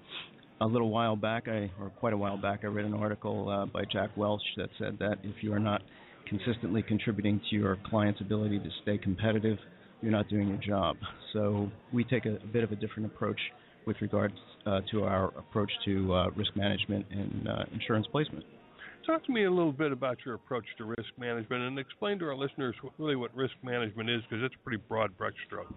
a 0.60 0.66
little 0.66 0.90
while 0.90 1.16
back, 1.16 1.48
I, 1.48 1.72
or 1.80 1.90
quite 2.02 2.12
a 2.12 2.18
while 2.18 2.38
back, 2.38 2.60
I 2.64 2.68
read 2.68 2.86
an 2.86 2.94
article 2.94 3.48
uh, 3.48 3.66
by 3.66 3.86
Jack 3.90 4.10
Welch 4.18 4.44
that 4.58 4.70
said 4.78 4.98
that 5.00 5.20
if 5.24 5.42
you 5.42 5.54
are 5.54 5.60
not 5.60 5.82
consistently 6.28 6.82
contributing 6.82 7.42
to 7.50 7.56
your 7.56 7.78
client's 7.86 8.22
ability 8.22 8.60
to 8.60 8.70
stay 8.82 8.98
competitive, 8.98 9.58
you're 10.02 10.12
not 10.12 10.28
doing 10.30 10.48
your 10.48 10.58
job. 10.58 10.98
So 11.34 11.70
we 11.94 12.04
take 12.04 12.26
a, 12.26 12.36
a 12.36 12.48
bit 12.52 12.64
of 12.64 12.72
a 12.72 12.76
different 12.76 13.06
approach 13.06 13.40
with 13.86 13.98
regards 14.02 14.36
uh, 14.66 14.82
to 14.92 15.04
our 15.04 15.26
approach 15.38 15.72
to 15.86 16.14
uh, 16.14 16.30
risk 16.32 16.56
management 16.56 17.06
and 17.12 17.48
uh, 17.48 17.64
insurance 17.74 18.08
placement. 18.12 18.46
Talk 19.06 19.26
to 19.26 19.32
me 19.32 19.46
a 19.46 19.50
little 19.50 19.72
bit 19.72 19.92
about 19.92 20.20
your 20.26 20.36
approach 20.36 20.66
to 20.78 20.86
risk 20.86 21.10
management 21.18 21.64
and 21.64 21.80
explain 21.80 22.20
to 22.20 22.26
our 22.26 22.36
listeners 22.36 22.76
really 23.00 23.16
what 23.16 23.36
risk 23.36 23.54
management 23.64 24.10
is 24.10 24.22
because 24.30 24.44
it's 24.44 24.54
a 24.54 24.64
pretty 24.64 24.82
broad 24.88 25.12
brushstroke. 25.18 25.74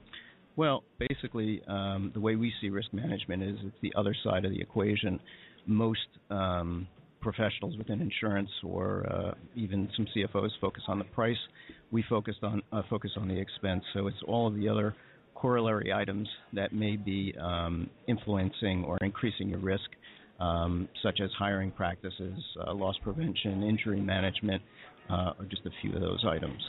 Well, 0.56 0.84
basically, 0.98 1.62
um, 1.66 2.10
the 2.14 2.20
way 2.20 2.36
we 2.36 2.52
see 2.60 2.68
risk 2.68 2.92
management 2.92 3.42
is 3.42 3.56
it's 3.64 3.76
the 3.82 3.92
other 3.96 4.14
side 4.22 4.44
of 4.44 4.52
the 4.52 4.60
equation. 4.60 5.18
Most 5.66 6.06
um, 6.30 6.86
professionals 7.24 7.76
within 7.76 8.00
insurance 8.00 8.50
or 8.62 9.06
uh, 9.10 9.34
even 9.56 9.88
some 9.96 10.06
CFOs 10.14 10.50
focus 10.60 10.84
on 10.86 10.98
the 10.98 11.04
price. 11.06 11.36
We 11.90 12.04
focus 12.08 12.36
on 12.42 12.62
uh, 12.70 12.82
focus 12.88 13.10
on 13.16 13.26
the 13.26 13.36
expense. 13.36 13.82
So 13.94 14.06
it's 14.06 14.22
all 14.28 14.46
of 14.46 14.54
the 14.54 14.68
other 14.68 14.94
corollary 15.34 15.92
items 15.92 16.28
that 16.52 16.72
may 16.72 16.96
be 16.96 17.34
um, 17.40 17.90
influencing 18.06 18.84
or 18.84 18.98
increasing 19.00 19.48
your 19.48 19.58
risk, 19.58 19.90
um, 20.38 20.88
such 21.02 21.20
as 21.20 21.30
hiring 21.38 21.72
practices, 21.72 22.38
uh, 22.66 22.72
loss 22.74 22.96
prevention, 23.02 23.62
injury 23.62 24.00
management, 24.00 24.62
uh, 25.10 25.32
are 25.38 25.46
just 25.50 25.62
a 25.66 25.70
few 25.82 25.92
of 25.94 26.00
those 26.00 26.24
items. 26.28 26.62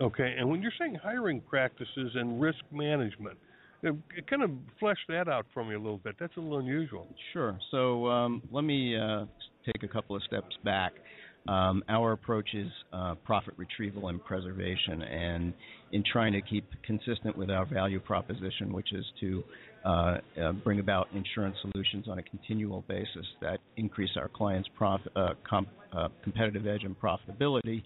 Okay, 0.00 0.34
and 0.38 0.48
when 0.48 0.62
you're 0.62 0.72
saying 0.78 0.96
hiring 1.02 1.40
practices 1.40 2.12
and 2.14 2.40
risk 2.40 2.58
management, 2.72 3.38
uh, 3.86 3.90
kind 4.28 4.42
of 4.42 4.50
flesh 4.80 4.98
that 5.08 5.28
out 5.28 5.46
for 5.54 5.64
me 5.64 5.74
a 5.74 5.78
little 5.78 5.98
bit. 5.98 6.16
That's 6.18 6.36
a 6.36 6.40
little 6.40 6.58
unusual. 6.58 7.06
Sure. 7.32 7.58
So 7.70 8.06
um, 8.06 8.42
let 8.50 8.64
me 8.64 8.96
uh, 8.96 9.24
take 9.72 9.82
a 9.82 9.88
couple 9.88 10.16
of 10.16 10.22
steps 10.24 10.56
back. 10.64 10.92
Um, 11.46 11.82
our 11.88 12.12
approach 12.12 12.50
is 12.52 12.68
uh, 12.92 13.14
profit 13.24 13.54
retrieval 13.56 14.08
and 14.08 14.22
preservation, 14.22 15.02
and 15.02 15.54
in 15.92 16.04
trying 16.12 16.32
to 16.34 16.42
keep 16.42 16.66
consistent 16.84 17.36
with 17.38 17.50
our 17.50 17.64
value 17.64 18.00
proposition, 18.00 18.72
which 18.72 18.92
is 18.92 19.04
to 19.20 19.44
uh, 19.84 19.88
uh, 20.42 20.52
bring 20.64 20.80
about 20.80 21.08
insurance 21.14 21.56
solutions 21.62 22.06
on 22.08 22.18
a 22.18 22.22
continual 22.22 22.84
basis 22.88 23.26
that 23.40 23.60
increase 23.76 24.10
our 24.16 24.28
clients' 24.28 24.68
prof- 24.76 25.00
uh, 25.16 25.32
uh, 25.92 26.08
competitive 26.22 26.66
edge 26.66 26.84
and 26.84 26.96
profitability 27.00 27.82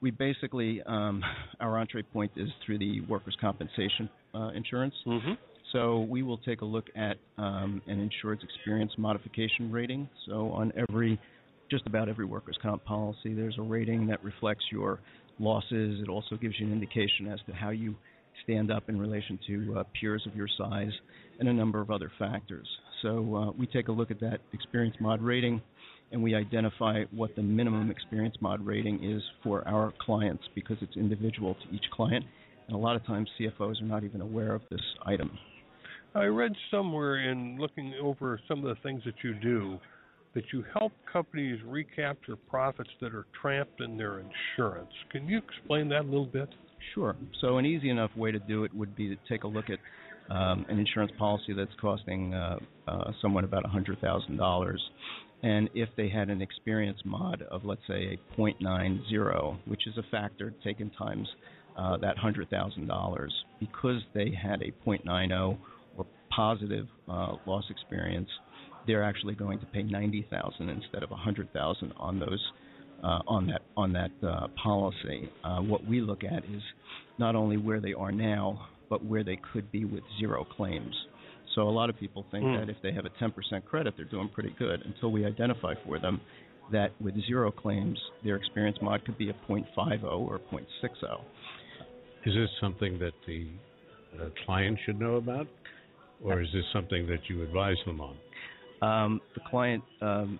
we 0.00 0.10
basically 0.10 0.82
um, 0.86 1.22
our 1.60 1.78
entree 1.78 2.02
point 2.02 2.30
is 2.36 2.48
through 2.64 2.78
the 2.78 3.00
workers' 3.02 3.36
compensation 3.40 4.08
uh, 4.34 4.48
insurance. 4.54 4.94
Mm-hmm. 5.06 5.32
So 5.72 6.00
we 6.08 6.22
will 6.22 6.38
take 6.38 6.60
a 6.60 6.64
look 6.64 6.86
at 6.94 7.16
um, 7.38 7.82
an 7.86 8.00
insured's 8.00 8.42
experience 8.44 8.92
modification 8.96 9.70
rating. 9.72 10.08
So 10.26 10.50
on 10.50 10.72
every, 10.88 11.18
just 11.70 11.86
about 11.86 12.08
every 12.08 12.24
workers' 12.24 12.58
comp 12.62 12.84
policy, 12.84 13.34
there's 13.34 13.58
a 13.58 13.62
rating 13.62 14.06
that 14.06 14.22
reflects 14.22 14.64
your 14.70 15.00
losses. 15.38 16.00
It 16.00 16.08
also 16.08 16.36
gives 16.36 16.54
you 16.58 16.66
an 16.66 16.72
indication 16.72 17.26
as 17.28 17.40
to 17.46 17.52
how 17.52 17.70
you 17.70 17.96
stand 18.44 18.70
up 18.70 18.88
in 18.88 18.98
relation 18.98 19.38
to 19.46 19.78
uh, 19.78 19.84
peers 19.98 20.22
of 20.26 20.36
your 20.36 20.48
size 20.56 20.92
and 21.40 21.48
a 21.48 21.52
number 21.52 21.80
of 21.80 21.90
other 21.90 22.10
factors. 22.18 22.66
So 23.02 23.34
uh, 23.34 23.50
we 23.58 23.66
take 23.66 23.88
a 23.88 23.92
look 23.92 24.10
at 24.10 24.20
that 24.20 24.40
experience 24.52 24.96
mod 25.00 25.20
rating 25.20 25.60
and 26.12 26.22
we 26.22 26.34
identify 26.34 27.02
what 27.10 27.34
the 27.34 27.42
minimum 27.42 27.90
experience 27.90 28.36
mod 28.40 28.64
rating 28.64 29.02
is 29.02 29.22
for 29.42 29.66
our 29.66 29.92
clients 30.00 30.44
because 30.54 30.76
it's 30.80 30.96
individual 30.96 31.54
to 31.54 31.74
each 31.74 31.84
client. 31.92 32.24
And 32.68 32.76
a 32.76 32.78
lot 32.78 32.96
of 32.96 33.04
times 33.04 33.28
CFOs 33.38 33.82
are 33.82 33.86
not 33.86 34.04
even 34.04 34.20
aware 34.20 34.54
of 34.54 34.62
this 34.70 34.80
item. 35.04 35.36
I 36.16 36.24
read 36.24 36.52
somewhere 36.70 37.30
in 37.30 37.58
looking 37.58 37.92
over 38.02 38.40
some 38.48 38.64
of 38.64 38.74
the 38.74 38.82
things 38.82 39.02
that 39.04 39.16
you 39.22 39.34
do 39.34 39.78
that 40.34 40.44
you 40.50 40.64
help 40.72 40.92
companies 41.10 41.60
recapture 41.66 42.36
profits 42.36 42.88
that 43.02 43.14
are 43.14 43.26
trapped 43.40 43.82
in 43.82 43.98
their 43.98 44.20
insurance. 44.20 44.90
Can 45.10 45.28
you 45.28 45.38
explain 45.38 45.90
that 45.90 46.00
a 46.00 46.08
little 46.08 46.26
bit? 46.26 46.48
Sure. 46.94 47.16
So, 47.40 47.58
an 47.58 47.66
easy 47.66 47.90
enough 47.90 48.10
way 48.16 48.32
to 48.32 48.38
do 48.38 48.64
it 48.64 48.74
would 48.74 48.96
be 48.96 49.08
to 49.08 49.16
take 49.28 49.44
a 49.44 49.46
look 49.46 49.66
at 49.68 49.78
um, 50.34 50.64
an 50.70 50.78
insurance 50.78 51.12
policy 51.18 51.52
that's 51.52 51.70
costing 51.80 52.32
uh, 52.32 52.58
uh, 52.88 53.12
someone 53.20 53.44
about 53.44 53.64
$100,000 53.64 54.76
and 55.42 55.68
if 55.74 55.88
they 55.96 56.08
had 56.08 56.30
an 56.30 56.40
experience 56.40 56.98
mod 57.04 57.42
of, 57.42 57.64
let's 57.64 57.82
say, 57.86 58.18
a 58.36 58.40
0.90, 58.40 59.58
which 59.66 59.86
is 59.86 59.96
a 59.98 60.02
factor 60.10 60.52
taken 60.64 60.90
times 60.90 61.28
uh, 61.76 61.96
that 61.98 62.16
$100,000, 62.16 63.28
because 63.60 64.00
they 64.14 64.30
had 64.30 64.62
a 64.62 64.72
0.90 64.88 65.58
or 65.58 65.58
positive 66.36 66.86
uh, 67.08 67.32
loss 67.46 67.64
experience, 67.70 68.28
they're 68.86 69.02
actually 69.02 69.34
going 69.34 69.58
to 69.58 69.66
pay 69.66 69.82
90,000 69.82 70.68
instead 70.68 71.02
of 71.02 71.10
a 71.10 71.14
100,000 71.14 71.92
on 71.96 72.20
those 72.20 72.52
uh, 73.02 73.20
on 73.26 73.46
that 73.46 73.62
on 73.76 73.92
that 73.92 74.10
uh, 74.26 74.46
policy. 74.62 75.30
Uh, 75.44 75.60
what 75.60 75.86
we 75.86 76.00
look 76.00 76.24
at 76.24 76.44
is 76.44 76.62
not 77.18 77.34
only 77.34 77.56
where 77.56 77.80
they 77.80 77.92
are 77.92 78.12
now, 78.12 78.68
but 78.88 79.04
where 79.04 79.24
they 79.24 79.38
could 79.52 79.70
be 79.70 79.84
with 79.84 80.02
zero 80.18 80.44
claims. 80.56 80.94
So 81.54 81.62
a 81.62 81.70
lot 81.70 81.90
of 81.90 81.98
people 81.98 82.24
think 82.30 82.44
mm. 82.44 82.58
that 82.60 82.70
if 82.70 82.76
they 82.82 82.92
have 82.92 83.06
a 83.06 83.10
10% 83.22 83.64
credit, 83.64 83.94
they're 83.96 84.04
doing 84.04 84.28
pretty 84.28 84.54
good 84.58 84.82
until 84.82 85.10
we 85.10 85.24
identify 85.24 85.74
for 85.84 85.98
them 85.98 86.20
that 86.70 86.90
with 87.00 87.14
zero 87.26 87.50
claims, 87.50 87.98
their 88.24 88.36
experience 88.36 88.76
mod 88.82 89.04
could 89.04 89.16
be 89.16 89.30
a 89.30 89.34
0.50 89.48 90.02
or 90.04 90.40
0.60. 90.52 90.62
Is 92.26 92.34
this 92.34 92.50
something 92.60 92.98
that 92.98 93.12
the 93.26 93.48
uh, 94.20 94.28
client 94.44 94.78
should 94.84 94.98
know 94.98 95.16
about, 95.16 95.46
or 96.22 96.40
is 96.40 96.48
this 96.52 96.64
something 96.72 97.06
that 97.06 97.28
you 97.28 97.42
advise 97.42 97.76
them 97.86 98.00
on? 98.00 98.16
Um, 98.82 99.20
the 99.34 99.40
client 99.48 99.82
um, 100.00 100.38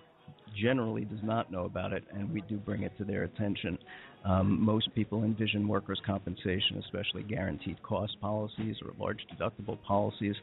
generally 0.61 1.05
does 1.05 1.23
not 1.23 1.51
know 1.51 1.65
about 1.65 1.93
it, 1.93 2.05
and 2.13 2.33
we 2.33 2.43
do 2.43 2.57
bring 2.57 2.83
it 2.83 2.97
to 2.99 3.05
their 3.05 3.25
attention. 3.25 3.79
Um, 4.25 4.61
most 4.61 4.93
people 4.95 5.23
envision 5.25 5.69
workers' 5.69 6.01
compensation, 6.05 6.83
especially 6.85 7.23
guaranteed 7.23 7.83
cost 7.83 8.17
policies 8.21 8.77
or 8.85 8.93
large 8.99 9.21
deductible 9.33 9.79
policies, 9.83 10.35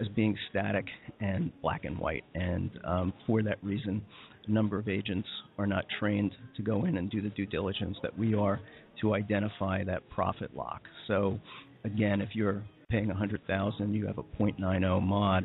as 0.00 0.08
being 0.08 0.36
static 0.50 0.86
and 1.20 1.52
black 1.60 1.84
and 1.84 1.98
white. 1.98 2.24
And 2.34 2.70
um, 2.84 3.12
for 3.26 3.42
that 3.42 3.58
reason, 3.62 4.02
a 4.46 4.50
number 4.50 4.78
of 4.78 4.88
agents 4.88 5.28
are 5.58 5.66
not 5.66 5.84
trained 5.98 6.32
to 6.56 6.62
go 6.62 6.84
in 6.84 6.98
and 6.98 7.10
do 7.10 7.20
the 7.20 7.30
due 7.30 7.46
diligence 7.46 7.96
that 8.02 8.16
we 8.16 8.34
are 8.34 8.60
to 9.00 9.14
identify 9.14 9.84
that 9.84 10.08
profit 10.10 10.54
lock. 10.56 10.82
So, 11.06 11.38
again, 11.84 12.20
if 12.20 12.30
you're 12.34 12.62
paying 12.90 13.08
100,000, 13.08 13.92
you 13.92 14.06
have 14.06 14.16
a 14.16 14.22
0.90 14.22 15.02
mod. 15.02 15.44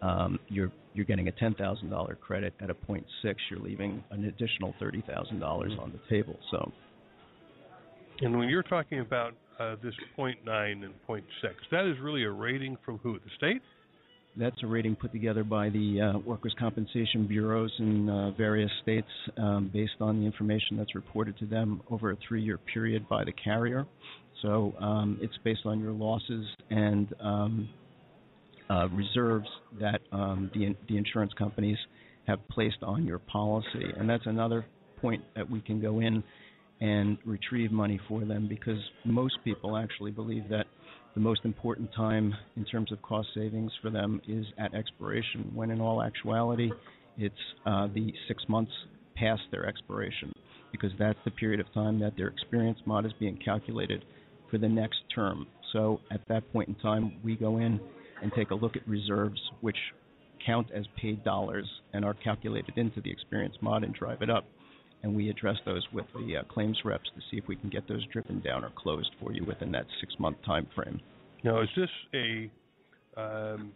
Um, 0.00 0.38
you're 0.48 0.72
you're 0.94 1.04
getting 1.04 1.28
a 1.28 1.32
ten 1.32 1.54
thousand 1.54 1.90
dollar 1.90 2.14
credit 2.14 2.54
at 2.60 2.70
a 2.70 2.74
0.6. 2.74 3.04
You're 3.50 3.60
leaving 3.60 4.02
an 4.10 4.24
additional 4.24 4.74
thirty 4.78 5.02
thousand 5.06 5.38
dollars 5.40 5.72
on 5.78 5.92
the 5.92 5.98
table. 6.08 6.38
So, 6.50 6.72
and 8.20 8.38
when 8.38 8.48
you're 8.48 8.62
talking 8.62 9.00
about 9.00 9.34
uh, 9.60 9.74
this 9.82 9.92
0.9 10.16 10.36
and 10.46 10.94
0.6, 11.08 11.22
that 11.72 11.84
is 11.84 11.96
really 12.00 12.22
a 12.22 12.30
rating 12.30 12.78
from 12.86 12.98
who? 12.98 13.18
The 13.18 13.30
state? 13.36 13.60
That's 14.36 14.56
a 14.62 14.66
rating 14.66 14.96
put 14.96 15.12
together 15.12 15.42
by 15.42 15.68
the 15.68 16.00
uh, 16.00 16.18
workers' 16.20 16.54
compensation 16.58 17.26
bureaus 17.26 17.72
in 17.80 18.08
uh, 18.08 18.30
various 18.30 18.70
states 18.82 19.08
um, 19.36 19.68
based 19.72 20.00
on 20.00 20.20
the 20.20 20.26
information 20.26 20.76
that's 20.76 20.94
reported 20.94 21.36
to 21.38 21.46
them 21.46 21.82
over 21.90 22.12
a 22.12 22.16
three 22.26 22.42
year 22.42 22.58
period 22.72 23.08
by 23.08 23.24
the 23.24 23.32
carrier. 23.32 23.84
So 24.42 24.74
um, 24.80 25.18
it's 25.20 25.36
based 25.44 25.62
on 25.64 25.80
your 25.80 25.92
losses 25.92 26.46
and 26.70 27.12
um, 27.20 27.68
uh, 28.70 28.88
reserves 28.88 29.48
that 29.80 30.00
um, 30.12 30.50
the 30.54 30.76
the 30.88 30.96
insurance 30.96 31.32
companies 31.38 31.78
have 32.26 32.38
placed 32.48 32.82
on 32.82 33.04
your 33.04 33.18
policy, 33.18 33.92
and 33.96 34.08
that's 34.08 34.26
another 34.26 34.66
point 35.00 35.22
that 35.34 35.48
we 35.48 35.60
can 35.60 35.80
go 35.80 36.00
in 36.00 36.22
and 36.80 37.18
retrieve 37.24 37.72
money 37.72 37.98
for 38.08 38.24
them 38.24 38.46
because 38.48 38.78
most 39.04 39.38
people 39.44 39.76
actually 39.76 40.10
believe 40.10 40.48
that 40.48 40.66
the 41.14 41.20
most 41.20 41.40
important 41.44 41.90
time 41.96 42.32
in 42.56 42.64
terms 42.64 42.92
of 42.92 43.02
cost 43.02 43.28
savings 43.34 43.72
for 43.82 43.90
them 43.90 44.20
is 44.28 44.46
at 44.58 44.74
expiration, 44.74 45.50
when 45.54 45.70
in 45.70 45.80
all 45.80 46.02
actuality, 46.02 46.70
it's 47.16 47.34
uh, 47.66 47.88
the 47.94 48.12
six 48.28 48.44
months 48.48 48.70
past 49.16 49.42
their 49.50 49.66
expiration 49.66 50.32
because 50.70 50.90
that's 50.98 51.18
the 51.24 51.30
period 51.32 51.58
of 51.58 51.72
time 51.72 51.98
that 51.98 52.16
their 52.16 52.28
experience 52.28 52.78
mod 52.86 53.04
is 53.04 53.12
being 53.18 53.36
calculated 53.44 54.04
for 54.50 54.58
the 54.58 54.68
next 54.68 54.98
term. 55.14 55.46
So 55.72 56.00
at 56.10 56.20
that 56.28 56.50
point 56.52 56.68
in 56.68 56.74
time, 56.76 57.18
we 57.22 57.36
go 57.36 57.58
in 57.58 57.80
and 58.22 58.32
take 58.34 58.50
a 58.50 58.54
look 58.54 58.76
at 58.76 58.86
reserves, 58.88 59.40
which 59.60 59.76
count 60.44 60.68
as 60.74 60.84
paid 61.00 61.22
dollars 61.24 61.66
and 61.92 62.04
are 62.04 62.14
calculated 62.14 62.72
into 62.76 63.00
the 63.00 63.10
experience 63.10 63.54
mod 63.60 63.84
and 63.84 63.94
drive 63.94 64.22
it 64.22 64.30
up. 64.30 64.44
And 65.02 65.14
we 65.14 65.30
address 65.30 65.56
those 65.64 65.86
with 65.92 66.06
the 66.14 66.38
uh, 66.38 66.42
claims 66.44 66.78
reps 66.84 67.08
to 67.14 67.20
see 67.30 67.36
if 67.36 67.46
we 67.46 67.54
can 67.54 67.70
get 67.70 67.86
those 67.86 68.04
driven 68.12 68.40
down 68.40 68.64
or 68.64 68.70
closed 68.76 69.10
for 69.20 69.32
you 69.32 69.44
within 69.44 69.70
that 69.72 69.86
six 70.00 70.14
month 70.18 70.38
time 70.44 70.66
frame. 70.74 71.00
Now, 71.44 71.62
is 71.62 71.68
this 71.76 71.90
a 72.14 72.50
um, 73.16 73.72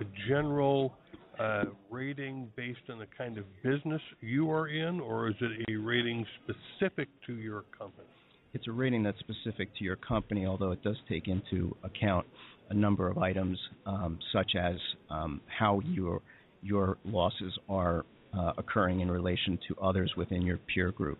a 0.00 0.04
general 0.28 0.94
uh, 1.38 1.64
rating 1.90 2.50
based 2.56 2.80
on 2.90 2.98
the 2.98 3.06
kind 3.16 3.38
of 3.38 3.44
business 3.62 4.00
you 4.20 4.50
are 4.50 4.68
in, 4.68 5.00
or 5.00 5.28
is 5.28 5.34
it 5.40 5.64
a 5.70 5.76
rating 5.76 6.26
specific 6.44 7.08
to 7.26 7.34
your 7.34 7.64
company? 7.76 8.06
It's 8.52 8.66
a 8.66 8.72
rating 8.72 9.02
that's 9.02 9.18
specific 9.20 9.68
to 9.78 9.84
your 9.84 9.96
company, 9.96 10.46
although 10.46 10.72
it 10.72 10.82
does 10.82 10.96
take 11.08 11.28
into 11.28 11.76
account 11.84 12.26
a 12.70 12.74
number 12.74 13.08
of 13.08 13.18
items, 13.18 13.58
um, 13.86 14.18
such 14.32 14.52
as 14.56 14.76
um, 15.10 15.40
how 15.46 15.80
your 15.84 16.20
your 16.62 16.98
losses 17.04 17.58
are 17.68 18.04
uh, 18.36 18.52
occurring 18.58 19.00
in 19.00 19.10
relation 19.10 19.58
to 19.68 19.76
others 19.80 20.12
within 20.16 20.42
your 20.42 20.58
peer 20.72 20.92
group. 20.92 21.18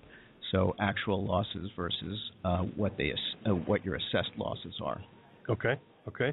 So 0.52 0.74
actual 0.80 1.24
losses 1.24 1.70
versus 1.76 2.18
uh, 2.44 2.58
what 2.76 2.96
they 2.96 3.14
uh, 3.46 3.50
what 3.50 3.84
your 3.84 3.96
assessed 3.96 4.32
losses 4.36 4.74
are. 4.82 5.00
Okay. 5.48 5.74
Okay. 6.08 6.32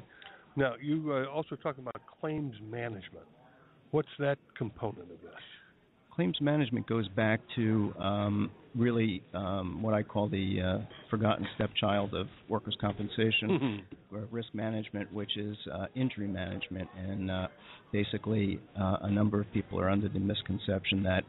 Now 0.56 0.74
you 0.80 1.12
uh, 1.12 1.26
also 1.30 1.56
talk 1.56 1.78
about 1.78 2.00
claims 2.20 2.54
management. 2.68 3.26
What's 3.90 4.08
that 4.18 4.38
component 4.56 5.10
of 5.12 5.20
this? 5.20 5.30
Claims 6.18 6.40
management 6.40 6.84
goes 6.88 7.06
back 7.06 7.38
to 7.54 7.94
um, 8.00 8.50
really 8.74 9.22
um, 9.34 9.80
what 9.80 9.94
I 9.94 10.02
call 10.02 10.28
the 10.28 10.60
uh, 10.60 10.78
forgotten 11.10 11.46
stepchild 11.54 12.12
of 12.12 12.26
workers' 12.48 12.76
compensation, 12.80 13.84
or 14.12 14.24
risk 14.32 14.48
management, 14.52 15.12
which 15.12 15.36
is 15.36 15.56
uh, 15.72 15.86
injury 15.94 16.26
management. 16.26 16.88
And 16.98 17.30
uh, 17.30 17.46
basically, 17.92 18.58
uh, 18.76 18.96
a 19.02 19.10
number 19.12 19.40
of 19.40 19.46
people 19.52 19.78
are 19.78 19.88
under 19.88 20.08
the 20.08 20.18
misconception 20.18 21.04
that 21.04 21.22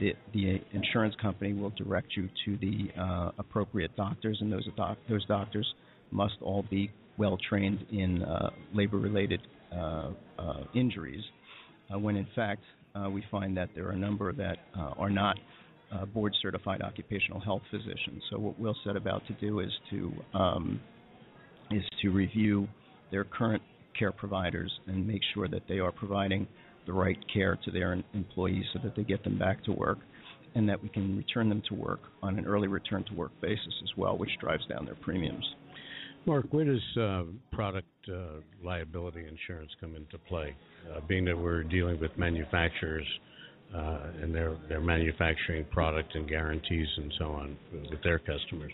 the, 0.00 0.14
the 0.32 0.62
insurance 0.72 1.14
company 1.20 1.52
will 1.52 1.74
direct 1.76 2.16
you 2.16 2.30
to 2.46 2.56
the 2.56 2.88
uh, 2.98 3.32
appropriate 3.36 3.94
doctors, 3.96 4.38
and 4.40 4.50
those 4.50 4.66
doc- 4.78 4.96
those 5.10 5.26
doctors 5.26 5.74
must 6.10 6.36
all 6.40 6.64
be 6.70 6.90
well 7.18 7.36
trained 7.50 7.84
in 7.92 8.22
uh, 8.22 8.48
labor-related 8.72 9.42
injuries. 10.74 11.22
when 11.90 12.16
in 12.16 12.26
fact 12.34 12.62
we 13.10 13.24
find 13.30 13.56
that 13.56 13.70
there 13.74 13.86
are 13.88 13.92
a 13.92 13.98
number 13.98 14.32
that 14.32 14.58
uh, 14.76 14.92
are 14.98 15.10
not 15.10 15.36
uh, 15.92 16.06
board 16.06 16.34
certified 16.40 16.82
occupational 16.82 17.40
health 17.40 17.62
physicians. 17.70 18.22
So 18.30 18.38
what 18.38 18.58
we'll 18.58 18.76
set 18.84 18.96
about 18.96 19.26
to 19.26 19.32
do 19.34 19.60
is 19.60 19.70
to 19.90 20.12
um, 20.34 20.80
is 21.70 21.82
to 22.02 22.10
review 22.10 22.68
their 23.10 23.24
current 23.24 23.62
care 23.98 24.12
providers 24.12 24.70
and 24.86 25.06
make 25.06 25.20
sure 25.34 25.48
that 25.48 25.62
they 25.68 25.78
are 25.78 25.92
providing 25.92 26.46
the 26.86 26.92
right 26.92 27.18
care 27.32 27.58
to 27.64 27.70
their 27.70 28.02
employees 28.14 28.64
so 28.72 28.80
that 28.82 28.96
they 28.96 29.02
get 29.02 29.22
them 29.24 29.38
back 29.38 29.62
to 29.64 29.72
work 29.72 29.98
and 30.54 30.68
that 30.68 30.82
we 30.82 30.88
can 30.88 31.16
return 31.16 31.48
them 31.48 31.62
to 31.68 31.74
work 31.74 32.00
on 32.22 32.38
an 32.38 32.46
early 32.46 32.68
return 32.68 33.04
to 33.04 33.14
work 33.14 33.32
basis 33.40 33.74
as 33.82 33.90
well, 33.96 34.18
which 34.18 34.30
drives 34.40 34.66
down 34.66 34.84
their 34.84 34.96
premiums. 34.96 35.44
Mark, 36.26 36.46
where 36.50 36.64
does 36.64 36.96
uh, 37.00 37.22
product 37.52 37.88
uh, 38.08 38.40
liability 38.64 39.20
insurance 39.20 39.70
come 39.80 39.96
into 39.96 40.18
play? 40.28 40.54
Uh, 40.90 41.00
being 41.08 41.24
that 41.24 41.36
we're 41.36 41.62
dealing 41.62 42.00
with 42.00 42.10
manufacturers 42.16 43.06
uh, 43.74 43.98
and 44.20 44.34
their 44.34 44.56
their 44.68 44.80
manufacturing 44.80 45.64
product 45.70 46.14
and 46.14 46.28
guarantees 46.28 46.88
and 46.96 47.12
so 47.18 47.26
on 47.26 47.56
with 47.72 48.02
their 48.02 48.18
customers. 48.18 48.72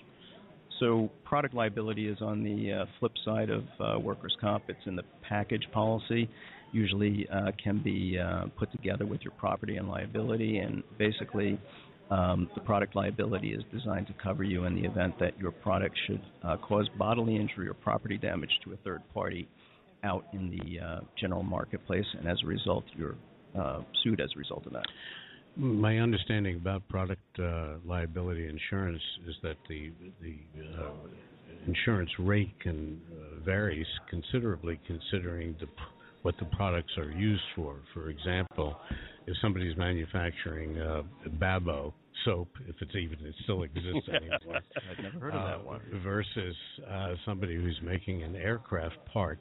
So 0.80 1.10
product 1.24 1.54
liability 1.54 2.08
is 2.08 2.18
on 2.20 2.44
the 2.44 2.72
uh, 2.72 2.84
flip 2.98 3.12
side 3.24 3.50
of 3.50 3.64
uh, 3.80 3.98
workers' 3.98 4.36
comp. 4.40 4.64
It's 4.68 4.78
in 4.86 4.96
the 4.96 5.02
package 5.28 5.66
policy. 5.72 6.28
Usually 6.72 7.26
can 7.64 7.82
be 7.82 8.18
put 8.58 8.70
together 8.72 9.06
with 9.06 9.22
your 9.22 9.32
property 9.32 9.78
and 9.78 9.88
liability, 9.88 10.58
and 10.58 10.82
basically 10.98 11.58
um, 12.10 12.48
the 12.54 12.60
product 12.60 12.96
liability 12.96 13.52
is 13.52 13.62
designed 13.72 14.06
to 14.06 14.14
cover 14.22 14.42
you 14.42 14.64
in 14.64 14.74
the 14.74 14.84
event 14.84 15.18
that 15.20 15.38
your 15.38 15.50
product 15.50 15.96
should 16.06 16.22
uh, 16.42 16.56
cause 16.56 16.88
bodily 16.98 17.36
injury 17.36 17.68
or 17.68 17.74
property 17.74 18.16
damage 18.16 18.50
to 18.64 18.72
a 18.72 18.76
third 18.78 19.02
party 19.12 19.48
out 20.04 20.24
in 20.32 20.50
the 20.50 20.80
uh, 20.80 21.00
general 21.18 21.42
marketplace, 21.42 22.06
and 22.18 22.28
as 22.28 22.38
a 22.44 22.46
result, 22.46 22.84
you're 22.96 23.16
uh, 23.58 23.80
sued 24.02 24.20
as 24.20 24.30
a 24.36 24.38
result 24.38 24.64
of 24.66 24.72
that. 24.72 24.86
My 25.56 25.98
understanding 25.98 26.56
about 26.56 26.88
product 26.88 27.20
uh, 27.38 27.74
liability 27.84 28.48
insurance 28.48 29.02
is 29.26 29.34
that 29.42 29.56
the 29.68 29.90
the 30.22 30.36
uh, 30.80 30.90
insurance 31.66 32.10
rate 32.18 32.52
can 32.60 33.00
uh, 33.10 33.44
varies 33.44 33.86
considerably 34.08 34.78
considering 34.86 35.56
the 35.58 35.66
what 36.22 36.34
the 36.38 36.46
products 36.46 36.92
are 36.96 37.10
used 37.10 37.42
for. 37.54 37.76
For 37.94 38.10
example, 38.10 38.76
if 39.26 39.36
somebody's 39.40 39.76
manufacturing 39.76 40.78
uh, 40.78 41.02
Babo 41.38 41.94
soap, 42.24 42.48
if 42.66 42.76
it's 42.80 42.94
even 42.94 43.24
it 43.24 43.34
still 43.44 43.62
exists 43.62 44.08
anymore. 44.08 44.60
I've 44.90 45.02
never 45.02 45.18
heard 45.18 45.34
of 45.34 45.44
that 45.44 45.64
one. 45.64 45.80
Uh, 45.92 45.98
versus 46.02 46.56
uh, 46.90 47.14
somebody 47.24 47.54
who's 47.54 47.78
making 47.84 48.22
an 48.22 48.36
aircraft 48.36 48.96
part, 49.12 49.38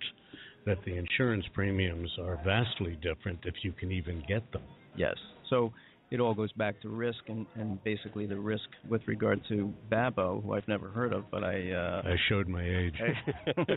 that 0.65 0.77
the 0.85 0.95
insurance 0.95 1.45
premiums 1.53 2.09
are 2.19 2.39
vastly 2.45 2.97
different 3.01 3.39
if 3.45 3.55
you 3.63 3.71
can 3.71 3.91
even 3.91 4.23
get 4.27 4.51
them. 4.51 4.61
Yes. 4.95 5.15
So 5.49 5.71
it 6.09 6.19
all 6.19 6.33
goes 6.33 6.51
back 6.53 6.81
to 6.81 6.89
risk 6.89 7.19
and, 7.27 7.45
and 7.55 7.83
basically 7.83 8.25
the 8.25 8.37
risk 8.37 8.63
with 8.89 9.01
regard 9.07 9.41
to 9.49 9.73
Babo, 9.89 10.41
who 10.41 10.53
I've 10.53 10.67
never 10.67 10.89
heard 10.89 11.13
of, 11.13 11.29
but 11.29 11.43
I 11.43 11.71
uh, 11.71 12.01
I 12.05 12.15
showed 12.29 12.47
my 12.47 12.63
age. 12.63 12.95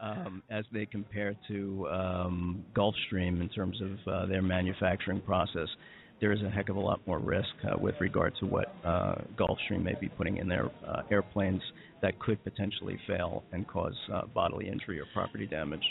um, 0.00 0.42
as 0.48 0.64
they 0.72 0.86
compare 0.86 1.34
to 1.48 1.88
um, 1.88 2.64
Gulfstream 2.74 3.40
in 3.40 3.48
terms 3.48 3.80
of 3.82 4.12
uh, 4.12 4.26
their 4.26 4.42
manufacturing 4.42 5.20
process, 5.20 5.68
there 6.20 6.32
is 6.32 6.42
a 6.42 6.50
heck 6.50 6.68
of 6.68 6.76
a 6.76 6.80
lot 6.80 7.00
more 7.06 7.18
risk 7.18 7.48
uh, 7.64 7.76
with 7.78 7.94
regard 8.00 8.34
to 8.40 8.46
what 8.46 8.72
uh, 8.84 9.16
Gulfstream 9.36 9.82
may 9.82 9.94
be 10.00 10.08
putting 10.08 10.36
in 10.36 10.48
their 10.48 10.66
uh, 10.86 11.02
airplanes 11.10 11.62
that 12.02 12.18
could 12.20 12.42
potentially 12.44 12.98
fail 13.06 13.42
and 13.52 13.66
cause 13.66 13.96
uh, 14.12 14.22
bodily 14.34 14.68
injury 14.68 15.00
or 15.00 15.06
property 15.14 15.46
damage 15.46 15.84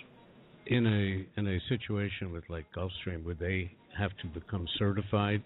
in 0.70 0.86
a 0.86 1.40
in 1.40 1.48
a 1.48 1.60
situation 1.68 2.32
with 2.32 2.44
like 2.48 2.66
Gulfstream, 2.76 3.24
would 3.26 3.40
they 3.40 3.72
have 3.98 4.12
to 4.22 4.28
become 4.28 4.68
certified 4.78 5.44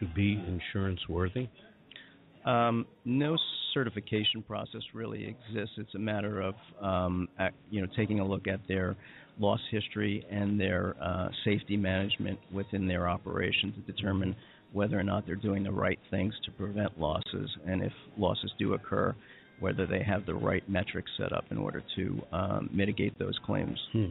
to 0.00 0.06
be 0.14 0.32
insurance 0.46 1.00
worthy? 1.08 1.48
Um, 2.44 2.86
no 3.04 3.36
certification 3.72 4.42
process 4.42 4.82
really 4.92 5.24
exists. 5.24 5.74
It's 5.78 5.94
a 5.94 5.98
matter 5.98 6.40
of 6.40 6.54
um, 6.82 7.28
at, 7.38 7.54
you 7.70 7.80
know 7.80 7.88
taking 7.96 8.20
a 8.20 8.26
look 8.26 8.46
at 8.48 8.60
their 8.68 8.96
loss 9.38 9.60
history 9.70 10.24
and 10.30 10.58
their 10.58 10.96
uh, 11.00 11.28
safety 11.44 11.76
management 11.76 12.38
within 12.52 12.88
their 12.88 13.08
operation 13.08 13.72
to 13.72 13.92
determine 13.92 14.34
whether 14.72 14.98
or 14.98 15.02
not 15.02 15.26
they're 15.26 15.36
doing 15.36 15.62
the 15.62 15.70
right 15.70 15.98
things 16.10 16.34
to 16.44 16.50
prevent 16.52 16.98
losses, 16.98 17.50
and 17.66 17.82
if 17.82 17.92
losses 18.18 18.52
do 18.58 18.74
occur, 18.74 19.14
whether 19.60 19.86
they 19.86 20.02
have 20.02 20.26
the 20.26 20.34
right 20.34 20.68
metrics 20.68 21.10
set 21.16 21.32
up 21.32 21.44
in 21.50 21.56
order 21.56 21.82
to 21.94 22.20
um, 22.32 22.68
mitigate 22.72 23.16
those 23.18 23.38
claims. 23.44 23.78
Hmm. 23.92 24.06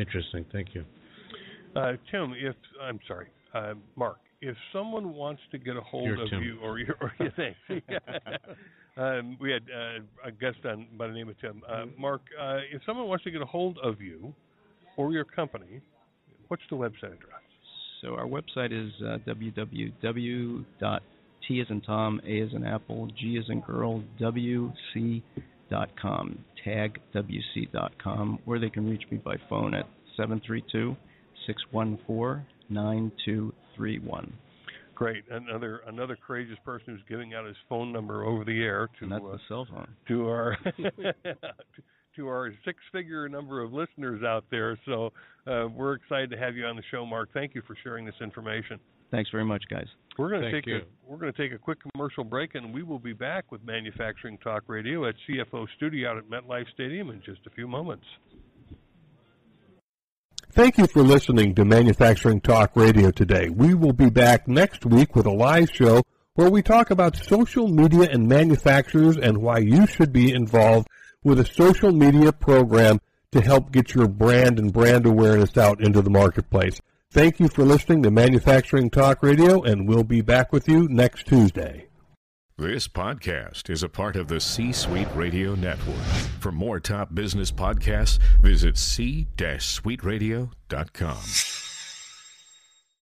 Interesting. 0.00 0.46
Thank 0.50 0.74
you. 0.74 0.84
Uh, 1.76 1.92
Tim, 2.10 2.34
if 2.36 2.56
I'm 2.82 2.98
sorry, 3.06 3.28
uh, 3.54 3.74
Mark, 3.96 4.18
if 4.40 4.56
someone 4.72 5.14
wants 5.14 5.42
to 5.52 5.58
get 5.58 5.76
a 5.76 5.80
hold 5.80 6.06
You're 6.06 6.22
of 6.22 6.30
Tim. 6.30 6.42
you, 6.42 6.58
or 6.62 6.78
you, 6.78 6.94
or 7.00 7.12
you 7.20 7.30
think, 7.36 7.56
um, 8.96 9.36
we 9.40 9.52
had 9.52 9.62
uh, 9.62 10.28
a 10.28 10.32
guest 10.32 10.58
on 10.64 10.86
by 10.96 11.06
the 11.06 11.12
name 11.12 11.28
of 11.28 11.38
Tim. 11.40 11.62
Uh, 11.68 11.84
Mark, 11.98 12.22
uh, 12.40 12.58
if 12.72 12.80
someone 12.86 13.06
wants 13.06 13.24
to 13.24 13.30
get 13.30 13.42
a 13.42 13.46
hold 13.46 13.78
of 13.82 14.00
you 14.00 14.32
or 14.96 15.12
your 15.12 15.24
company, 15.24 15.80
what's 16.48 16.62
the 16.70 16.76
website 16.76 17.12
address? 17.12 17.42
So 18.00 18.14
our 18.14 18.26
website 18.26 18.72
is 18.72 18.92
uh, 19.02 19.18
www. 19.28 20.64
T 21.48 21.60
as 21.60 21.66
in 21.70 21.80
Tom, 21.82 22.20
A 22.26 22.40
as 22.42 22.50
in 22.54 22.64
Apple, 22.64 23.08
G 23.18 23.38
as 23.38 23.48
in 23.50 23.60
girl, 23.60 24.02
W 24.18 24.72
C 24.92 25.22
tagwc.com, 25.70 26.44
tagwc.com, 26.66 28.38
or 28.46 28.58
they 28.58 28.70
can 28.70 28.88
reach 28.88 29.04
me 29.10 29.18
by 29.18 29.36
phone 29.48 29.74
at 29.74 29.86
732 30.16 30.96
614 31.46 32.44
9231. 32.68 34.32
great. 34.94 35.24
Another 35.30 35.82
another 35.86 36.16
courageous 36.26 36.58
person 36.64 36.94
who's 36.94 37.02
giving 37.08 37.34
out 37.34 37.46
his 37.46 37.56
phone 37.68 37.92
number 37.92 38.24
over 38.24 38.44
the 38.44 38.62
air 38.62 38.88
to 38.98 39.04
and 39.04 39.12
that's 39.12 39.24
uh, 39.24 39.32
the 39.32 39.38
cell 39.48 39.66
phone. 39.68 39.88
to 40.08 40.28
our 40.28 40.56
to 42.16 42.28
our 42.28 42.52
six-figure 42.64 43.28
number 43.28 43.62
of 43.62 43.72
listeners 43.72 44.22
out 44.22 44.44
there. 44.50 44.78
So 44.84 45.12
uh, 45.46 45.68
we're 45.68 45.94
excited 45.94 46.30
to 46.30 46.36
have 46.36 46.56
you 46.56 46.64
on 46.66 46.76
the 46.76 46.82
show, 46.90 47.06
Mark. 47.06 47.30
Thank 47.32 47.54
you 47.54 47.62
for 47.66 47.76
sharing 47.82 48.04
this 48.04 48.14
information. 48.20 48.78
Thanks 49.10 49.30
very 49.30 49.44
much, 49.44 49.64
guys. 49.68 49.86
We're 50.18 50.30
going 50.30 50.42
to 50.42 50.50
Thank 50.50 50.64
take 50.66 50.72
you. 50.72 50.78
a 50.78 51.10
we're 51.10 51.16
going 51.16 51.32
to 51.32 51.42
take 51.42 51.52
a 51.52 51.58
quick 51.58 51.78
commercial 51.92 52.24
break, 52.24 52.54
and 52.54 52.72
we 52.72 52.82
will 52.82 52.98
be 52.98 53.12
back 53.12 53.50
with 53.50 53.64
Manufacturing 53.64 54.38
Talk 54.38 54.64
Radio 54.68 55.08
at 55.08 55.14
CFO 55.28 55.66
Studio 55.76 56.10
out 56.10 56.18
at 56.18 56.30
MetLife 56.30 56.70
Stadium 56.72 57.10
in 57.10 57.20
just 57.24 57.40
a 57.46 57.50
few 57.50 57.66
moments. 57.66 58.04
Thank 60.52 60.78
you 60.78 60.86
for 60.86 61.02
listening 61.02 61.54
to 61.54 61.64
Manufacturing 61.64 62.40
Talk 62.40 62.72
Radio 62.74 63.10
today. 63.10 63.48
We 63.48 63.74
will 63.74 63.92
be 63.92 64.10
back 64.10 64.46
next 64.46 64.84
week 64.84 65.16
with 65.16 65.26
a 65.26 65.32
live 65.32 65.70
show 65.72 66.02
where 66.34 66.50
we 66.50 66.62
talk 66.62 66.90
about 66.90 67.16
social 67.16 67.68
media 67.68 68.08
and 68.10 68.28
manufacturers 68.28 69.16
and 69.16 69.38
why 69.38 69.58
you 69.58 69.86
should 69.86 70.12
be 70.12 70.32
involved 70.32 70.88
with 71.22 71.38
a 71.38 71.44
social 71.44 71.92
media 71.92 72.32
program 72.32 73.00
to 73.32 73.40
help 73.40 73.72
get 73.72 73.94
your 73.94 74.08
brand 74.08 74.58
and 74.58 74.72
brand 74.72 75.06
awareness 75.06 75.56
out 75.56 75.80
into 75.80 76.02
the 76.02 76.10
marketplace. 76.10 76.80
Thank 77.12 77.40
you 77.40 77.48
for 77.48 77.64
listening 77.64 78.04
to 78.04 78.10
Manufacturing 78.12 78.88
Talk 78.88 79.20
Radio, 79.20 79.62
and 79.62 79.88
we'll 79.88 80.04
be 80.04 80.20
back 80.20 80.52
with 80.52 80.68
you 80.68 80.86
next 80.88 81.26
Tuesday. 81.26 81.88
This 82.56 82.86
podcast 82.86 83.68
is 83.68 83.82
a 83.82 83.88
part 83.88 84.14
of 84.14 84.28
the 84.28 84.38
C 84.38 84.70
Suite 84.70 85.08
Radio 85.16 85.56
Network. 85.56 85.96
For 86.38 86.52
more 86.52 86.78
top 86.78 87.12
business 87.12 87.50
podcasts, 87.50 88.20
visit 88.40 88.78
c-suiteradio.com. 88.78 91.59